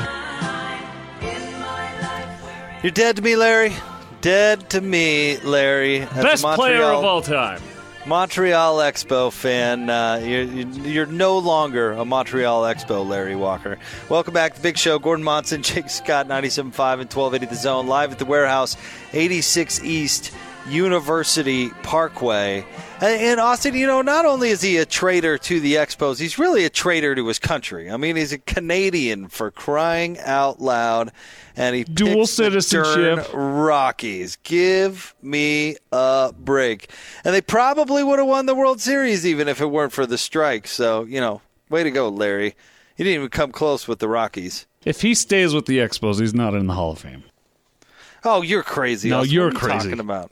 You're 2.84 2.92
dead 2.92 3.16
to 3.16 3.22
me, 3.24 3.36
Larry. 3.36 3.74
Dead 4.22 4.70
to 4.70 4.82
me, 4.82 5.38
Larry. 5.40 6.00
Best 6.00 6.44
player 6.44 6.80
Montreal- 6.80 7.00
of 7.00 7.06
all 7.06 7.22
time. 7.22 7.62
Montreal 8.06 8.78
Expo 8.78 9.32
fan. 9.32 9.88
Uh, 9.90 10.20
you're, 10.24 10.44
you're 10.44 11.06
no 11.06 11.38
longer 11.38 11.92
a 11.92 12.04
Montreal 12.04 12.64
Expo, 12.64 13.08
Larry 13.08 13.36
Walker. 13.36 13.78
Welcome 14.10 14.34
back 14.34 14.54
to 14.54 14.60
the 14.60 14.64
Big 14.64 14.78
Show. 14.78 14.98
Gordon 14.98 15.24
Monson, 15.24 15.62
Jake 15.64 15.90
Scott, 15.90 16.28
97.5 16.28 16.62
and 16.64 16.74
1280 17.14 17.46
The 17.46 17.56
Zone, 17.56 17.86
live 17.88 18.12
at 18.12 18.18
the 18.20 18.26
warehouse, 18.26 18.76
86 19.14 19.84
East 19.84 20.32
University 20.68 21.70
Parkway. 21.84 22.66
And, 23.02 23.40
Austin, 23.40 23.74
you 23.74 23.88
know, 23.88 24.02
not 24.02 24.26
only 24.26 24.50
is 24.50 24.62
he 24.62 24.78
a 24.78 24.86
traitor 24.86 25.38
to 25.40 25.60
the 25.60 25.76
Expos, 25.76 26.20
he's 26.20 26.38
really 26.38 26.66
a 26.66 26.70
traitor 26.70 27.16
to 27.16 27.28
his 27.28 27.40
country. 27.40 27.90
I 27.90 27.98
mean, 27.98 28.16
he's 28.16 28.32
a 28.32 28.38
Canadian 28.38 29.28
for 29.28 29.50
crying 29.50 30.20
out 30.20 30.62
loud. 30.62 31.12
And 31.56 31.76
he 31.76 31.84
Dual 31.84 32.28
citizenship. 32.28 33.28
Rockies. 33.34 34.38
Give 34.44 35.16
me 35.22 35.78
a 35.92 36.34
break. 36.38 36.92
And 37.24 37.34
they 37.34 37.42
probably 37.42 38.04
would 38.04 38.20
have 38.20 38.28
won 38.28 38.46
the 38.46 38.56
World 38.56 38.80
Series 38.80 39.26
even 39.26 39.48
if 39.48 39.62
it 39.62 39.66
weren't 39.66 39.94
for 39.94 40.06
the 40.06 40.18
strike. 40.18 40.68
So, 40.68 41.04
you 41.04 41.20
know, 41.20 41.42
way 41.70 41.84
to 41.84 41.92
go, 41.92 42.08
Larry. 42.08 42.56
He 42.96 43.04
didn't 43.04 43.16
even 43.16 43.30
come 43.30 43.52
close 43.52 43.88
with 43.88 44.00
the 44.00 44.08
Rockies. 44.08 44.68
If 44.86 45.02
he 45.02 45.16
stays 45.16 45.54
with 45.54 45.66
the 45.66 45.80
Expos, 45.80 46.20
he's 46.20 46.34
not 46.34 46.54
in 46.54 46.68
the 46.68 46.74
Hall 46.74 46.92
of 46.92 47.00
Fame. 47.00 47.24
Oh, 48.24 48.44
you're 48.44 48.64
crazy. 48.64 49.10
No, 49.10 49.24
you're 49.24 49.52
crazy. 49.52 49.90
talking 49.90 50.00
about? 50.00 50.32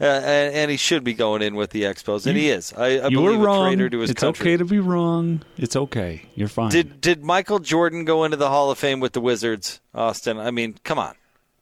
Uh, 0.00 0.04
and, 0.04 0.54
and 0.54 0.70
he 0.70 0.76
should 0.76 1.02
be 1.02 1.12
going 1.12 1.42
in 1.42 1.56
with 1.56 1.70
the 1.70 1.82
Expos, 1.82 2.24
and 2.26 2.36
he 2.36 2.50
is. 2.50 2.72
I, 2.72 2.98
I 2.98 3.08
you 3.08 3.20
were 3.20 3.36
wrong. 3.36 3.76
to 3.76 4.02
it's 4.02 4.12
country. 4.14 4.52
okay 4.52 4.56
to 4.56 4.64
be 4.64 4.78
wrong. 4.78 5.42
It's 5.56 5.74
okay. 5.74 6.22
You're 6.36 6.46
fine. 6.48 6.70
Did 6.70 7.00
did 7.00 7.24
Michael 7.24 7.58
Jordan 7.58 8.04
go 8.04 8.22
into 8.22 8.36
the 8.36 8.48
Hall 8.48 8.70
of 8.70 8.78
Fame 8.78 9.00
with 9.00 9.12
the 9.12 9.20
Wizards, 9.20 9.80
Austin? 9.92 10.38
I 10.38 10.52
mean, 10.52 10.76
come 10.84 11.00
on. 11.00 11.16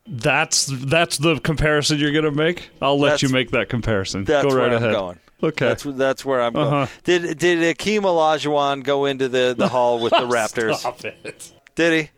that's 0.07 0.67
that's 0.71 1.17
the 1.19 1.41
comparison 1.41 1.99
you're 1.99 2.13
gonna 2.13 2.31
make. 2.31 2.69
I'll 2.83 2.99
let 2.99 3.09
That's- 3.13 3.23
you 3.23 3.31
make 3.31 3.53
that 3.53 3.69
comparison. 3.71 4.25
That's 4.25 4.47
Go 4.47 4.55
right 4.55 4.69
where 4.69 4.77
ahead. 4.77 4.89
I'm 4.91 4.95
going. 4.95 5.19
Okay. 5.43 5.67
That's 5.69 5.83
that's 5.85 6.25
where 6.25 6.41
I'm 6.43 6.53
going. 6.53 6.67
Uh-huh. 6.75 6.87
Did 7.05 7.39
did 7.39 7.77
Akeem 7.77 8.03
Olajuwon 8.03 8.85
go 8.85 9.07
into 9.07 9.29
the, 9.29 9.55
the 9.57 9.69
hall 9.69 9.99
with 9.99 10.13
the 10.13 10.19
Raptors? 10.29 10.77
Stop 10.77 11.05
it. 11.05 11.53
Did 11.75 12.03
he? 12.05 12.11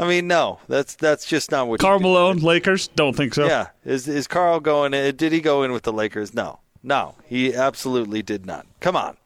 I 0.00 0.08
mean, 0.08 0.26
no. 0.26 0.58
That's 0.66 0.94
that's 0.94 1.26
just 1.26 1.50
not 1.50 1.68
what. 1.68 1.78
Carl 1.78 1.98
do. 1.98 2.04
Malone, 2.04 2.38
Lakers. 2.38 2.88
Don't 2.88 3.14
think 3.14 3.34
so. 3.34 3.46
Yeah. 3.46 3.68
Is 3.84 4.08
is 4.08 4.26
Carl 4.26 4.58
going? 4.58 4.94
In, 4.94 5.14
did 5.14 5.30
he 5.30 5.42
go 5.42 5.62
in 5.62 5.72
with 5.72 5.82
the 5.82 5.92
Lakers? 5.92 6.32
No. 6.32 6.60
No. 6.82 7.16
He 7.26 7.54
absolutely 7.54 8.22
did 8.22 8.46
not. 8.46 8.66
Come 8.80 8.96
on. 8.96 9.18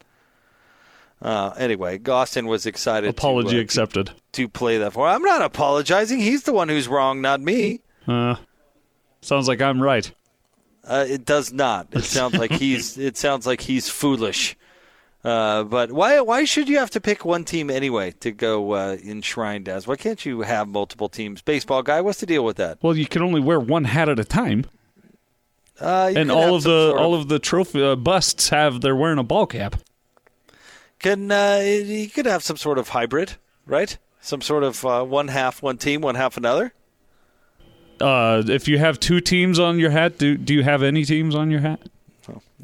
Uh, 1.21 1.53
anyway, 1.57 1.97
Gostin 1.97 2.45
was 2.45 2.65
excited. 2.65 3.09
Apology 3.09 3.51
to, 3.51 3.59
uh, 3.59 3.61
accepted. 3.61 4.11
To 4.33 4.49
play 4.49 4.77
that 4.77 4.91
for. 4.91 5.07
I'm 5.07 5.23
not 5.23 5.41
apologizing. 5.41 6.19
He's 6.19 6.43
the 6.43 6.51
one 6.51 6.67
who's 6.67 6.89
wrong, 6.89 7.21
not 7.21 7.39
me. 7.39 7.79
Uh, 8.05 8.35
sounds 9.21 9.47
like 9.47 9.61
I'm 9.61 9.81
right. 9.81 10.11
Uh, 10.83 11.05
it 11.07 11.23
does 11.25 11.53
not. 11.53 11.87
It 11.93 12.03
sounds 12.03 12.35
like 12.35 12.51
he's. 12.51 12.97
It 12.97 13.15
sounds 13.15 13.47
like 13.47 13.61
he's 13.61 13.87
foolish. 13.87 14.57
Uh, 15.25 15.63
but 15.63 15.91
why? 15.91 16.19
Why 16.21 16.45
should 16.45 16.69
you 16.69 16.77
have 16.77 16.91
to 16.91 17.01
pick 17.01 17.25
one 17.25 17.43
team 17.45 17.69
anyway 17.71 18.11
to 18.19 18.31
go 18.31 18.73
uh, 18.73 18.97
enshrined 19.03 19.67
as? 19.67 19.87
Why 19.87 19.95
can't 19.95 20.23
you 20.25 20.41
have 20.41 20.67
multiple 20.67 21.09
teams? 21.09 21.41
Baseball 21.41 21.81
guy, 21.81 21.99
what's 22.01 22.19
the 22.19 22.25
deal 22.27 22.45
with 22.45 22.57
that? 22.57 22.77
Well, 22.83 22.95
you 22.95 23.07
can 23.07 23.23
only 23.23 23.41
wear 23.41 23.59
one 23.59 23.85
hat 23.85 24.07
at 24.07 24.19
a 24.19 24.23
time, 24.23 24.65
Uh, 25.81 26.13
and 26.15 26.31
all 26.31 26.55
of 26.55 26.63
the 26.63 26.91
sort 26.91 27.01
all 27.01 27.13
of 27.15 27.27
the 27.27 27.39
trophy 27.39 27.83
uh, 27.83 27.95
busts 27.95 28.49
have 28.49 28.81
they're 28.81 28.95
wearing 28.95 29.17
a 29.17 29.23
ball 29.23 29.47
cap. 29.47 29.77
Can 30.99 31.31
uh, 31.31 31.57
you 31.63 32.07
could 32.09 32.25
have 32.27 32.43
some 32.43 32.57
sort 32.57 32.77
of 32.77 32.89
hybrid, 32.89 33.33
right? 33.65 33.97
Some 34.21 34.41
sort 34.41 34.63
of 34.63 34.85
uh, 34.85 35.03
one 35.03 35.27
half 35.29 35.61
one 35.63 35.77
team, 35.77 36.01
one 36.01 36.15
half 36.15 36.37
another. 36.37 36.73
Uh, 37.99 38.43
if 38.47 38.67
you 38.67 38.77
have 38.77 38.99
two 38.99 39.21
teams 39.21 39.57
on 39.57 39.79
your 39.79 39.89
hat, 39.91 40.17
do 40.17 40.37
do 40.37 40.53
you 40.53 40.63
have 40.63 40.83
any 40.83 41.03
teams 41.03 41.33
on 41.35 41.49
your 41.51 41.61
hat? 41.61 41.79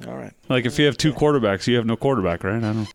All 0.08 0.16
right. 0.16 0.34
Like 0.50 0.66
if 0.66 0.78
you 0.80 0.86
have 0.86 0.98
two 0.98 1.14
quarterbacks, 1.14 1.68
you 1.68 1.76
have 1.78 1.86
no 1.86 1.96
quarterback, 1.96 2.44
right? 2.44 2.58
I 2.64 2.74
don't. 2.74 2.94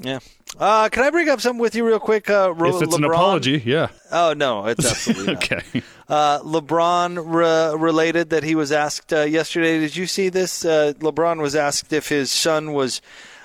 Yeah. 0.00 0.20
Uh, 0.56 0.88
can 0.90 1.02
I 1.02 1.10
bring 1.10 1.28
up 1.28 1.40
something 1.40 1.60
with 1.60 1.74
you 1.74 1.84
real 1.84 1.98
quick? 1.98 2.30
Uh, 2.30 2.54
Ro- 2.56 2.76
If 2.76 2.82
it's 2.82 2.94
an 2.96 3.02
apology, 3.04 3.60
yeah. 3.64 3.88
Oh 4.12 4.32
no, 4.36 4.66
it's 4.66 4.86
absolutely 4.88 5.26
not. 5.34 5.44
Okay. 5.52 5.82
Uh, 6.08 6.38
LeBron 6.40 7.20
re- 7.26 7.76
related 7.76 8.30
that 8.30 8.44
he 8.44 8.54
was 8.54 8.70
asked 8.70 9.12
uh, 9.12 9.22
yesterday. 9.22 9.80
Did 9.80 9.96
you 9.96 10.06
see 10.06 10.28
this? 10.28 10.64
Uh, 10.64 10.92
LeBron 10.98 11.40
was 11.40 11.56
asked 11.56 11.92
if 11.92 12.08
his 12.08 12.30
son 12.30 12.72
was 12.72 13.00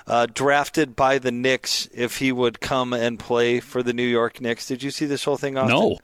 uh, 0.06 0.26
drafted 0.32 0.94
by 0.94 1.18
the 1.18 1.32
Knicks, 1.32 1.88
if 1.92 2.18
he 2.18 2.30
would 2.30 2.60
come 2.60 2.92
and 2.92 3.18
play 3.18 3.58
for 3.58 3.82
the 3.82 3.92
New 3.92 4.06
York 4.06 4.40
Knicks. 4.40 4.66
Did 4.68 4.82
you 4.82 4.90
see 4.92 5.06
this 5.06 5.24
whole 5.24 5.36
thing? 5.36 5.58
Austin? 5.58 5.76
No. 5.76 5.98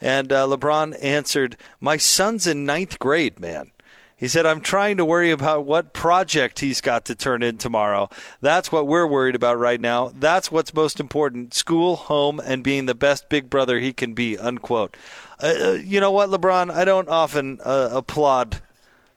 And 0.00 0.30
uh, 0.32 0.46
LeBron 0.46 0.96
answered, 1.02 1.56
"My 1.80 1.96
son's 1.96 2.46
in 2.46 2.66
ninth 2.66 2.98
grade, 2.98 3.40
man." 3.40 3.72
He 4.18 4.26
said, 4.26 4.46
I'm 4.46 4.60
trying 4.60 4.96
to 4.96 5.04
worry 5.04 5.30
about 5.30 5.64
what 5.64 5.92
project 5.92 6.58
he's 6.58 6.80
got 6.80 7.04
to 7.04 7.14
turn 7.14 7.40
in 7.44 7.56
tomorrow. 7.56 8.10
That's 8.40 8.72
what 8.72 8.88
we're 8.88 9.06
worried 9.06 9.36
about 9.36 9.60
right 9.60 9.80
now. 9.80 10.10
That's 10.12 10.50
what's 10.50 10.74
most 10.74 10.98
important 10.98 11.54
school, 11.54 11.94
home, 11.94 12.40
and 12.40 12.64
being 12.64 12.86
the 12.86 12.96
best 12.96 13.28
big 13.28 13.48
brother 13.48 13.78
he 13.78 13.92
can 13.92 14.14
be, 14.14 14.36
unquote. 14.36 14.96
Uh, 15.40 15.54
uh, 15.60 15.72
you 15.74 16.00
know 16.00 16.10
what, 16.10 16.30
LeBron? 16.30 16.68
I 16.68 16.84
don't 16.84 17.08
often 17.08 17.60
uh, 17.64 17.90
applaud 17.92 18.60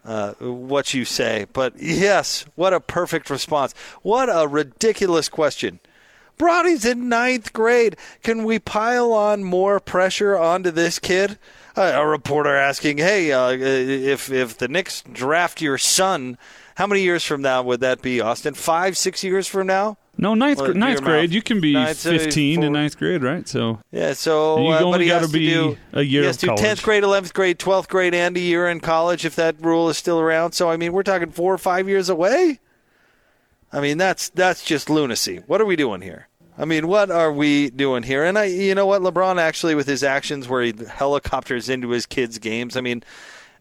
uh, 0.05 0.33
what 0.33 0.93
you 0.93 1.03
say, 1.03 1.47
but 1.51 1.81
yes, 1.81 2.45
what 2.53 2.71
a 2.71 2.79
perfect 2.79 3.31
response. 3.31 3.73
What 4.03 4.29
a 4.29 4.47
ridiculous 4.47 5.29
question. 5.29 5.79
Bronny's 6.37 6.85
in 6.85 7.09
ninth 7.09 7.53
grade. 7.53 7.95
Can 8.23 8.43
we 8.43 8.59
pile 8.59 9.11
on 9.13 9.43
more 9.43 9.79
pressure 9.79 10.37
onto 10.37 10.71
this 10.71 10.99
kid? 10.99 11.37
Uh, 11.75 11.91
a 11.95 12.05
reporter 12.05 12.55
asking, 12.55 12.97
"Hey, 12.97 13.31
uh, 13.31 13.51
if 13.51 14.31
if 14.31 14.57
the 14.57 14.67
Knicks 14.67 15.03
draft 15.11 15.61
your 15.61 15.77
son, 15.77 16.37
how 16.75 16.87
many 16.87 17.01
years 17.01 17.23
from 17.23 17.41
now 17.41 17.61
would 17.61 17.79
that 17.79 18.01
be, 18.01 18.19
Austin? 18.19 18.53
Five, 18.53 18.97
six 18.97 19.23
years 19.23 19.47
from 19.47 19.67
now?" 19.67 19.97
No, 20.17 20.33
ninth 20.33 20.59
Well, 20.59 20.73
ninth 20.73 20.99
your 20.99 21.01
mouth. 21.01 21.09
grade. 21.09 21.31
You 21.33 21.41
can 21.41 21.61
be 21.61 21.73
Ninth, 21.73 22.03
fifteen 22.03 22.61
in 22.63 22.73
ninth 22.73 22.97
grade, 22.97 23.23
right? 23.23 23.47
So 23.47 23.79
Yeah, 23.91 24.13
so 24.13 24.59
you 24.59 24.73
uh, 24.73 24.79
only 24.81 25.07
gotta 25.07 25.29
be 25.29 25.47
do 25.47 25.77
a 25.93 26.01
year 26.01 26.27
of 26.27 26.37
do 26.37 26.55
tenth 26.57 26.83
grade, 26.83 27.03
eleventh 27.03 27.33
grade, 27.33 27.57
twelfth 27.57 27.87
grade, 27.87 28.13
and 28.13 28.35
a 28.35 28.39
year 28.39 28.67
in 28.67 28.81
college 28.81 29.25
if 29.25 29.35
that 29.37 29.55
rule 29.61 29.89
is 29.89 29.97
still 29.97 30.19
around. 30.19 30.51
So 30.51 30.69
I 30.69 30.75
mean, 30.75 30.91
we're 30.91 31.03
talking 31.03 31.31
four 31.31 31.53
or 31.53 31.57
five 31.57 31.87
years 31.87 32.09
away. 32.09 32.59
I 33.73 33.79
mean, 33.81 33.97
that's 33.97 34.29
that's 34.29 34.63
just 34.63 34.89
lunacy. 34.89 35.37
What 35.47 35.61
are 35.61 35.65
we 35.65 35.75
doing 35.75 36.01
here? 36.01 36.27
I 36.57 36.65
mean, 36.65 36.87
what 36.87 37.09
are 37.09 37.31
we 37.31 37.69
doing 37.69 38.03
here? 38.03 38.23
And 38.23 38.37
I, 38.37 38.45
you 38.45 38.75
know 38.75 38.85
what, 38.85 39.01
LeBron 39.01 39.39
actually 39.39 39.73
with 39.73 39.87
his 39.87 40.03
actions 40.03 40.47
where 40.47 40.61
he 40.61 40.73
helicopters 40.89 41.69
into 41.69 41.89
his 41.89 42.05
kids' 42.05 42.37
games. 42.39 42.75
I 42.75 42.81
mean, 42.81 43.03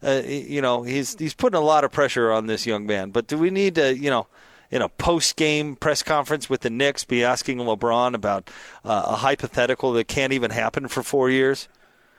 uh, 0.03 0.21
you 0.25 0.61
know, 0.61 0.83
he's 0.83 1.17
he's 1.17 1.33
putting 1.33 1.57
a 1.57 1.63
lot 1.63 1.83
of 1.83 1.91
pressure 1.91 2.31
on 2.31 2.47
this 2.47 2.65
young 2.65 2.85
man. 2.85 3.11
But 3.11 3.27
do 3.27 3.37
we 3.37 3.49
need 3.49 3.75
to, 3.75 3.97
you 3.97 4.09
know? 4.09 4.27
In 4.69 4.81
a 4.81 4.87
post-game 4.87 5.75
press 5.75 6.01
conference 6.01 6.49
with 6.49 6.61
the 6.61 6.69
Knicks, 6.69 7.03
be 7.03 7.25
asking 7.25 7.57
LeBron 7.57 8.13
about 8.13 8.49
uh, 8.85 9.03
a 9.07 9.15
hypothetical 9.17 9.91
that 9.91 10.07
can't 10.07 10.31
even 10.31 10.49
happen 10.49 10.87
for 10.87 11.03
four 11.03 11.29
years. 11.29 11.67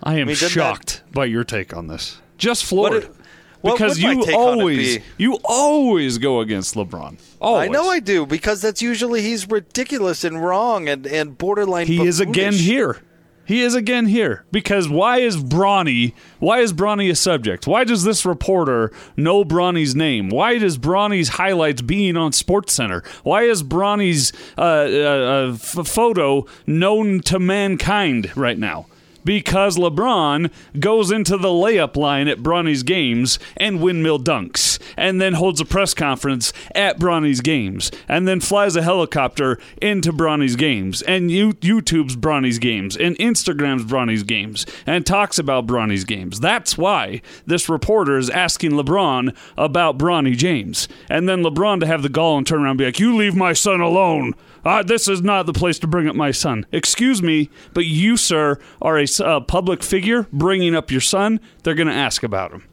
I 0.03 0.19
am 0.19 0.27
mean, 0.27 0.35
doesn't 0.37 0.51
shocked 0.51 1.03
by 1.11 1.25
your 1.25 1.45
take 1.45 1.75
on 1.75 1.87
this. 1.87 2.21
Just 2.37 2.67
floored. 2.67 3.05
What- 3.09 3.17
what 3.63 3.79
because 3.79 3.99
you 3.99 4.25
take 4.25 4.35
on 4.37 4.59
it 4.59 4.61
always 4.61 4.99
you 5.19 5.39
always 5.45 6.19
go 6.19 6.41
against 6.41 6.75
LeBron. 6.75 7.19
Always. 7.41 7.69
I 7.69 7.73
know 7.73 7.89
I 7.89 8.01
do 8.01 8.27
because 8.27 8.61
that's 8.61 8.83
usually 8.83 9.23
he's 9.23 9.49
ridiculous 9.49 10.25
and 10.25 10.43
wrong 10.45 10.89
and, 10.89 11.07
and 11.07 11.39
borderline. 11.39 11.87
He 11.87 12.07
is 12.07 12.21
again 12.21 12.53
here. 12.53 12.99
He 13.45 13.61
is 13.63 13.75
again 13.75 14.07
here 14.07 14.45
because 14.53 14.89
why 14.89 15.19
is 15.19 15.37
Bronny? 15.37 16.15
Why 16.39 16.61
is 16.61 16.73
Bronny 16.73 17.11
a 17.11 17.17
subject? 17.17 17.67
Why 17.67 17.83
does 17.85 18.05
this 18.05 18.25
reporter 18.25 18.93
know 19.17 19.45
Bronny's 19.45 19.97
name? 19.97 20.29
Why 20.29 20.59
does 20.59 20.79
Bronny's 20.79 21.29
highlights 21.29 21.83
being 21.83 22.17
on 22.17 22.31
SportsCenter? 22.31 23.05
Why 23.25 23.43
is 23.43 23.63
Bronny's 23.65 24.33
uh, 24.57 24.61
uh, 24.63 24.65
uh, 24.65 25.53
f- 25.55 25.87
photo 25.89 26.47
known 26.67 27.21
to 27.23 27.41
mankind 27.41 28.35
right 28.37 28.59
now? 28.59 28.87
Because 29.25 29.77
LeBron 29.77 30.51
goes 30.79 31.11
into 31.11 31.37
the 31.37 31.49
layup 31.49 31.97
line 31.97 32.29
at 32.29 32.43
Bronny's 32.43 32.83
games 32.83 33.39
and 33.57 33.81
windmill 33.81 34.19
dunks, 34.19 34.79
and 34.97 35.21
then 35.21 35.35
holds 35.35 35.61
a 35.61 35.65
press 35.65 35.95
conference 35.95 36.53
at 36.75 36.99
Bronny's 36.99 37.41
games, 37.41 37.91
and 38.09 38.27
then 38.27 38.41
flies 38.41 38.77
a 38.77 38.83
helicopter 38.83 39.59
into 39.81 40.13
Bronny's 40.13 40.57
games, 40.57 41.03
and 41.03 41.31
you- 41.31 41.53
YouTube's 41.55 42.17
Bronny's 42.17 42.59
games, 42.59 42.97
and 42.97 43.17
Instagram's 43.19 43.85
Bronny's 43.85 44.23
games, 44.23 44.67
and 44.87 45.07
talks 45.07 45.39
about 45.39 45.67
Bronny's 45.67 46.05
games. 46.05 46.41
That's 46.41 46.77
why 46.77 47.21
this 47.47 47.69
reporter 47.69 48.19
is 48.19 48.31
asking 48.31 48.73
LeBron 48.73 49.35
about 49.57 49.99
Bronny 49.99 50.37
James, 50.37 50.89
and 51.09 51.29
then 51.29 51.43
LeBron 51.43 51.81
to 51.81 51.87
have 51.87 52.03
the 52.03 52.09
gall 52.09 52.39
and 52.39 52.47
turn 52.47 52.63
around 52.63 52.73
and 52.73 52.79
be 52.79 52.85
like, 52.85 53.01
"You 53.01 53.15
leave 53.17 53.35
my 53.35 53.53
son 53.53 53.81
alone." 53.81 54.35
Uh, 54.65 54.83
this 54.83 55.09
is 55.09 55.23
not 55.23 55.47
the 55.47 55.53
place 55.53 55.79
to 55.81 55.87
bring 55.87 56.09
up 56.09 56.15
my 56.15 56.31
son. 56.31 56.67
Excuse 56.73 57.23
me, 57.23 57.51
but 57.75 57.85
you, 57.85 58.17
sir, 58.17 58.59
are 58.81 58.99
a 58.99 59.07
uh, 59.25 59.41
public 59.41 59.83
figure 59.83 60.27
bringing 60.33 60.75
up 60.75 60.91
your 60.91 61.01
son. 61.01 61.41
They're 61.63 61.75
going 61.75 61.89
to 61.89 61.95
ask 61.95 62.23
about 62.23 62.53
him. 62.53 62.65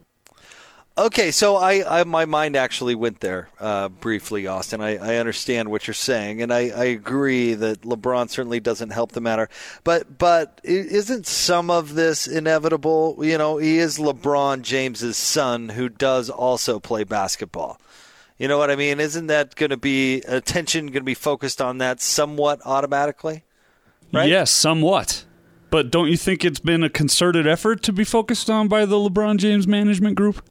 Okay, 1.00 1.32
so 1.32 1.56
I, 1.56 2.02
I 2.02 2.04
my 2.04 2.26
mind 2.26 2.58
actually 2.58 2.94
went 2.94 3.22
there 3.22 3.48
uh, 3.58 3.88
briefly, 3.88 4.48
Austin. 4.48 4.82
I, 4.82 4.98
I 4.98 5.16
understand 5.16 5.72
what 5.72 5.88
you're 5.88 5.94
saying, 5.94 6.42
and 6.42 6.54
I, 6.54 6.72
I 6.72 6.84
agree 6.86 7.54
that 7.54 7.84
LeBron 7.84 8.30
certainly 8.30 8.60
doesn't 8.60 8.90
help 8.90 9.14
the 9.14 9.22
matter. 9.22 9.48
But 9.86 10.18
but 10.18 10.60
isn't 10.66 11.26
some 11.26 11.70
of 11.70 11.96
this 11.96 12.28
inevitable? 12.28 13.16
You 13.22 13.38
know, 13.38 13.56
he 13.60 13.78
is 13.78 13.98
LeBron 13.98 14.62
James's 14.62 15.16
son, 15.16 15.70
who 15.70 15.88
does 15.88 16.30
also 16.30 16.82
play 16.82 17.06
basketball. 17.06 17.80
You 18.40 18.48
know 18.48 18.58
what 18.58 18.72
I 18.72 18.78
mean? 18.78 19.00
Isn't 19.02 19.28
that 19.28 19.56
going 19.56 19.70
to 19.70 19.78
be 19.78 20.22
attention 20.22 20.88
going 20.88 20.94
to 20.94 21.02
be 21.02 21.14
focused 21.14 21.62
on 21.62 21.78
that 21.80 22.02
somewhat 22.02 22.62
automatically? 22.66 23.44
Yes, 24.12 24.50
somewhat. 24.50 25.26
But 25.70 25.92
don't 25.92 26.08
you 26.08 26.18
think 26.18 26.44
it's 26.44 26.60
been 26.60 26.82
a 26.82 26.90
concerted 26.90 27.46
effort 27.46 27.84
to 27.84 27.94
be 27.94 28.04
focused 28.04 28.50
on 28.50 28.68
by 28.68 28.86
the 28.86 28.96
LeBron 28.96 29.38
James 29.38 29.68
management 29.68 30.16
group? 30.16 30.44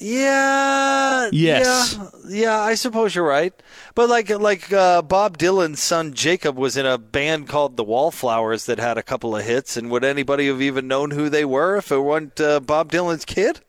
Yeah. 0.00 1.28
Yes. 1.30 1.98
Yeah, 1.98 2.08
yeah, 2.28 2.58
I 2.58 2.74
suppose 2.74 3.14
you're 3.14 3.26
right. 3.26 3.52
But 3.94 4.08
like 4.08 4.30
like 4.30 4.72
uh, 4.72 5.02
Bob 5.02 5.36
Dylan's 5.36 5.82
son 5.82 6.14
Jacob 6.14 6.56
was 6.56 6.78
in 6.78 6.86
a 6.86 6.96
band 6.96 7.48
called 7.48 7.76
the 7.76 7.84
Wallflowers 7.84 8.64
that 8.64 8.78
had 8.78 8.96
a 8.96 9.02
couple 9.02 9.36
of 9.36 9.44
hits, 9.44 9.76
and 9.76 9.90
would 9.90 10.02
anybody 10.02 10.46
have 10.46 10.62
even 10.62 10.88
known 10.88 11.10
who 11.10 11.28
they 11.28 11.44
were 11.44 11.76
if 11.76 11.92
it 11.92 11.98
weren't 11.98 12.40
uh, 12.40 12.60
Bob 12.60 12.90
Dylan's 12.90 13.26
kid? 13.26 13.60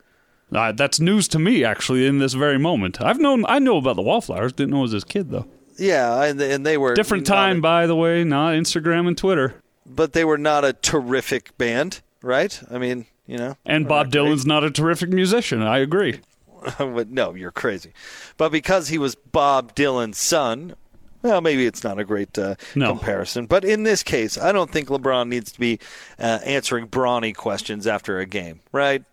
Uh, 0.54 0.72
that's 0.74 1.00
news 1.00 1.28
to 1.30 1.40
me, 1.40 1.64
actually, 1.64 2.06
in 2.06 2.20
this 2.20 2.34
very 2.34 2.58
moment. 2.60 3.02
I've 3.02 3.20
known, 3.20 3.46
I 3.48 3.60
know 3.60 3.78
about 3.78 3.96
the 3.96 4.02
Wallflowers. 4.02 4.52
Didn't 4.54 4.72
know 4.72 4.80
it 4.80 4.82
was 4.82 4.92
his 4.92 5.04
kid 5.04 5.30
though. 5.32 5.46
Yeah, 5.78 6.24
and 6.24 6.40
and 6.42 6.66
they 6.66 6.78
were 6.78 6.94
Different 6.94 7.26
time, 7.26 7.58
a- 7.60 7.62
by 7.62 7.88
the 7.88 7.96
way. 7.96 8.24
Not 8.24 8.54
Instagram 8.54 9.08
and 9.08 9.18
Twitter. 9.18 9.56
but 9.86 10.14
they 10.14 10.24
were 10.26 10.38
not 10.38 10.64
a 10.66 10.74
terrific 10.74 11.58
band, 11.58 12.02
right? 12.22 12.62
I 12.70 12.78
mean, 12.78 13.06
you 13.26 13.38
know. 13.38 13.56
And 13.66 13.88
Bob 13.88 14.12
Dylan's 14.12 14.46
not 14.46 14.64
a 14.64 14.70
terrific 14.72 15.10
musician. 15.10 15.62
I 15.62 15.80
agree. 15.80 16.20
But 16.78 17.10
no, 17.10 17.34
you're 17.34 17.50
crazy. 17.52 17.92
But 18.38 18.52
because 18.52 18.90
he 18.90 19.00
was 19.00 19.16
Bob 19.16 19.74
Dylan's 19.74 20.20
son, 20.20 20.76
well, 21.24 21.42
maybe 21.42 21.66
it's 21.66 21.84
not 21.84 21.98
a 21.98 22.04
great 22.04 22.38
uh, 22.38 22.54
No. 22.76 22.90
comparison. 22.90 23.48
But 23.48 23.66
in 23.66 23.82
this 23.82 24.04
case, 24.04 24.38
I 24.38 24.52
don't 24.52 24.70
think 24.70 24.90
LeBron 24.90 25.28
needs 25.28 25.52
to 25.54 25.60
be 25.60 25.80
uh, 26.20 26.38
answering 26.46 26.88
Bronny 26.88 27.36
questions 27.36 27.88
after 27.88 28.20
a 28.20 28.28
game, 28.28 28.60
right? 28.72 29.04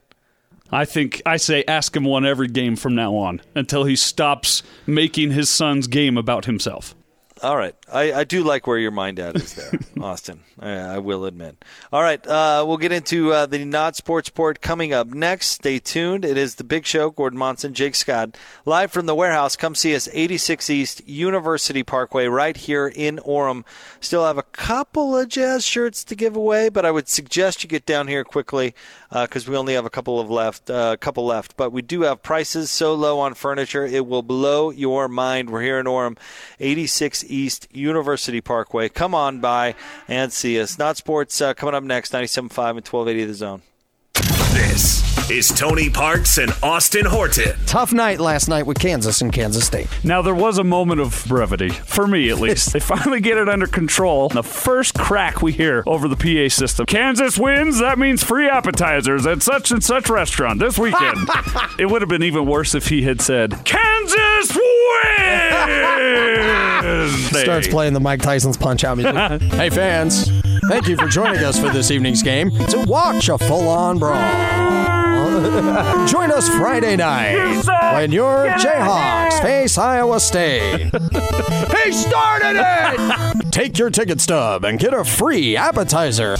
I 0.71 0.85
think 0.85 1.23
I 1.25 1.37
say 1.39 1.65
ask 1.67 1.97
him 1.97 2.05
one 2.05 2.27
every 2.27 2.49
game 2.49 2.77
from 2.77 2.95
now 2.95 3.17
on 3.17 3.41
until 3.55 3.85
he 3.85 3.97
stops 3.97 4.63
making 4.87 5.31
his 5.31 5.49
son's 5.49 5.87
game 5.87 6.19
about 6.19 6.45
himself. 6.45 6.95
All 7.43 7.57
right. 7.57 7.75
I, 7.93 8.13
I 8.13 8.25
do 8.25 8.43
like 8.43 8.67
where 8.67 8.79
your 8.79 8.91
mind 8.91 9.21
at 9.21 9.37
is 9.37 9.55
there, 9.55 9.79
Austin. 10.01 10.41
I, 10.59 10.71
I 10.71 10.99
will 10.99 11.25
admit. 11.25 11.65
All 11.93 12.03
right. 12.03 12.25
Uh, 12.27 12.65
we'll 12.67 12.79
get 12.79 12.91
into 12.91 13.33
uh, 13.33 13.47
the 13.47 13.65
not 13.65 13.97
sports 13.97 14.29
report 14.29 14.61
coming 14.61 14.93
up 14.93 15.09
next. 15.09 15.49
Stay 15.49 15.79
tuned. 15.79 16.25
It 16.25 16.37
is 16.37 16.57
the 16.57 16.65
big 16.65 16.85
show. 16.85 17.11
Gordon 17.11 17.39
Monson, 17.39 17.75
Jake 17.75 17.95
Scott, 17.95 18.37
live 18.65 18.91
from 18.91 19.07
the 19.07 19.15
warehouse. 19.15 19.57
Come 19.57 19.75
see 19.75 19.95
us, 19.95 20.09
86 20.13 20.69
East 20.69 21.09
University 21.09 21.83
Parkway, 21.83 22.27
right 22.27 22.57
here 22.57 22.89
in 22.89 23.19
Orem. 23.19 23.65
Still 24.01 24.25
have 24.25 24.39
a 24.39 24.43
couple 24.43 25.17
of 25.17 25.29
jazz 25.29 25.65
shirts 25.65 26.03
to 26.05 26.17
give 26.17 26.35
away, 26.35 26.69
but 26.69 26.85
I 26.85 26.91
would 26.91 27.09
suggest 27.09 27.63
you 27.63 27.69
get 27.69 27.87
down 27.87 28.09
here 28.09 28.25
quickly 28.25 28.75
because 29.11 29.49
we 29.49 29.57
only 29.57 29.75
have 29.75 29.87
a 29.87 29.91
couple 29.91 30.21
of 30.21 30.31
left. 30.31 30.71
A 30.71 30.97
couple 31.01 31.27
left, 31.27 31.57
but 31.57 31.73
we 31.73 31.83
do 31.83 32.03
have 32.03 32.23
prices 32.23 32.71
so 32.71 32.95
low 32.95 33.21
on 33.21 33.35
furniture 33.35 33.85
it 33.85 34.07
will 34.07 34.23
blow 34.23 34.71
your 34.71 35.09
mind. 35.09 35.51
We're 35.51 35.63
here 35.63 35.79
in 35.79 35.87
Orem, 35.87 36.19
86 36.61 37.25
East 37.29 37.69
University 37.73 38.41
Parkway. 38.41 38.89
Come 38.89 39.15
on 39.15 39.41
by 39.41 39.75
and 40.07 40.33
see 40.33 40.61
us. 40.61 40.79
Not 40.79 40.97
sports 40.97 41.41
uh, 41.41 41.55
coming 41.55 41.75
up 41.75 41.85
next, 41.85 42.13
97.5 42.13 42.47
and 42.49 42.87
1280 42.87 43.25
the 43.25 43.35
zone. 43.35 43.63
This 44.53 45.18
is 45.31 45.49
Tony 45.49 45.91
Parks 45.91 46.39
and 46.39 46.53
Austin 46.63 47.05
Horton. 47.05 47.55
Tough 47.67 47.93
night 47.93 48.19
last 48.19 48.49
night 48.49 48.67
with 48.67 48.79
Kansas 48.79 49.21
and 49.21 49.31
Kansas 49.31 49.67
State. 49.67 49.87
Now, 50.03 50.23
there 50.23 50.35
was 50.35 50.57
a 50.57 50.65
moment 50.65 51.03
of 51.03 51.25
brevity, 51.29 51.69
for 51.69 52.07
me 52.07 52.31
at 52.31 52.39
least. 52.39 52.73
they 52.73 52.81
finally 52.81 53.21
get 53.21 53.37
it 53.37 53.47
under 53.49 53.67
control. 53.67 54.31
The 54.31 54.43
first 54.43 54.95
crack 54.95 55.43
we 55.43 55.53
hear 55.53 55.83
over 55.87 56.09
the 56.09 56.17
PA 56.17 56.49
system 56.55 56.87
Kansas 56.87 57.39
wins, 57.39 57.79
that 57.81 57.99
means 57.99 58.25
free 58.25 58.49
appetizers 58.49 59.27
at 59.27 59.43
such 59.43 59.71
and 59.71 59.85
such 59.85 60.09
restaurant 60.09 60.61
this 60.61 60.79
weekend. 60.79 61.29
it 61.79 61.91
would 61.91 62.01
have 62.01 62.09
been 62.09 62.23
even 62.23 62.47
worse 62.47 62.75
if 62.75 62.89
he 62.89 63.03
had 63.03 63.21
said, 63.21 63.65
Kansas 63.65 64.57
wins! 64.57 64.67
Starts 67.39 67.69
playing 67.69 67.93
the 67.93 68.01
Mike 68.01 68.23
Tyson's 68.23 68.57
Punch 68.57 68.83
Out 68.83 68.97
music. 68.97 69.43
hey, 69.53 69.69
fans. 69.69 70.31
Thank 70.67 70.89
you 70.89 70.97
for 70.97 71.07
joining 71.07 71.45
us 71.45 71.59
for 71.59 71.69
this 71.71 71.91
evening's 71.91 72.23
game 72.23 72.51
to 72.51 72.85
watch 72.87 73.29
a 73.29 73.39
full 73.39 73.69
on 73.69 73.99
brawl. 73.99 74.19
Join 76.07 76.33
us 76.33 76.49
Friday 76.49 76.97
night 76.97 77.63
when 77.95 78.11
your 78.11 78.49
Jayhawks 78.49 79.41
face 79.41 79.79
Iowa 79.79 80.19
State. 80.21 80.91
he 81.85 81.93
started 81.93 82.57
it! 82.59 83.51
Take 83.53 83.79
your 83.79 83.91
ticket 83.91 84.21
stub 84.21 84.65
and 84.65 84.79
get 84.79 84.95
a 84.95 85.05
free 85.05 85.57
appetizer. 85.57 86.37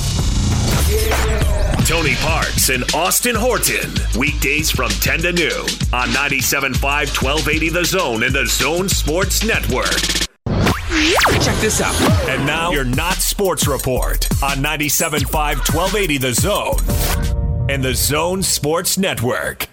Tony 1.87 2.15
Parks 2.17 2.69
and 2.71 2.85
Austin 2.95 3.35
Horton. 3.35 3.91
Weekdays 4.19 4.71
from 4.71 4.91
10 4.91 5.21
to 5.21 5.33
noon 5.33 5.67
on 5.93 6.09
97.5 6.09 6.83
1280 6.83 7.69
The 7.71 7.85
Zone 7.85 8.23
and 8.25 8.35
the 8.35 8.47
Zone 8.47 8.89
Sports 8.89 9.45
Network. 9.45 10.28
Check 11.41 11.57
this 11.61 11.81
out. 11.81 11.95
And 12.29 12.45
now 12.47 12.71
your 12.73 12.85
Not 12.85 13.15
Sports 13.15 13.67
Report 13.69 14.29
on 14.43 14.59
97.5 14.59 15.33
1280 15.33 16.19
The 16.19 16.35
Zone 16.35 17.69
and 17.71 17.85
the 17.85 17.95
Zone 17.95 18.43
Sports 18.43 18.99
Network. 18.99 19.69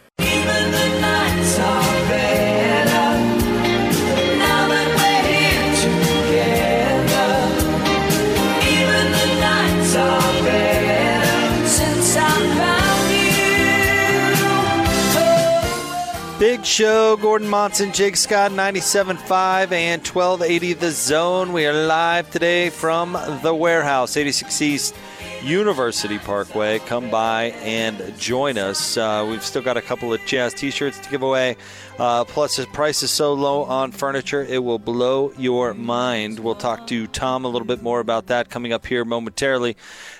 Show, 16.65 17.15
Gordon 17.17 17.47
Monson, 17.47 17.93
Jake 17.93 18.15
Scott, 18.15 18.51
97.5 18.51 19.71
and 19.71 20.05
1280 20.05 20.73
The 20.73 20.91
Zone. 20.91 21.53
We 21.53 21.67
are 21.67 21.73
live 21.73 22.31
today 22.31 22.71
from 22.71 23.13
the 23.43 23.53
warehouse, 23.53 24.17
86 24.17 24.61
East 24.61 24.95
University 25.43 26.17
Parkway. 26.17 26.79
Come 26.79 27.11
by 27.11 27.51
and 27.61 28.17
join 28.17 28.57
us. 28.57 28.97
Uh, 28.97 29.27
we've 29.29 29.43
still 29.43 29.61
got 29.61 29.77
a 29.77 29.81
couple 29.81 30.11
of 30.11 30.19
Jazz 30.25 30.55
t 30.55 30.71
shirts 30.71 30.97
to 30.99 31.09
give 31.09 31.21
away. 31.21 31.55
Uh, 31.97 32.25
plus, 32.25 32.57
the 32.57 32.65
price 32.67 33.03
is 33.03 33.11
so 33.11 33.33
low 33.33 33.63
on 33.63 33.89
furniture, 33.89 34.43
it 34.43 34.61
will 34.61 34.79
blow 34.79 35.31
your 35.37 35.73
mind. 35.73 36.39
We'll 36.39 36.55
talk 36.55 36.87
to 36.87 37.07
Tom 37.07 37.45
a 37.45 37.47
little 37.47 37.65
bit 37.65 37.81
more 37.81 38.01
about 38.01 38.27
that 38.27 38.49
coming 38.49 38.73
up 38.73 38.85
here 38.85 39.05
momentarily. 39.05 39.77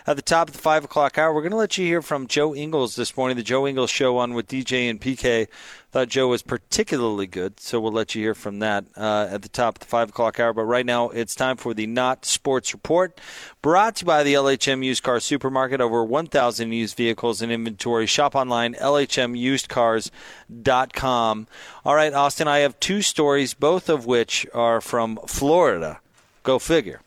At 0.07 0.15
the 0.15 0.21
top 0.21 0.47
of 0.47 0.55
the 0.55 0.61
5 0.61 0.85
o'clock 0.85 1.17
hour, 1.17 1.33
we're 1.33 1.41
going 1.41 1.51
to 1.51 1.57
let 1.57 1.77
you 1.77 1.85
hear 1.85 2.01
from 2.01 2.27
Joe 2.27 2.55
Ingles 2.55 2.95
this 2.95 3.17
morning, 3.17 3.35
the 3.35 3.43
Joe 3.43 3.67
Ingles 3.67 3.89
Show 3.89 4.17
on 4.17 4.33
with 4.33 4.47
DJ 4.47 4.89
and 4.89 5.01
PK. 5.01 5.49
Thought 5.91 6.07
Joe 6.09 6.27
was 6.27 6.41
particularly 6.41 7.25
good, 7.25 7.57
so 7.61 7.79
we'll 7.79 7.93
let 7.93 8.15
you 8.15 8.21
hear 8.21 8.35
from 8.35 8.59
that 8.59 8.83
uh, 8.97 9.29
at 9.31 9.43
the 9.43 9.49
top 9.49 9.77
of 9.77 9.79
the 9.79 9.85
5 9.85 10.09
o'clock 10.09 10.41
hour. 10.41 10.51
But 10.51 10.65
right 10.65 10.85
now, 10.85 11.07
it's 11.09 11.35
time 11.35 11.55
for 11.55 11.73
the 11.73 11.87
Not 11.87 12.25
Sports 12.25 12.73
Report, 12.73 13.17
brought 13.61 13.95
to 13.95 14.03
you 14.03 14.05
by 14.05 14.23
the 14.23 14.33
LHM 14.33 14.83
Used 14.83 15.03
Car 15.03 15.21
Supermarket. 15.21 15.79
Over 15.79 16.03
1,000 16.03 16.73
used 16.73 16.97
vehicles 16.97 17.41
in 17.41 17.49
inventory. 17.49 18.07
Shop 18.07 18.35
online, 18.35 18.73
LHMUsedCars.com. 18.73 21.47
All 21.85 21.95
right, 21.95 22.13
Austin, 22.13 22.47
I 22.47 22.59
have 22.59 22.79
two 22.79 23.01
stories, 23.01 23.53
both 23.53 23.89
of 23.89 24.05
which 24.05 24.47
are 24.53 24.81
from 24.81 25.19
Florida. 25.27 25.99
Go 26.43 26.59
figure. 26.59 27.01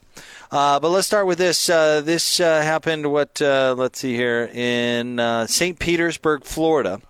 Uh, 0.51 0.81
but 0.81 0.89
let's 0.89 1.07
start 1.07 1.27
with 1.27 1.39
this. 1.39 1.69
Uh, 1.69 2.01
this 2.01 2.41
uh, 2.41 2.63
happened, 2.63 3.13
what, 3.13 3.41
uh, 3.43 3.75
let's 3.77 3.99
see 3.99 4.15
here, 4.15 4.51
in 4.53 5.21
uh, 5.21 5.47
St. 5.47 5.79
Petersburg, 5.79 6.45
Florida. 6.45 7.01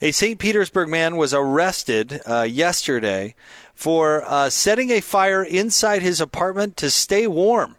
A 0.00 0.12
St. 0.12 0.38
Petersburg 0.38 0.88
man 0.88 1.16
was 1.16 1.34
arrested 1.34 2.20
uh, 2.26 2.42
yesterday 2.42 3.34
for 3.74 4.24
setting 4.50 4.90
a 4.90 5.00
fire 5.00 5.42
inside 5.42 6.02
his 6.02 6.20
apartment 6.20 6.76
to 6.76 6.90
stay 6.90 7.26
warm. 7.26 7.76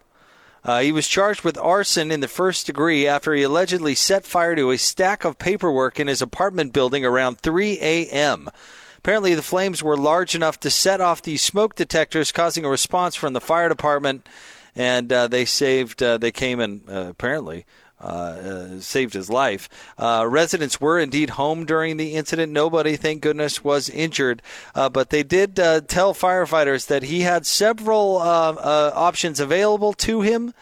Uh, 0.64 0.80
he 0.80 0.92
was 0.92 1.06
charged 1.06 1.42
with 1.42 1.58
arson 1.58 2.10
in 2.10 2.20
the 2.20 2.28
first 2.28 2.66
degree 2.66 3.06
after 3.06 3.34
he 3.34 3.42
allegedly 3.42 3.94
set 3.94 4.24
fire 4.24 4.56
to 4.56 4.70
a 4.70 4.78
stack 4.78 5.24
of 5.24 5.38
paperwork 5.38 6.00
in 6.00 6.06
his 6.06 6.22
apartment 6.22 6.72
building 6.72 7.04
around 7.04 7.38
3 7.40 7.78
a.m. 7.80 8.48
Apparently, 8.96 9.34
the 9.34 9.42
flames 9.42 9.82
were 9.82 9.98
large 9.98 10.34
enough 10.34 10.58
to 10.60 10.70
set 10.70 11.02
off 11.02 11.20
the 11.20 11.36
smoke 11.36 11.74
detectors, 11.74 12.32
causing 12.32 12.64
a 12.64 12.70
response 12.70 13.14
from 13.14 13.34
the 13.34 13.40
fire 13.40 13.68
department, 13.68 14.26
and 14.74 15.12
uh, 15.12 15.28
they 15.28 15.44
saved. 15.44 16.02
Uh, 16.02 16.16
they 16.16 16.32
came 16.32 16.58
and 16.58 16.88
uh, 16.88 17.08
apparently. 17.10 17.66
Uh, 18.04 18.06
uh, 18.06 18.80
saved 18.80 19.14
his 19.14 19.30
life. 19.30 19.66
Uh, 19.96 20.26
residents 20.28 20.78
were 20.78 20.98
indeed 20.98 21.30
home 21.30 21.64
during 21.64 21.96
the 21.96 22.14
incident. 22.16 22.52
Nobody, 22.52 22.96
thank 22.96 23.22
goodness, 23.22 23.64
was 23.64 23.88
injured. 23.88 24.42
Uh, 24.74 24.90
but 24.90 25.08
they 25.08 25.22
did 25.22 25.58
uh, 25.58 25.80
tell 25.80 26.12
firefighters 26.12 26.86
that 26.88 27.04
he 27.04 27.22
had 27.22 27.46
several 27.46 28.18
options 28.18 29.40
available 29.40 29.94
to 29.94 30.20
him 30.20 30.52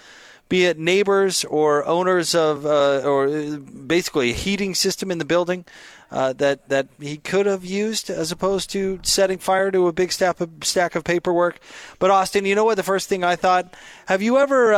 be 0.49 0.67
it 0.67 0.79
neighbors 0.79 1.45
or 1.47 1.85
owners 1.87 2.35
of, 2.35 2.65
or 2.65 3.57
basically 3.57 4.31
a 4.31 4.35
heating 4.35 4.75
system 4.75 5.11
in 5.11 5.19
the 5.19 5.25
building 5.25 5.65
that 6.11 6.69
that 6.69 6.87
he 7.01 7.17
could 7.17 7.47
have 7.47 7.65
used 7.65 8.09
as 8.11 8.31
opposed 8.31 8.71
to 8.71 9.01
setting 9.03 9.39
fire 9.39 9.71
to 9.71 9.89
a 9.89 9.93
big 9.93 10.13
stack 10.13 10.41
of, 10.41 10.51
stack 10.63 10.95
of 10.95 11.03
paperwork. 11.03 11.59
But 11.99 12.11
Austin, 12.11 12.45
you 12.45 12.55
know 12.55 12.67
what? 12.67 12.77
The 12.77 12.83
first 12.83 13.09
thing 13.09 13.25
I 13.25 13.35
thought: 13.35 13.75
Have 14.07 14.21
you 14.21 14.39
ever 14.39 14.75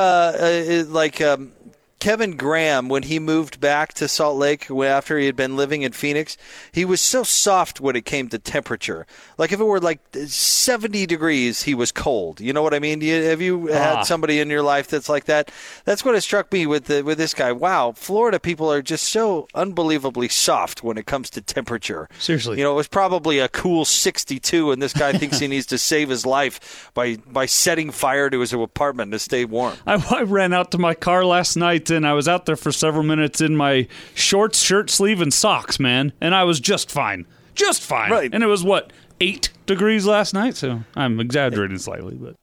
like 0.88 1.20
um, 1.20 1.52
Kevin 1.98 2.36
Graham, 2.36 2.88
when 2.88 3.04
he 3.04 3.18
moved 3.18 3.60
back 3.60 3.94
to 3.94 4.08
Salt 4.08 4.36
Lake 4.36 4.70
after 4.70 5.18
he 5.18 5.26
had 5.26 5.36
been 5.36 5.56
living 5.56 5.82
in 5.82 5.92
Phoenix, 5.92 6.36
he 6.70 6.84
was 6.84 7.00
so 7.00 7.22
soft 7.22 7.80
when 7.80 7.96
it 7.96 8.04
came 8.04 8.28
to 8.28 8.38
temperature. 8.38 9.06
Like 9.38 9.52
if 9.52 9.60
it 9.60 9.64
were 9.64 9.80
like 9.80 10.00
70 10.12 11.06
degrees, 11.06 11.62
he 11.62 11.74
was 11.74 11.92
cold. 11.92 12.40
You 12.40 12.52
know 12.52 12.62
what 12.62 12.74
I 12.74 12.78
mean? 12.78 13.00
Have 13.00 13.40
you 13.40 13.70
ah. 13.70 13.72
had 13.72 14.02
somebody 14.02 14.40
in 14.40 14.50
your 14.50 14.62
life 14.62 14.88
that's 14.88 15.08
like 15.08 15.24
that? 15.24 15.50
That's 15.84 16.04
what 16.04 16.14
it 16.14 16.20
struck 16.20 16.52
me 16.52 16.66
with 16.66 16.84
the, 16.84 17.02
with 17.02 17.16
this 17.16 17.32
guy. 17.32 17.52
Wow, 17.52 17.92
Florida 17.92 18.38
people 18.38 18.70
are 18.70 18.82
just 18.82 19.08
so 19.08 19.48
unbelievably 19.54 20.28
soft 20.28 20.82
when 20.82 20.98
it 20.98 21.06
comes 21.06 21.30
to 21.30 21.40
temperature. 21.40 22.08
Seriously, 22.18 22.58
you 22.58 22.64
know, 22.64 22.72
it 22.72 22.76
was 22.76 22.88
probably 22.88 23.38
a 23.38 23.48
cool 23.48 23.84
62, 23.84 24.70
and 24.70 24.82
this 24.82 24.92
guy 24.92 25.12
thinks 25.18 25.38
he 25.38 25.48
needs 25.48 25.66
to 25.66 25.78
save 25.78 26.10
his 26.10 26.26
life 26.26 26.90
by 26.94 27.16
by 27.26 27.46
setting 27.46 27.90
fire 27.90 28.28
to 28.28 28.40
his 28.40 28.52
apartment 28.52 29.12
to 29.12 29.18
stay 29.18 29.44
warm. 29.44 29.76
I, 29.86 30.04
I 30.10 30.22
ran 30.22 30.52
out 30.52 30.70
to 30.72 30.78
my 30.78 30.94
car 30.94 31.24
last 31.24 31.56
night 31.56 31.90
and 31.96 32.06
I 32.06 32.12
was 32.12 32.28
out 32.28 32.46
there 32.46 32.56
for 32.56 32.72
several 32.72 33.04
minutes 33.04 33.40
in 33.40 33.56
my 33.56 33.88
shorts, 34.14 34.60
shirt 34.60 34.90
sleeve, 34.90 35.20
and 35.20 35.32
socks, 35.32 35.78
man, 35.78 36.12
and 36.20 36.34
I 36.34 36.44
was 36.44 36.60
just 36.60 36.90
fine, 36.90 37.26
just 37.54 37.82
fine. 37.82 38.10
Right. 38.10 38.30
And 38.32 38.42
it 38.42 38.48
was 38.48 38.64
what 38.64 38.92
eight 39.20 39.50
degrees 39.66 40.06
last 40.06 40.34
night, 40.34 40.56
so 40.56 40.84
I'm 40.94 41.20
exaggerating 41.20 41.78
slightly, 41.78 42.14
but. 42.14 42.36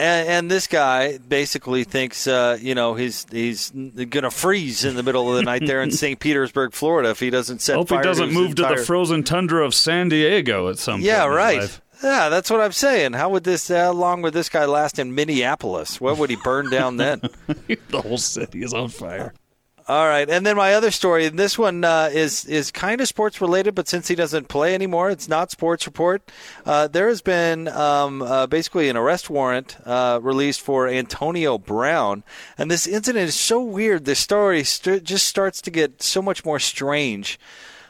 And, 0.00 0.28
and, 0.28 0.50
this 0.50 0.68
guy 0.68 1.18
basically 1.18 1.82
thinks, 1.82 2.28
uh, 2.28 2.56
you 2.60 2.76
know, 2.76 2.94
he's 2.94 3.26
he's 3.32 3.70
going 3.70 4.22
to 4.22 4.30
freeze 4.30 4.84
in 4.84 4.94
the 4.94 5.02
middle 5.02 5.28
of 5.28 5.34
the 5.34 5.42
night 5.42 5.66
there 5.66 5.82
in 5.82 5.90
St. 5.90 6.20
Petersburg, 6.20 6.72
Florida, 6.72 7.10
if 7.10 7.18
he 7.18 7.30
doesn't 7.30 7.60
set. 7.60 7.74
Hope 7.74 7.88
fire 7.88 7.98
he 7.98 8.04
doesn't 8.04 8.28
to 8.28 8.32
move 8.32 8.50
entire... 8.50 8.76
to 8.76 8.80
the 8.80 8.86
frozen 8.86 9.24
tundra 9.24 9.66
of 9.66 9.74
San 9.74 10.08
Diego 10.08 10.68
at 10.68 10.78
some 10.78 11.00
yeah, 11.00 11.24
point. 11.24 11.32
Yeah, 11.32 11.36
right. 11.36 11.80
Yeah, 12.02 12.28
that's 12.28 12.50
what 12.50 12.60
I'm 12.60 12.72
saying. 12.72 13.14
How 13.14 13.28
would 13.30 13.44
this? 13.44 13.68
How 13.68 13.92
long 13.92 14.22
would 14.22 14.32
this 14.32 14.48
guy 14.48 14.66
last 14.66 14.98
in 14.98 15.14
Minneapolis? 15.14 16.00
What 16.00 16.18
would 16.18 16.30
he 16.30 16.36
burn 16.36 16.70
down 16.70 16.96
then? 16.96 17.20
the 17.66 18.00
whole 18.00 18.18
city 18.18 18.62
is 18.62 18.72
on 18.72 18.88
fire. 18.88 19.34
All 19.88 20.06
right, 20.06 20.28
and 20.28 20.44
then 20.44 20.56
my 20.56 20.74
other 20.74 20.90
story. 20.90 21.24
And 21.24 21.38
this 21.38 21.58
one 21.58 21.82
uh, 21.82 22.10
is 22.12 22.44
is 22.44 22.70
kind 22.70 23.00
of 23.00 23.08
sports 23.08 23.40
related, 23.40 23.74
but 23.74 23.88
since 23.88 24.06
he 24.06 24.14
doesn't 24.14 24.48
play 24.48 24.74
anymore, 24.74 25.08
it's 25.08 25.30
not 25.30 25.50
sports 25.50 25.86
report. 25.86 26.30
Uh, 26.66 26.88
there 26.88 27.08
has 27.08 27.22
been 27.22 27.68
um, 27.68 28.20
uh, 28.20 28.46
basically 28.46 28.90
an 28.90 28.98
arrest 28.98 29.30
warrant 29.30 29.78
uh, 29.86 30.20
released 30.22 30.60
for 30.60 30.88
Antonio 30.88 31.56
Brown, 31.56 32.22
and 32.58 32.70
this 32.70 32.86
incident 32.86 33.28
is 33.28 33.34
so 33.34 33.62
weird. 33.62 34.04
The 34.04 34.14
story 34.14 34.62
st- 34.62 35.04
just 35.04 35.26
starts 35.26 35.62
to 35.62 35.70
get 35.70 36.02
so 36.02 36.20
much 36.20 36.44
more 36.44 36.58
strange. 36.58 37.40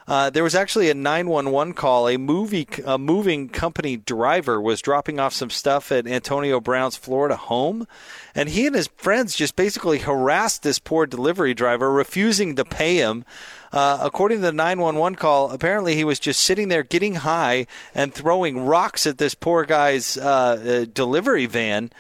Uh, 0.09 0.31
there 0.31 0.43
was 0.43 0.55
actually 0.55 0.89
a 0.89 0.95
911 0.95 1.75
call. 1.75 2.09
A 2.09 2.17
movie, 2.17 2.67
a 2.87 2.97
moving 2.97 3.51
company 3.51 3.99
driver 3.99 4.59
was 4.59 4.81
dropping 4.81 5.21
off 5.21 5.35
some 5.35 5.51
stuff 5.51 5.93
at 5.93 6.07
Antonio 6.07 6.61
Brown's 6.61 6.97
Florida 6.97 7.37
home, 7.37 7.87
and 8.35 8.49
he 8.49 8.67
and 8.67 8.75
his 8.75 8.89
friends 8.97 9.37
just 9.37 9.55
basically 9.55 9.99
harassed 9.99 10.63
this 10.63 10.79
poor 10.79 11.05
delivery 11.05 11.53
driver, 11.53 11.93
refusing 11.93 12.57
to 12.57 12.65
pay 12.65 12.97
him. 12.97 13.27
Uh, 13.71 13.99
according 14.01 14.39
to 14.39 14.47
the 14.47 14.53
911 14.53 15.17
call, 15.17 15.51
apparently 15.51 15.95
he 15.95 16.05
was 16.05 16.19
just 16.19 16.41
sitting 16.41 16.69
there 16.69 16.83
getting 16.83 17.17
high 17.17 17.67
and 17.95 18.15
throwing 18.15 18.65
rocks 18.65 19.07
at 19.07 19.19
this 19.19 19.35
poor 19.35 19.67
guy's 19.67 20.17
uh, 20.17 20.25
uh 20.25 20.87
delivery 20.91 21.45
van. 21.45 21.91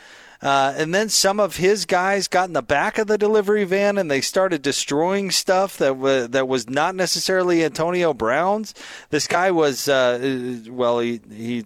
Uh, 0.40 0.72
and 0.76 0.94
then 0.94 1.08
some 1.08 1.40
of 1.40 1.56
his 1.56 1.84
guys 1.84 2.28
got 2.28 2.48
in 2.48 2.52
the 2.52 2.62
back 2.62 2.96
of 2.96 3.08
the 3.08 3.18
delivery 3.18 3.64
van 3.64 3.98
and 3.98 4.10
they 4.10 4.20
started 4.20 4.62
destroying 4.62 5.30
stuff 5.32 5.76
that 5.78 5.96
was 5.96 6.28
that 6.28 6.46
was 6.46 6.68
not 6.68 6.94
necessarily 6.94 7.64
Antonio 7.64 8.14
Brown's. 8.14 8.72
This 9.10 9.26
guy 9.26 9.50
was 9.50 9.88
uh, 9.88 10.60
well, 10.68 11.00
he 11.00 11.20
he 11.28 11.64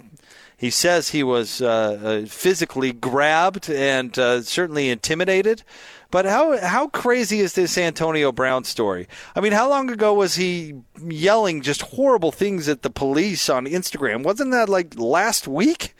he 0.57 0.71
says 0.71 1.11
he 1.11 1.23
was 1.23 1.61
uh, 1.61 2.23
uh 2.25 2.27
physically 2.27 2.93
grabbed 2.93 3.69
and 3.69 4.19
uh, 4.19 4.41
certainly 4.43 4.89
intimidated. 4.89 5.63
But 6.11 6.25
how 6.25 6.59
how 6.59 6.89
crazy 6.89 7.41
is 7.41 7.55
this 7.55 7.77
Antonio 7.77 8.33
Brown 8.33 8.65
story? 8.65 9.07
I 9.37 9.41
mean, 9.41 9.53
how 9.53 9.69
long 9.69 9.91
ago 9.91 10.15
was 10.15 10.37
he 10.37 10.75
yelling 11.03 11.61
just 11.61 11.83
horrible 11.83 12.33
things 12.33 12.71
at 12.71 12.83
the 12.83 12.91
police 12.91 13.51
on 13.51 13.67
Instagram? 13.67 14.23
Wasn't 14.23 14.51
that 14.53 14.71
like 14.71 14.99
last 14.99 15.47
week? 15.47 15.95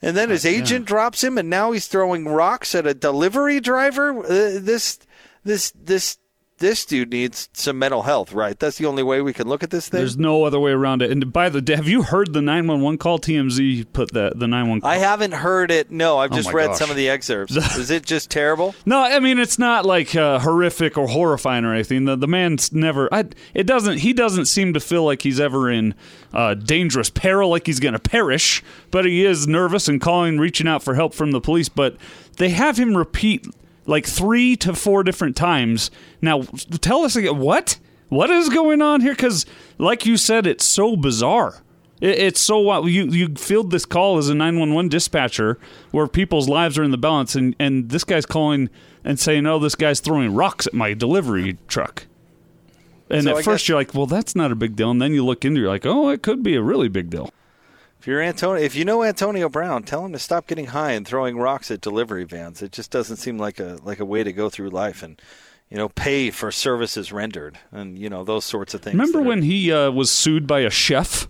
And 0.00 0.16
then 0.16 0.30
his 0.30 0.46
agent 0.46 0.82
yeah. 0.82 0.88
drops 0.88 1.24
him, 1.24 1.38
and 1.38 1.50
now 1.50 1.72
he's 1.72 1.88
throwing 1.88 2.26
rocks 2.26 2.74
at 2.74 2.86
a 2.86 2.94
delivery 2.94 3.60
driver. 3.60 4.16
Uh, 4.24 4.58
this, 4.60 4.98
this, 5.44 5.72
this 5.72 6.18
this 6.58 6.84
dude 6.84 7.10
needs 7.10 7.48
some 7.52 7.78
mental 7.78 8.02
health, 8.02 8.32
right? 8.32 8.58
That's 8.58 8.78
the 8.78 8.86
only 8.86 9.02
way 9.02 9.20
we 9.20 9.32
can 9.32 9.48
look 9.48 9.62
at 9.62 9.70
this 9.70 9.88
thing. 9.88 9.98
There's 9.98 10.18
no 10.18 10.44
other 10.44 10.60
way 10.60 10.72
around 10.72 11.02
it. 11.02 11.10
And 11.10 11.32
by 11.32 11.48
the 11.48 11.60
way, 11.60 11.76
have 11.76 11.88
you 11.88 12.02
heard 12.02 12.32
the 12.32 12.42
911 12.42 12.98
call? 12.98 13.18
TMZ 13.18 13.86
put 13.92 14.12
that 14.12 14.38
the 14.38 14.46
911. 14.46 14.88
I 14.88 14.98
haven't 14.98 15.32
heard 15.32 15.70
it. 15.70 15.90
No, 15.90 16.18
I've 16.18 16.32
oh 16.32 16.36
just 16.36 16.50
oh 16.50 16.52
read 16.52 16.68
gosh. 16.68 16.78
some 16.78 16.90
of 16.90 16.96
the 16.96 17.08
excerpts. 17.08 17.56
Is 17.76 17.90
it 17.90 18.04
just 18.04 18.30
terrible? 18.30 18.74
No, 18.84 19.02
I 19.02 19.20
mean 19.20 19.38
it's 19.38 19.58
not 19.58 19.84
like 19.84 20.14
uh, 20.14 20.38
horrific 20.40 20.98
or 20.98 21.08
horrifying 21.08 21.64
or 21.64 21.74
anything. 21.74 22.04
The 22.04 22.16
the 22.16 22.28
man's 22.28 22.72
never. 22.72 23.12
I, 23.12 23.24
it 23.54 23.66
doesn't. 23.66 23.98
He 23.98 24.12
doesn't 24.12 24.46
seem 24.46 24.74
to 24.74 24.80
feel 24.80 25.04
like 25.04 25.22
he's 25.22 25.40
ever 25.40 25.70
in 25.70 25.94
uh, 26.32 26.54
dangerous 26.54 27.10
peril, 27.10 27.50
like 27.50 27.66
he's 27.66 27.80
going 27.80 27.94
to 27.94 27.98
perish. 27.98 28.62
But 28.90 29.04
he 29.04 29.24
is 29.24 29.46
nervous 29.46 29.88
and 29.88 30.00
calling, 30.00 30.38
reaching 30.38 30.68
out 30.68 30.82
for 30.82 30.94
help 30.94 31.14
from 31.14 31.30
the 31.30 31.40
police. 31.40 31.68
But 31.68 31.96
they 32.36 32.50
have 32.50 32.76
him 32.76 32.96
repeat 32.96 33.46
like 33.88 34.06
three 34.06 34.54
to 34.58 34.74
four 34.74 35.02
different 35.02 35.34
times. 35.34 35.90
Now, 36.22 36.42
tell 36.80 37.02
us 37.04 37.16
again 37.16 37.38
what 37.38 37.78
what 38.08 38.30
is 38.30 38.48
going 38.48 38.80
on 38.80 39.00
here? 39.00 39.14
Because, 39.14 39.44
like 39.78 40.06
you 40.06 40.16
said, 40.16 40.46
it's 40.46 40.64
so 40.64 40.96
bizarre. 40.96 41.62
It, 42.00 42.18
it's 42.18 42.40
so 42.40 42.58
wild. 42.58 42.88
You 42.88 43.06
you 43.06 43.34
field 43.34 43.70
this 43.70 43.84
call 43.84 44.18
as 44.18 44.28
a 44.28 44.34
nine 44.34 44.58
one 44.58 44.72
one 44.74 44.88
dispatcher 44.88 45.58
where 45.90 46.06
people's 46.06 46.48
lives 46.48 46.78
are 46.78 46.84
in 46.84 46.90
the 46.90 46.98
balance, 46.98 47.34
and 47.34 47.56
and 47.58 47.88
this 47.90 48.04
guy's 48.04 48.26
calling 48.26 48.70
and 49.04 49.18
saying, 49.18 49.46
"Oh, 49.46 49.58
this 49.58 49.74
guy's 49.74 50.00
throwing 50.00 50.34
rocks 50.34 50.66
at 50.66 50.74
my 50.74 50.94
delivery 50.94 51.58
truck." 51.66 52.06
And 53.10 53.24
so 53.24 53.30
at 53.30 53.36
I 53.36 53.42
first 53.42 53.62
guess- 53.64 53.68
you're 53.68 53.78
like, 53.78 53.94
"Well, 53.94 54.06
that's 54.06 54.36
not 54.36 54.52
a 54.52 54.54
big 54.54 54.76
deal," 54.76 54.90
and 54.90 55.00
then 55.00 55.14
you 55.14 55.24
look 55.24 55.44
into, 55.44 55.60
it, 55.60 55.62
you're 55.62 55.70
like, 55.70 55.86
"Oh, 55.86 56.10
it 56.10 56.22
could 56.22 56.42
be 56.42 56.54
a 56.54 56.62
really 56.62 56.88
big 56.88 57.10
deal." 57.10 57.30
If 58.08 58.12
you're 58.12 58.22
Antonio, 58.22 58.62
if 58.62 58.74
you 58.74 58.86
know 58.86 59.04
Antonio 59.04 59.50
Brown, 59.50 59.82
tell 59.82 60.02
him 60.02 60.14
to 60.14 60.18
stop 60.18 60.46
getting 60.46 60.68
high 60.68 60.92
and 60.92 61.06
throwing 61.06 61.36
rocks 61.36 61.70
at 61.70 61.82
delivery 61.82 62.24
vans. 62.24 62.62
It 62.62 62.72
just 62.72 62.90
doesn't 62.90 63.16
seem 63.16 63.36
like 63.36 63.60
a 63.60 63.78
like 63.84 64.00
a 64.00 64.04
way 64.06 64.24
to 64.24 64.32
go 64.32 64.48
through 64.48 64.70
life 64.70 65.02
and 65.02 65.20
you 65.68 65.76
know 65.76 65.90
pay 65.90 66.30
for 66.30 66.50
services 66.50 67.12
rendered 67.12 67.58
and 67.70 67.98
you 67.98 68.08
know 68.08 68.24
those 68.24 68.46
sorts 68.46 68.72
of 68.72 68.80
things. 68.80 68.94
Remember 68.94 69.20
when 69.20 69.42
he 69.42 69.70
uh, 69.70 69.90
was 69.90 70.10
sued 70.10 70.46
by 70.46 70.60
a 70.60 70.70
chef? 70.70 71.28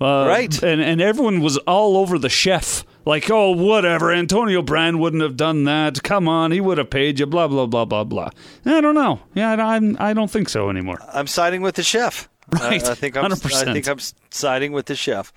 Uh, 0.00 0.24
right. 0.26 0.62
And 0.62 0.80
and 0.80 1.02
everyone 1.02 1.40
was 1.40 1.58
all 1.58 1.98
over 1.98 2.18
the 2.18 2.30
chef. 2.30 2.86
Like, 3.04 3.30
oh, 3.30 3.50
whatever. 3.50 4.10
Antonio 4.10 4.62
Brown 4.62 4.98
wouldn't 4.98 5.22
have 5.22 5.36
done 5.36 5.64
that. 5.64 6.02
Come 6.02 6.28
on, 6.28 6.50
he 6.50 6.62
would 6.62 6.78
have 6.78 6.88
paid 6.88 7.20
you. 7.20 7.26
Blah 7.26 7.48
blah 7.48 7.66
blah 7.66 7.84
blah 7.84 8.04
blah. 8.04 8.30
I 8.64 8.80
don't 8.80 8.94
know. 8.94 9.20
Yeah, 9.34 9.52
I, 9.52 9.78
I 9.98 10.14
don't 10.14 10.30
think 10.30 10.48
so 10.48 10.70
anymore. 10.70 10.98
I'm 11.12 11.26
siding 11.26 11.60
with 11.60 11.74
the 11.74 11.82
chef. 11.82 12.30
Right. 12.48 12.82
Uh, 12.82 12.92
I 12.92 12.94
think 12.94 13.18
I'm. 13.18 13.24
100%. 13.30 13.68
I 13.68 13.72
think 13.74 13.86
I'm 13.86 13.98
siding 14.30 14.72
with 14.72 14.86
the 14.86 14.96
chef. 14.96 15.30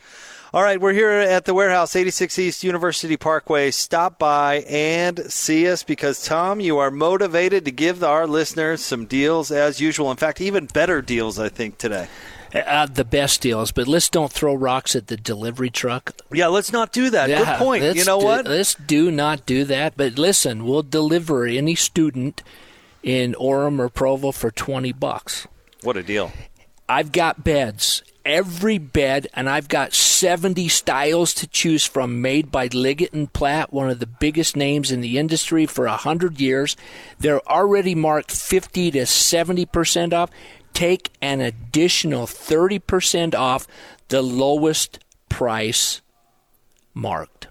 All 0.52 0.64
right, 0.64 0.82
we're 0.82 0.94
here 0.94 1.12
at 1.12 1.46
the 1.46 1.54
warehouse, 1.54 1.96
86 1.96 2.40
East 2.40 2.64
University 2.64 3.18
Parkway. 3.18 3.70
Stop 3.70 4.18
by 4.18 4.66
and 4.68 5.32
see 5.32 5.70
us 5.70 5.84
because, 5.84 6.26
Tom, 6.26 6.60
you 6.60 6.80
are 6.80 6.90
motivated 6.90 7.66
to 7.66 7.72
give 7.72 8.04
our 8.04 8.26
listeners 8.26 8.84
some 8.84 9.06
deals 9.06 9.52
as 9.52 9.80
usual. 9.80 10.10
In 10.10 10.18
fact, 10.18 10.42
even 10.42 10.66
better 10.66 11.04
deals, 11.04 11.38
I 11.38 11.50
think, 11.50 11.78
today. 11.78 12.08
Uh, 12.52 12.88
the 12.88 13.06
best 13.06 13.42
deals, 13.42 13.72
but 13.72 13.88
let's 13.88 14.10
don't 14.10 14.32
throw 14.32 14.56
rocks 14.56 14.96
at 14.96 15.06
the 15.06 15.18
delivery 15.18 15.70
truck. 15.70 16.16
Yeah, 16.34 16.48
let's 16.48 16.74
not 16.74 16.92
do 16.92 17.12
that. 17.12 17.30
Yeah, 17.30 17.46
Good 17.46 17.58
point. 17.60 17.84
You 17.96 18.06
know 18.06 18.20
do, 18.20 18.26
what? 18.26 18.48
Let's 18.48 18.74
do 18.74 19.12
not 19.12 19.46
do 19.46 19.66
that. 19.66 19.98
But 19.98 20.18
listen, 20.18 20.66
we'll 20.66 20.82
deliver 20.82 21.46
any 21.46 21.76
student 21.76 22.42
in 23.04 23.36
Orem 23.36 23.78
or 23.78 23.88
Provo 23.88 24.32
for 24.32 24.50
20 24.50 24.94
bucks. 24.94 25.48
What 25.84 25.96
a 25.96 26.02
deal. 26.02 26.32
I've 26.90 27.12
got 27.12 27.44
beds 27.44 28.02
every 28.30 28.78
bed, 28.78 29.28
and 29.34 29.50
I've 29.50 29.68
got 29.68 29.94
70 29.94 30.68
styles 30.70 31.34
to 31.34 31.48
choose 31.48 31.84
from 31.86 32.22
made 32.22 32.52
by 32.52 32.68
Leggett 32.68 33.12
and 33.12 33.32
Platt, 33.34 33.74
one 33.74 33.90
of 33.90 34.00
the 34.00 34.06
biggest 34.06 34.56
names 34.56 34.92
in 34.92 35.02
the 35.02 35.18
industry 35.18 35.66
for 35.66 35.86
100 35.86 36.40
years. 36.40 36.78
They're 37.18 37.46
already 37.50 37.96
marked 37.96 38.32
50 38.32 38.92
to 38.92 39.00
70% 39.00 40.14
off. 40.14 40.30
Take 40.74 41.10
an 41.22 41.42
additional 41.42 42.28
30% 42.28 43.34
off 43.34 43.68
the 44.10 44.22
lowest 44.22 45.00
price 45.28 46.02
marked. 46.94 47.48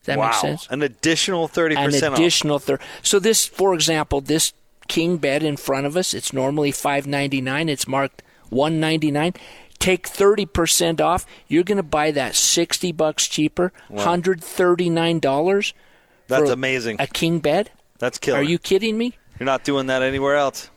Does 0.00 0.06
that 0.06 0.18
wow. 0.18 0.26
make 0.28 0.34
sense? 0.34 0.68
An 0.70 0.82
additional 0.82 1.48
30% 1.48 1.76
An 1.76 2.12
off. 2.12 2.18
additional 2.18 2.58
thir- 2.60 2.78
So 3.02 3.18
this, 3.18 3.46
for 3.46 3.74
example, 3.74 4.20
this 4.20 4.52
king 4.86 5.16
bed 5.16 5.42
in 5.42 5.56
front 5.56 5.86
of 5.86 5.96
us, 5.96 6.14
it's 6.14 6.32
normally 6.32 6.70
599. 6.70 7.68
It's 7.68 7.88
marked 7.88 8.22
199 8.50 9.34
take 9.78 10.08
30% 10.08 11.00
off, 11.00 11.26
you're 11.48 11.64
going 11.64 11.76
to 11.76 11.82
buy 11.82 12.10
that 12.12 12.34
60 12.34 12.92
bucks 12.92 13.26
cheaper, 13.28 13.72
Wow. 13.88 14.04
$139 14.16 15.72
That's 16.28 16.46
for 16.48 16.52
amazing. 16.52 16.96
A 16.98 17.06
king 17.06 17.40
bed? 17.40 17.70
That's 17.98 18.18
killer. 18.18 18.38
Are 18.38 18.42
you 18.42 18.58
kidding 18.58 18.98
me? 18.98 19.16
You're 19.38 19.46
not 19.46 19.64
doing 19.64 19.86
that 19.86 20.02
anywhere 20.02 20.36
else. 20.36 20.70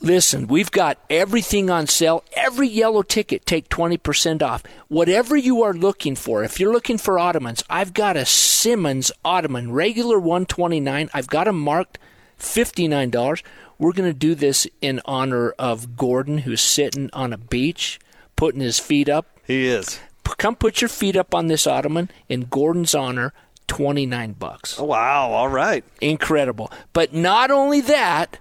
Listen, 0.00 0.46
we've 0.46 0.70
got 0.70 0.98
everything 1.10 1.70
on 1.70 1.88
sale. 1.88 2.22
Every 2.34 2.68
yellow 2.68 3.02
ticket, 3.02 3.44
take 3.44 3.68
20% 3.68 4.42
off. 4.42 4.62
Whatever 4.86 5.36
you 5.36 5.62
are 5.64 5.74
looking 5.74 6.14
for, 6.14 6.44
if 6.44 6.60
you're 6.60 6.72
looking 6.72 6.98
for 6.98 7.18
ottomans, 7.18 7.64
I've 7.68 7.94
got 7.94 8.16
a 8.16 8.24
Simmons 8.24 9.10
ottoman, 9.24 9.72
regular 9.72 10.18
129 10.20 11.10
I've 11.12 11.26
got 11.26 11.44
them 11.44 11.58
marked 11.58 11.98
$59. 12.38 13.42
We're 13.78 13.92
going 13.92 14.10
to 14.12 14.18
do 14.18 14.34
this 14.36 14.68
in 14.80 15.00
honor 15.04 15.50
of 15.58 15.96
Gordon, 15.96 16.38
who's 16.38 16.60
sitting 16.60 17.10
on 17.12 17.32
a 17.32 17.38
beach, 17.38 17.98
putting 18.38 18.60
his 18.62 18.78
feet 18.78 19.08
up. 19.10 19.26
He 19.46 19.66
is. 19.66 19.98
P- 20.24 20.32
Come 20.38 20.56
put 20.56 20.80
your 20.80 20.88
feet 20.88 21.16
up 21.16 21.34
on 21.34 21.48
this 21.48 21.66
ottoman 21.66 22.08
in 22.28 22.42
Gordon's 22.42 22.94
honor, 22.94 23.34
29 23.66 24.32
bucks. 24.32 24.78
Oh, 24.78 24.84
wow. 24.84 25.30
All 25.32 25.48
right. 25.48 25.84
Incredible. 26.00 26.70
But 26.92 27.12
not 27.12 27.50
only 27.50 27.80
that, 27.82 28.38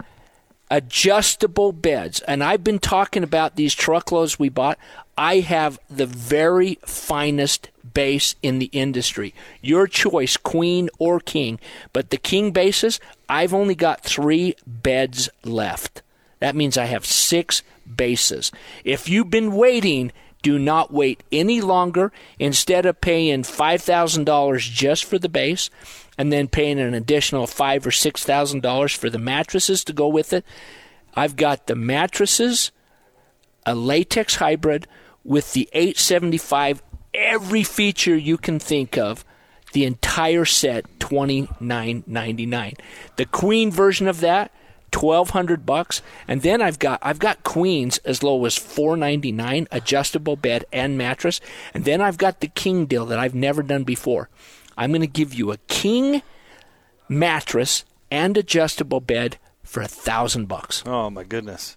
adjustable 0.70 1.72
beds. 1.72 2.20
And 2.22 2.43
I've 2.43 2.64
been 2.64 2.80
talking 2.80 3.24
about 3.24 3.56
these 3.56 3.74
truckloads 3.74 4.38
we 4.38 4.50
bought. 4.50 4.78
I 5.18 5.39
have 5.39 5.80
the 5.89 6.06
very 6.06 6.78
finest 6.86 7.70
base 7.93 8.36
in 8.43 8.60
the 8.60 8.70
industry. 8.72 9.34
Your 9.62 9.88
choice, 9.88 10.38
queen 10.38 10.89
or 11.00 11.20
king. 11.20 11.60
But 11.93 12.12
the 12.12 12.18
king 12.18 12.52
bases, 12.52 13.00
I've 13.28 13.54
only 13.54 13.76
got 13.76 14.04
three 14.04 14.56
beds 14.68 15.30
left. 15.43 16.04
That 16.39 16.56
means 16.56 16.78
I 16.78 16.86
have 16.86 17.06
six 17.06 17.64
bases. 17.95 18.51
If 18.83 19.09
you've 19.09 19.29
been 19.29 19.53
waiting, 19.53 20.11
do 20.41 20.59
not 20.59 20.93
wait 20.93 21.23
any 21.31 21.61
longer. 21.61 22.11
Instead 22.39 22.85
of 22.85 23.01
paying 23.01 23.43
$5,000 23.43 24.59
just 24.59 25.05
for 25.05 25.17
the 25.17 25.29
base 25.29 25.69
and 26.17 26.31
then 26.31 26.47
paying 26.47 26.79
an 26.79 26.93
additional 26.93 27.47
five 27.47 27.85
or 27.85 27.91
$6,000 27.91 28.95
for 28.95 29.09
the 29.09 29.19
mattresses 29.19 29.83
to 29.83 29.93
go 29.93 30.07
with 30.07 30.33
it, 30.33 30.45
I've 31.15 31.35
got 31.35 31.67
the 31.67 31.75
mattresses, 31.75 32.71
a 33.65 33.73
latex 33.73 34.35
hybrid 34.35 34.88
with 35.23 35.53
the 35.53 35.69
875 35.73 36.81
every 37.13 37.63
feature 37.63 38.15
you 38.15 38.38
can 38.38 38.59
think 38.59 38.97
of 38.97 39.25
the 39.73 39.83
entire 39.83 40.45
set 40.45 40.85
29.99 40.99 42.79
the 43.17 43.25
queen 43.25 43.69
version 43.69 44.07
of 44.07 44.21
that 44.21 44.51
1200 44.93 45.65
bucks 45.65 46.01
and 46.27 46.41
then 46.41 46.61
I've 46.61 46.79
got 46.79 46.99
I've 47.01 47.19
got 47.19 47.43
queens 47.43 47.97
as 47.99 48.23
low 48.23 48.45
as 48.45 48.57
499 48.57 49.67
adjustable 49.71 50.35
bed 50.35 50.65
and 50.73 50.97
mattress 50.97 51.39
and 51.73 51.85
then 51.85 52.01
I've 52.01 52.17
got 52.17 52.39
the 52.39 52.47
king 52.47 52.85
deal 52.85 53.05
that 53.05 53.19
I've 53.19 53.35
never 53.35 53.61
done 53.63 53.83
before 53.83 54.29
I'm 54.77 54.91
going 54.91 55.01
to 55.01 55.07
give 55.07 55.33
you 55.33 55.51
a 55.51 55.57
king 55.67 56.21
mattress 57.09 57.85
and 58.11 58.38
adjustable 58.38 58.99
bed 58.99 59.38
for 59.63 59.81
a 59.81 59.88
thousand 59.88 60.47
bucks 60.47 60.83
Oh, 60.85 61.09
my 61.09 61.23
goodness. 61.23 61.76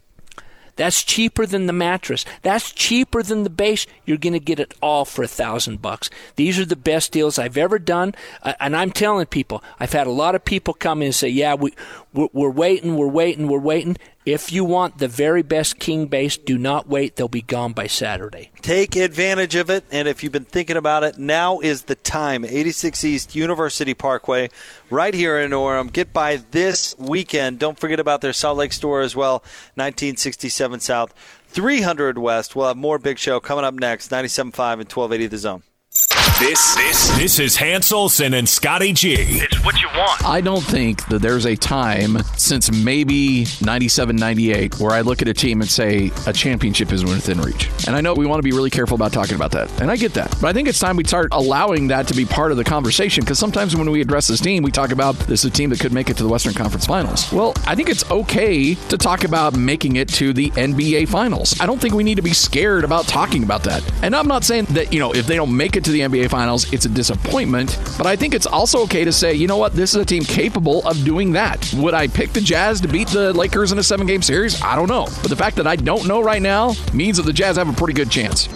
That's 0.76 1.02
cheaper 1.02 1.46
than 1.46 1.66
the 1.66 1.72
mattress. 1.72 2.24
That's 2.42 2.72
cheaper 2.72 3.22
than 3.22 3.44
the 3.44 3.50
base. 3.50 3.86
You're 4.04 4.16
going 4.16 4.32
to 4.32 4.40
get 4.40 4.60
it 4.60 4.74
all 4.82 5.04
for 5.04 5.22
a 5.22 5.28
thousand 5.28 5.82
bucks. 5.82 6.10
These 6.36 6.58
are 6.58 6.64
the 6.64 6.76
best 6.76 7.12
deals 7.12 7.38
I've 7.38 7.56
ever 7.56 7.78
done, 7.78 8.14
uh, 8.42 8.54
and 8.60 8.76
I'm 8.76 8.90
telling 8.90 9.26
people. 9.26 9.62
I've 9.78 9.92
had 9.92 10.06
a 10.06 10.12
lot 10.12 10.34
of 10.34 10.44
people 10.44 10.74
come 10.74 11.02
in 11.02 11.06
and 11.06 11.14
say, 11.14 11.28
"Yeah, 11.28 11.54
we 11.54 11.74
we're, 12.12 12.28
we're 12.32 12.50
waiting, 12.50 12.96
we're 12.96 13.08
waiting, 13.08 13.48
we're 13.48 13.58
waiting." 13.58 13.96
If 14.26 14.52
you 14.52 14.64
want 14.64 14.98
the 14.98 15.08
very 15.08 15.40
best 15.40 15.78
king 15.78 16.06
base, 16.06 16.36
do 16.36 16.58
not 16.58 16.86
wait. 16.86 17.16
They'll 17.16 17.26
be 17.26 17.40
gone 17.40 17.72
by 17.72 17.86
Saturday. 17.86 18.50
Take 18.60 18.94
advantage 18.94 19.54
of 19.54 19.70
it. 19.70 19.84
And 19.90 20.06
if 20.06 20.22
you've 20.22 20.30
been 20.30 20.44
thinking 20.44 20.76
about 20.76 21.04
it, 21.04 21.16
now 21.16 21.60
is 21.60 21.84
the 21.84 21.94
time. 21.94 22.44
86 22.44 23.02
East 23.02 23.34
University 23.34 23.94
Parkway, 23.94 24.50
right 24.90 25.14
here 25.14 25.38
in 25.40 25.52
Orem. 25.52 25.90
Get 25.90 26.12
by 26.12 26.36
this 26.50 26.94
weekend. 26.98 27.58
Don't 27.58 27.78
forget 27.78 27.98
about 27.98 28.20
their 28.20 28.34
Salt 28.34 28.58
Lake 28.58 28.74
store 28.74 29.00
as 29.00 29.16
well, 29.16 29.38
1967 29.76 30.80
South, 30.80 31.14
300 31.48 32.18
West. 32.18 32.54
We'll 32.54 32.68
have 32.68 32.76
more 32.76 32.98
Big 32.98 33.18
Show 33.18 33.40
coming 33.40 33.64
up 33.64 33.72
next, 33.72 34.10
97.5 34.10 34.44
and 34.44 34.52
1280 34.52 35.26
The 35.28 35.38
Zone. 35.38 35.62
This 36.00 36.74
this 36.74 37.18
this 37.18 37.38
is 37.38 37.56
Hans 37.56 37.92
Olsen 37.92 38.32
and 38.32 38.48
Scotty 38.48 38.94
G. 38.94 39.12
It's 39.18 39.62
what 39.62 39.82
you 39.82 39.88
want. 39.88 40.24
I 40.24 40.40
don't 40.40 40.62
think 40.62 41.06
that 41.08 41.20
there's 41.20 41.44
a 41.44 41.54
time 41.54 42.22
since 42.38 42.72
maybe 42.72 43.44
97, 43.60 44.16
98 44.16 44.80
where 44.80 44.92
I 44.92 45.02
look 45.02 45.20
at 45.20 45.28
a 45.28 45.34
team 45.34 45.60
and 45.60 45.68
say 45.68 46.10
a 46.26 46.32
championship 46.32 46.92
is 46.92 47.04
within 47.04 47.42
reach. 47.42 47.68
And 47.86 47.94
I 47.94 48.00
know 48.00 48.14
we 48.14 48.24
want 48.24 48.38
to 48.38 48.42
be 48.42 48.52
really 48.52 48.70
careful 48.70 48.94
about 48.94 49.12
talking 49.12 49.34
about 49.34 49.50
that. 49.50 49.68
And 49.82 49.90
I 49.90 49.96
get 49.96 50.14
that. 50.14 50.30
But 50.40 50.44
I 50.44 50.54
think 50.54 50.68
it's 50.68 50.78
time 50.78 50.96
we 50.96 51.04
start 51.04 51.28
allowing 51.32 51.88
that 51.88 52.08
to 52.08 52.14
be 52.14 52.24
part 52.24 52.50
of 52.50 52.56
the 52.56 52.64
conversation 52.64 53.22
because 53.22 53.38
sometimes 53.38 53.76
when 53.76 53.90
we 53.90 54.00
address 54.00 54.26
this 54.26 54.40
team, 54.40 54.62
we 54.62 54.70
talk 54.70 54.92
about 54.92 55.16
this 55.16 55.44
is 55.44 55.50
a 55.50 55.50
team 55.50 55.68
that 55.68 55.80
could 55.80 55.92
make 55.92 56.08
it 56.08 56.16
to 56.16 56.22
the 56.22 56.30
Western 56.30 56.54
Conference 56.54 56.86
Finals. 56.86 57.30
Well, 57.30 57.52
I 57.66 57.74
think 57.74 57.90
it's 57.90 58.10
okay 58.10 58.74
to 58.74 58.96
talk 58.96 59.24
about 59.24 59.54
making 59.54 59.96
it 59.96 60.08
to 60.10 60.32
the 60.32 60.50
NBA 60.52 61.08
Finals. 61.08 61.60
I 61.60 61.66
don't 61.66 61.78
think 61.78 61.92
we 61.92 62.04
need 62.04 62.16
to 62.16 62.22
be 62.22 62.32
scared 62.32 62.84
about 62.84 63.06
talking 63.06 63.42
about 63.42 63.62
that. 63.64 63.82
And 64.02 64.16
I'm 64.16 64.28
not 64.28 64.44
saying 64.44 64.64
that, 64.70 64.94
you 64.94 65.00
know, 65.00 65.12
if 65.12 65.26
they 65.26 65.36
don't 65.36 65.54
make 65.54 65.76
it 65.76 65.89
to 65.90 65.92
the 65.92 66.00
NBA 66.00 66.30
Finals, 66.30 66.72
it's 66.72 66.84
a 66.84 66.88
disappointment. 66.88 67.78
But 67.98 68.06
I 68.06 68.16
think 68.16 68.34
it's 68.34 68.46
also 68.46 68.82
okay 68.84 69.04
to 69.04 69.12
say, 69.12 69.34
you 69.34 69.46
know 69.46 69.56
what, 69.56 69.74
this 69.74 69.90
is 69.90 69.96
a 69.96 70.04
team 70.04 70.22
capable 70.22 70.86
of 70.86 71.04
doing 71.04 71.32
that. 71.32 71.72
Would 71.76 71.94
I 71.94 72.06
pick 72.06 72.32
the 72.32 72.40
Jazz 72.40 72.80
to 72.82 72.88
beat 72.88 73.08
the 73.08 73.32
Lakers 73.32 73.72
in 73.72 73.78
a 73.78 73.82
seven 73.82 74.06
game 74.06 74.22
series? 74.22 74.60
I 74.62 74.76
don't 74.76 74.88
know. 74.88 75.04
But 75.04 75.30
the 75.30 75.36
fact 75.36 75.56
that 75.56 75.66
I 75.66 75.76
don't 75.76 76.06
know 76.06 76.22
right 76.22 76.42
now 76.42 76.74
means 76.94 77.16
that 77.16 77.24
the 77.24 77.32
Jazz 77.32 77.56
have 77.56 77.68
a 77.68 77.72
pretty 77.72 77.94
good 77.94 78.10
chance. 78.10 78.46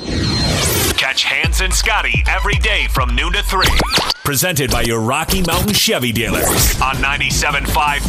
Catch 0.97 1.25
Hans 1.25 1.61
and 1.61 1.73
Scotty 1.75 2.23
every 2.29 2.55
day 2.57 2.87
from 2.91 3.15
noon 3.15 3.33
to 3.33 3.43
3. 3.43 3.67
Presented 4.25 4.71
by 4.71 4.83
your 4.83 5.01
Rocky 5.01 5.43
Mountain 5.43 5.75
Chevy 5.75 6.13
dealers 6.13 6.81
on 6.81 6.97
97.5 6.97 7.67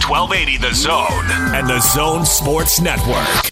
1280 0.07 0.57
The 0.57 0.73
Zone 0.73 1.53
and 1.53 1.67
The 1.67 1.81
Zone 1.81 2.25
Sports 2.25 2.79
Network. 2.79 3.51